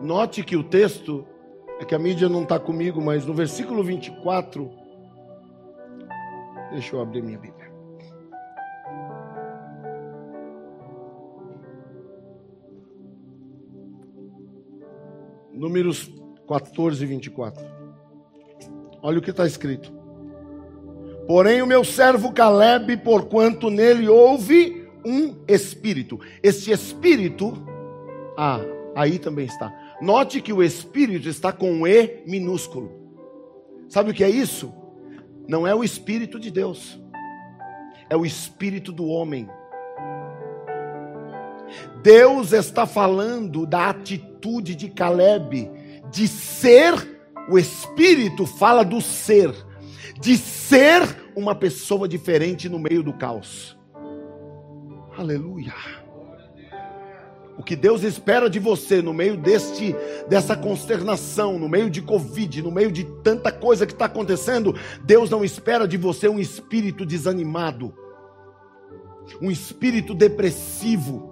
Note 0.00 0.42
que 0.42 0.56
o 0.56 0.64
texto, 0.64 1.26
é 1.78 1.84
que 1.84 1.94
a 1.94 1.98
mídia 1.98 2.28
não 2.28 2.42
está 2.42 2.58
comigo, 2.58 3.00
mas 3.00 3.26
no 3.26 3.34
versículo 3.34 3.82
24, 3.84 4.70
deixa 6.72 6.96
eu 6.96 7.00
abrir 7.00 7.22
minha 7.22 7.38
Bíblia. 7.38 7.59
Números 15.60 16.10
14 16.48 17.04
e 17.04 17.06
24. 17.06 17.62
Olha 19.02 19.18
o 19.18 19.20
que 19.20 19.28
está 19.28 19.46
escrito. 19.46 19.92
Porém, 21.26 21.60
o 21.60 21.66
meu 21.66 21.84
servo 21.84 22.32
Caleb, 22.32 22.96
porquanto 22.96 23.68
nele 23.68 24.08
houve 24.08 24.88
um 25.04 25.36
espírito. 25.46 26.18
Este 26.42 26.70
espírito, 26.70 27.52
ah, 28.38 28.62
aí 28.96 29.18
também 29.18 29.44
está. 29.44 29.70
Note 30.00 30.40
que 30.40 30.50
o 30.50 30.62
espírito 30.62 31.28
está 31.28 31.52
com 31.52 31.70
um 31.70 31.86
E 31.86 32.22
minúsculo. 32.26 32.90
Sabe 33.86 34.12
o 34.12 34.14
que 34.14 34.24
é 34.24 34.30
isso? 34.30 34.72
Não 35.46 35.66
é 35.66 35.74
o 35.74 35.84
espírito 35.84 36.40
de 36.40 36.50
Deus, 36.50 36.98
é 38.08 38.16
o 38.16 38.24
espírito 38.24 38.92
do 38.92 39.04
homem. 39.04 39.46
Deus 42.02 42.52
está 42.52 42.86
falando 42.86 43.66
da 43.66 43.90
atitude 43.90 44.74
de 44.74 44.88
Caleb 44.88 45.70
de 46.10 46.26
ser, 46.26 46.94
o 47.48 47.58
espírito 47.58 48.46
fala 48.46 48.84
do 48.84 49.00
ser, 49.00 49.54
de 50.20 50.36
ser 50.36 51.02
uma 51.36 51.54
pessoa 51.54 52.08
diferente 52.08 52.68
no 52.68 52.78
meio 52.78 53.02
do 53.02 53.12
caos. 53.12 53.78
Aleluia. 55.16 55.74
O 57.60 57.62
que 57.62 57.76
Deus 57.76 58.02
espera 58.04 58.48
de 58.48 58.58
você 58.58 59.02
no 59.02 59.12
meio 59.12 59.36
deste 59.36 59.94
dessa 60.26 60.56
consternação, 60.56 61.58
no 61.58 61.68
meio 61.68 61.90
de 61.90 62.00
Covid, 62.00 62.62
no 62.62 62.70
meio 62.70 62.90
de 62.90 63.04
tanta 63.22 63.52
coisa 63.52 63.84
que 63.84 63.92
está 63.92 64.06
acontecendo, 64.06 64.74
Deus 65.04 65.28
não 65.28 65.44
espera 65.44 65.86
de 65.86 65.98
você 65.98 66.26
um 66.26 66.38
espírito 66.38 67.04
desanimado, 67.04 67.92
um 69.42 69.50
espírito 69.50 70.14
depressivo, 70.14 71.29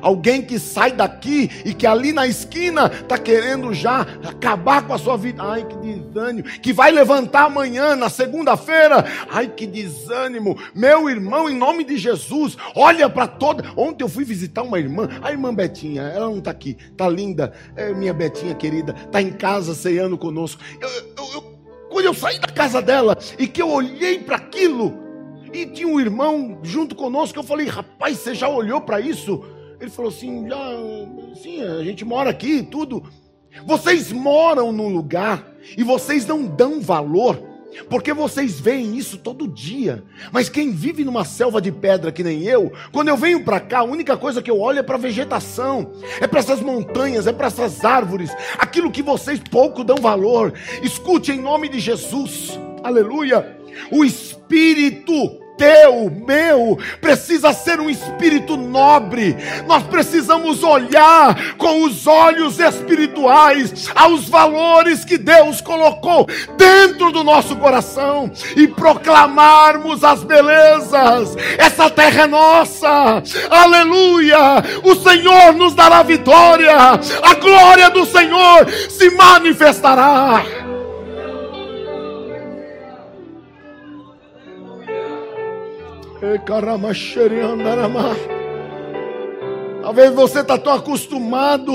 Alguém 0.00 0.42
que 0.42 0.58
sai 0.58 0.92
daqui 0.92 1.50
e 1.64 1.74
que 1.74 1.86
ali 1.86 2.12
na 2.12 2.26
esquina 2.26 2.86
está 2.86 3.18
querendo 3.18 3.72
já 3.74 4.02
acabar 4.24 4.86
com 4.86 4.94
a 4.94 4.98
sua 4.98 5.16
vida. 5.16 5.42
Ai, 5.42 5.64
que 5.64 5.76
desânimo. 5.76 6.48
Que 6.60 6.72
vai 6.72 6.90
levantar 6.90 7.44
amanhã, 7.44 7.96
na 7.96 8.08
segunda-feira. 8.08 9.04
Ai, 9.30 9.48
que 9.48 9.66
desânimo. 9.66 10.58
Meu 10.74 11.08
irmão, 11.08 11.48
em 11.48 11.56
nome 11.56 11.84
de 11.84 11.96
Jesus, 11.96 12.56
olha 12.74 13.08
para 13.08 13.26
toda. 13.26 13.64
Ontem 13.76 14.04
eu 14.04 14.08
fui 14.08 14.24
visitar 14.24 14.62
uma 14.62 14.78
irmã, 14.78 15.08
a 15.22 15.30
irmã 15.30 15.54
Betinha. 15.54 16.02
Ela 16.02 16.26
não 16.26 16.38
está 16.38 16.50
aqui, 16.50 16.76
está 16.90 17.08
linda. 17.08 17.52
É 17.74 17.92
minha 17.92 18.14
Betinha 18.14 18.54
querida, 18.54 18.94
está 19.04 19.20
em 19.20 19.32
casa 19.32 19.74
ceando 19.74 20.18
conosco. 20.18 20.62
Eu, 20.80 20.88
eu, 20.88 21.32
eu, 21.34 21.42
quando 21.90 22.04
eu 22.04 22.14
saí 22.14 22.38
da 22.38 22.48
casa 22.48 22.82
dela 22.82 23.16
e 23.38 23.46
que 23.46 23.60
eu 23.60 23.70
olhei 23.70 24.18
para 24.18 24.36
aquilo. 24.36 25.06
E 25.52 25.64
tinha 25.64 25.88
um 25.88 25.98
irmão 25.98 26.58
junto 26.62 26.94
conosco. 26.94 27.38
Eu 27.38 27.42
falei, 27.42 27.66
rapaz, 27.66 28.18
você 28.18 28.34
já 28.34 28.48
olhou 28.48 28.80
para 28.80 29.00
isso? 29.00 29.42
Ele 29.80 29.90
falou 29.90 30.10
assim: 30.10 30.48
já, 30.48 30.56
sim, 31.40 31.62
a 31.62 31.82
gente 31.82 32.04
mora 32.04 32.30
aqui 32.30 32.58
e 32.58 32.62
tudo. 32.62 33.02
Vocês 33.64 34.12
moram 34.12 34.72
num 34.72 34.88
lugar 34.88 35.46
e 35.76 35.82
vocês 35.82 36.26
não 36.26 36.44
dão 36.44 36.80
valor, 36.80 37.42
porque 37.88 38.12
vocês 38.12 38.60
veem 38.60 38.96
isso 38.96 39.16
todo 39.16 39.48
dia. 39.48 40.04
Mas 40.30 40.48
quem 40.48 40.72
vive 40.72 41.04
numa 41.04 41.24
selva 41.24 41.60
de 41.60 41.72
pedra 41.72 42.12
que 42.12 42.22
nem 42.22 42.42
eu, 42.42 42.70
quando 42.92 43.08
eu 43.08 43.16
venho 43.16 43.44
para 43.44 43.60
cá, 43.60 43.78
a 43.78 43.84
única 43.84 44.16
coisa 44.16 44.42
que 44.42 44.50
eu 44.50 44.60
olho 44.60 44.80
é 44.80 44.82
para 44.82 44.98
vegetação, 44.98 45.92
é 46.20 46.26
para 46.26 46.40
essas 46.40 46.60
montanhas, 46.60 47.26
é 47.26 47.32
para 47.32 47.46
essas 47.46 47.84
árvores, 47.84 48.30
aquilo 48.58 48.90
que 48.90 49.02
vocês 49.02 49.40
pouco 49.40 49.82
dão 49.82 49.96
valor. 49.96 50.52
Escute 50.82 51.32
em 51.32 51.40
nome 51.40 51.68
de 51.68 51.80
Jesus, 51.80 52.58
aleluia. 52.82 53.56
O 53.90 54.04
Espírito 54.04 55.45
teu, 55.56 56.10
meu, 56.26 56.78
precisa 57.00 57.52
ser 57.52 57.80
um 57.80 57.88
espírito 57.88 58.56
nobre. 58.56 59.36
Nós 59.66 59.82
precisamos 59.84 60.62
olhar 60.62 61.56
com 61.56 61.82
os 61.84 62.06
olhos 62.06 62.58
espirituais 62.60 63.90
aos 63.94 64.28
valores 64.28 65.04
que 65.04 65.18
Deus 65.18 65.60
colocou 65.60 66.26
dentro 66.56 67.10
do 67.10 67.24
nosso 67.24 67.56
coração 67.56 68.30
e 68.56 68.66
proclamarmos 68.66 70.04
as 70.04 70.22
belezas. 70.22 71.36
Essa 71.58 71.88
terra 71.90 72.24
é 72.24 72.26
nossa. 72.26 73.22
Aleluia! 73.50 74.62
O 74.82 74.94
Senhor 74.94 75.52
nos 75.54 75.74
dará 75.74 76.02
vitória. 76.02 76.76
A 77.22 77.34
glória 77.34 77.90
do 77.90 78.04
Senhor 78.04 78.68
se 78.90 79.10
manifestará. 79.10 80.65
Talvez 89.82 90.12
você 90.12 90.40
está 90.40 90.58
tão 90.58 90.72
acostumado 90.72 91.72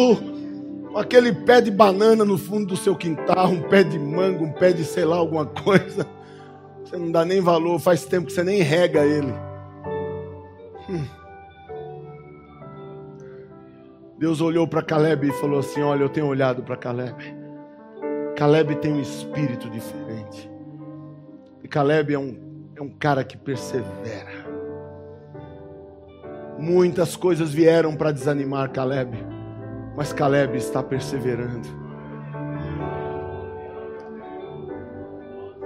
com 0.92 0.98
aquele 0.98 1.32
pé 1.32 1.62
de 1.62 1.72
banana 1.72 2.26
no 2.26 2.38
fundo 2.38 2.68
do 2.68 2.78
seu 2.78 2.96
quintal, 2.96 3.48
um 3.48 3.62
pé 3.62 3.84
de 3.84 3.98
mango, 3.98 4.44
um 4.44 4.52
pé 4.52 4.74
de 4.74 4.84
sei 4.84 5.06
lá, 5.06 5.16
alguma 5.16 5.46
coisa. 5.46 6.06
Você 6.84 6.98
não 6.98 7.12
dá 7.12 7.24
nem 7.24 7.40
valor, 7.40 7.80
faz 7.80 8.06
tempo 8.06 8.28
que 8.28 8.34
você 8.34 8.44
nem 8.44 8.62
rega 8.62 9.06
ele. 9.06 9.34
Hum. 10.90 11.06
Deus 14.20 14.42
olhou 14.42 14.68
para 14.68 14.84
Caleb 14.84 15.30
e 15.30 15.34
falou 15.34 15.60
assim: 15.60 15.82
Olha, 15.82 16.04
eu 16.04 16.10
tenho 16.10 16.28
olhado 16.28 16.62
para 16.62 16.76
Caleb. 16.76 17.36
Caleb 18.36 18.76
tem 18.76 18.94
um 18.94 19.02
espírito 19.02 19.70
diferente. 19.70 20.52
E 21.64 21.68
Caleb 21.68 22.14
é 22.14 22.20
um, 22.20 22.72
é 22.76 22.82
um 22.82 22.90
cara 22.90 23.24
que 23.24 23.38
persevera. 23.38 24.41
Muitas 26.62 27.16
coisas 27.16 27.52
vieram 27.52 27.96
para 27.96 28.12
desanimar 28.12 28.70
Caleb, 28.72 29.18
mas 29.98 30.14
Caleb 30.14 30.56
está 30.56 30.84
perseverando. 30.84 31.68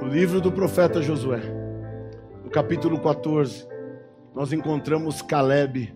No 0.02 0.08
livro 0.08 0.40
do 0.40 0.54
profeta 0.54 1.02
Josué, 1.02 1.42
no 2.42 2.50
capítulo 2.50 2.98
14, 2.98 3.68
nós 4.34 4.54
encontramos 4.54 5.22
Caleb 5.22 5.94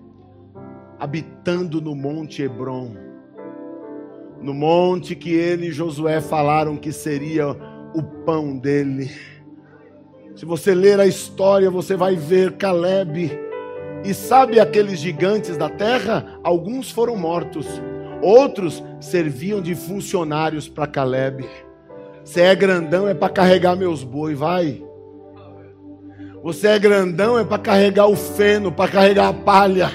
habitando 0.99 1.79
no 1.79 1.95
monte 1.95 2.43
Hebron, 2.43 2.91
no 4.41 4.53
monte 4.53 5.15
que 5.15 5.31
ele 5.31 5.67
e 5.67 5.71
Josué 5.71 6.19
falaram 6.19 6.75
que 6.75 6.91
seria 6.91 7.47
o 7.95 8.03
pão 8.25 8.57
dele. 8.57 9.09
Se 10.35 10.43
você 10.43 10.75
ler 10.75 10.99
a 10.99 11.07
história, 11.07 11.71
você 11.71 11.95
vai 11.95 12.17
ver 12.17 12.57
Caleb 12.57 13.47
e 14.03 14.13
sabe 14.13 14.59
aqueles 14.59 14.99
gigantes 14.99 15.57
da 15.57 15.69
terra? 15.69 16.39
Alguns 16.43 16.89
foram 16.91 17.15
mortos, 17.15 17.67
outros 18.21 18.83
serviam 18.99 19.61
de 19.61 19.75
funcionários 19.75 20.67
para 20.67 20.87
Caleb. 20.87 21.45
Você 22.23 22.41
é 22.41 22.55
grandão, 22.55 23.07
é 23.07 23.13
para 23.13 23.29
carregar 23.29 23.75
meus 23.75 24.03
boi, 24.03 24.35
vai. 24.35 24.83
Você 26.43 26.67
é 26.67 26.79
grandão, 26.79 27.37
é 27.37 27.43
para 27.43 27.57
carregar 27.57 28.07
o 28.07 28.15
feno, 28.15 28.71
para 28.71 28.91
carregar 28.91 29.27
a 29.27 29.33
palha. 29.33 29.91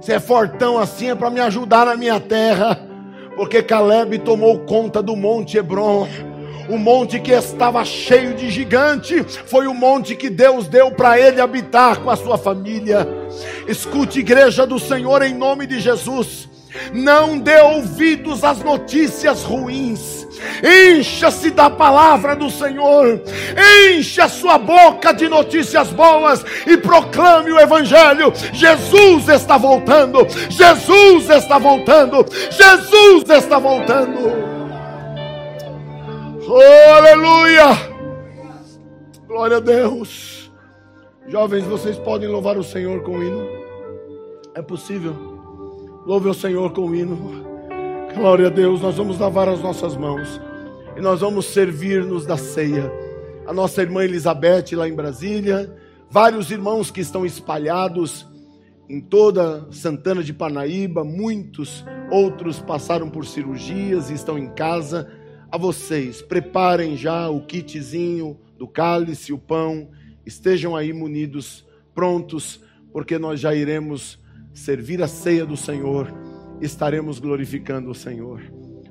Você 0.00 0.14
é 0.14 0.20
fortão 0.20 0.78
assim, 0.78 1.10
é 1.10 1.14
para 1.14 1.30
me 1.30 1.40
ajudar 1.40 1.86
na 1.86 1.96
minha 1.96 2.18
terra. 2.18 2.80
Porque 3.36 3.62
Caleb 3.62 4.18
tomou 4.20 4.60
conta 4.60 5.02
do 5.02 5.14
Monte 5.16 5.56
Hebron 5.56 6.33
o 6.68 6.78
monte 6.78 7.18
que 7.18 7.32
estava 7.32 7.84
cheio 7.84 8.34
de 8.34 8.50
gigante 8.50 9.24
foi 9.46 9.66
o 9.66 9.74
monte 9.74 10.14
que 10.16 10.30
Deus 10.30 10.66
deu 10.66 10.90
para 10.90 11.18
ele 11.18 11.40
habitar 11.40 12.00
com 12.00 12.10
a 12.10 12.16
sua 12.16 12.38
família. 12.38 13.06
Escute, 13.66 14.20
igreja 14.20 14.66
do 14.66 14.78
Senhor, 14.78 15.22
em 15.22 15.34
nome 15.34 15.66
de 15.66 15.80
Jesus. 15.80 16.48
Não 16.92 17.38
dê 17.38 17.60
ouvidos 17.60 18.42
às 18.42 18.58
notícias 18.58 19.42
ruins. 19.42 20.26
Encha-se 20.62 21.50
da 21.50 21.70
palavra 21.70 22.34
do 22.34 22.50
Senhor. 22.50 23.22
Enche 23.88 24.20
a 24.20 24.28
sua 24.28 24.58
boca 24.58 25.12
de 25.12 25.28
notícias 25.28 25.88
boas 25.88 26.44
e 26.66 26.76
proclame 26.76 27.52
o 27.52 27.60
Evangelho. 27.60 28.32
Jesus 28.52 29.28
está 29.28 29.56
voltando. 29.56 30.26
Jesus 30.50 31.30
está 31.30 31.58
voltando. 31.58 32.26
Jesus 32.50 33.28
está 33.28 33.58
voltando. 33.58 34.53
Aleluia! 36.46 37.64
Glória 39.26 39.56
a 39.56 39.60
Deus. 39.60 40.52
Jovens, 41.26 41.64
vocês 41.64 41.96
podem 41.98 42.28
louvar 42.28 42.58
o 42.58 42.62
Senhor 42.62 43.02
com 43.02 43.12
o 43.12 43.22
hino? 43.22 43.48
É 44.54 44.60
possível. 44.60 45.14
Louve 46.04 46.28
o 46.28 46.34
Senhor 46.34 46.70
com 46.72 46.82
o 46.82 46.94
hino. 46.94 47.16
Glória 48.14 48.48
a 48.48 48.50
Deus, 48.50 48.82
nós 48.82 48.96
vamos 48.96 49.18
lavar 49.18 49.48
as 49.48 49.60
nossas 49.60 49.96
mãos 49.96 50.38
e 50.94 51.00
nós 51.00 51.22
vamos 51.22 51.46
servir-nos 51.46 52.26
da 52.26 52.36
ceia. 52.36 52.92
A 53.46 53.52
nossa 53.52 53.80
irmã 53.80 54.04
Elizabeth 54.04 54.76
lá 54.76 54.86
em 54.86 54.94
Brasília, 54.94 55.74
vários 56.10 56.50
irmãos 56.50 56.90
que 56.90 57.00
estão 57.00 57.24
espalhados 57.24 58.26
em 58.86 59.00
toda 59.00 59.66
Santana 59.70 60.22
de 60.22 60.34
Parnaíba, 60.34 61.04
muitos 61.04 61.82
outros 62.10 62.60
passaram 62.60 63.08
por 63.08 63.24
cirurgias 63.24 64.10
e 64.10 64.14
estão 64.14 64.36
em 64.36 64.50
casa. 64.50 65.23
A 65.54 65.56
vocês, 65.56 66.20
preparem 66.20 66.96
já 66.96 67.30
o 67.30 67.40
kitzinho 67.46 68.36
do 68.58 68.66
cálice, 68.66 69.32
o 69.32 69.38
pão, 69.38 69.88
estejam 70.26 70.74
aí 70.74 70.92
munidos, 70.92 71.64
prontos, 71.94 72.60
porque 72.92 73.20
nós 73.20 73.38
já 73.38 73.54
iremos 73.54 74.20
servir 74.52 75.00
a 75.00 75.06
ceia 75.06 75.46
do 75.46 75.56
Senhor, 75.56 76.12
estaremos 76.60 77.20
glorificando 77.20 77.88
o 77.88 77.94
Senhor. 77.94 78.42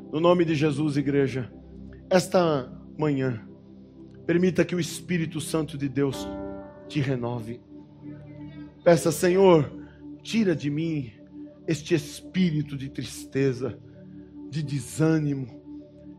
No 0.10 0.22
nome 0.22 0.46
de 0.46 0.56
Jesus, 0.56 0.96
igreja, 0.96 1.52
esta 2.10 2.72
manhã, 2.98 3.46
permita 4.26 4.64
que 4.64 4.74
o 4.74 4.80
Espírito 4.80 5.42
Santo 5.42 5.78
de 5.78 5.90
Deus 5.90 6.26
te 6.88 7.02
renove. 7.02 7.60
Peça, 8.86 9.12
Senhor, 9.12 9.70
tira 10.22 10.56
de 10.56 10.70
mim 10.70 11.12
este 11.68 11.94
espírito 11.94 12.78
de 12.78 12.88
tristeza, 12.88 13.78
de 14.50 14.64
desânimo, 14.64 15.62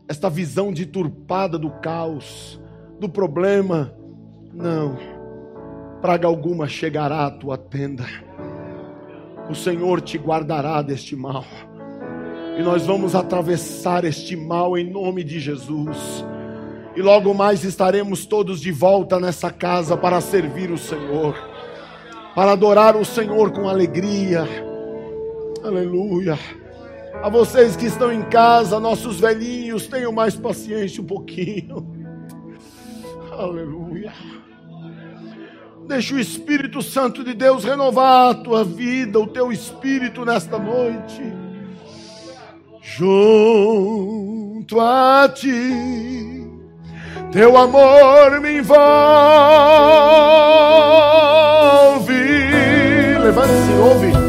esta 0.07 0.29
visão 0.29 0.71
deturpada 0.71 1.57
do 1.57 1.69
caos, 1.69 2.59
do 2.99 3.09
problema. 3.09 3.93
Não, 4.53 4.97
praga 6.01 6.27
alguma 6.27 6.67
chegará 6.67 7.25
à 7.25 7.31
tua 7.31 7.57
tenda. 7.57 8.05
O 9.49 9.55
Senhor 9.55 10.01
te 10.01 10.17
guardará 10.17 10.81
deste 10.81 11.15
mal. 11.15 11.45
E 12.57 12.63
nós 12.63 12.85
vamos 12.85 13.15
atravessar 13.15 14.05
este 14.05 14.35
mal 14.35 14.77
em 14.77 14.89
nome 14.89 15.23
de 15.23 15.39
Jesus. 15.39 16.25
E 16.95 17.01
logo 17.01 17.33
mais 17.33 17.63
estaremos 17.63 18.25
todos 18.25 18.61
de 18.61 18.71
volta 18.71 19.19
nessa 19.19 19.51
casa 19.51 19.97
para 19.97 20.21
servir 20.21 20.71
o 20.71 20.77
Senhor, 20.77 21.35
para 22.33 22.53
adorar 22.53 22.95
o 22.95 23.03
Senhor 23.03 23.51
com 23.51 23.67
alegria. 23.67 24.47
Aleluia. 25.61 26.39
A 27.23 27.29
vocês 27.29 27.75
que 27.75 27.85
estão 27.85 28.11
em 28.11 28.21
casa, 28.23 28.79
nossos 28.79 29.19
velhinhos, 29.19 29.87
tenham 29.87 30.11
mais 30.11 30.35
paciência 30.35 31.01
um 31.01 31.05
pouquinho. 31.05 31.87
Aleluia. 33.37 34.13
Deixa 35.87 36.15
o 36.15 36.19
Espírito 36.19 36.81
Santo 36.81 37.23
de 37.23 37.33
Deus 37.33 37.63
renovar 37.63 38.31
a 38.31 38.35
tua 38.35 38.63
vida, 38.63 39.19
o 39.19 39.27
teu 39.27 39.51
espírito 39.51 40.25
nesta 40.25 40.57
noite. 40.57 41.21
Junto 42.81 44.79
a 44.79 45.29
ti, 45.33 46.49
teu 47.31 47.55
amor 47.55 48.39
me 48.41 48.57
envolve. 48.57 48.75
Levante-se, 53.21 53.73
ouve. 53.73 54.24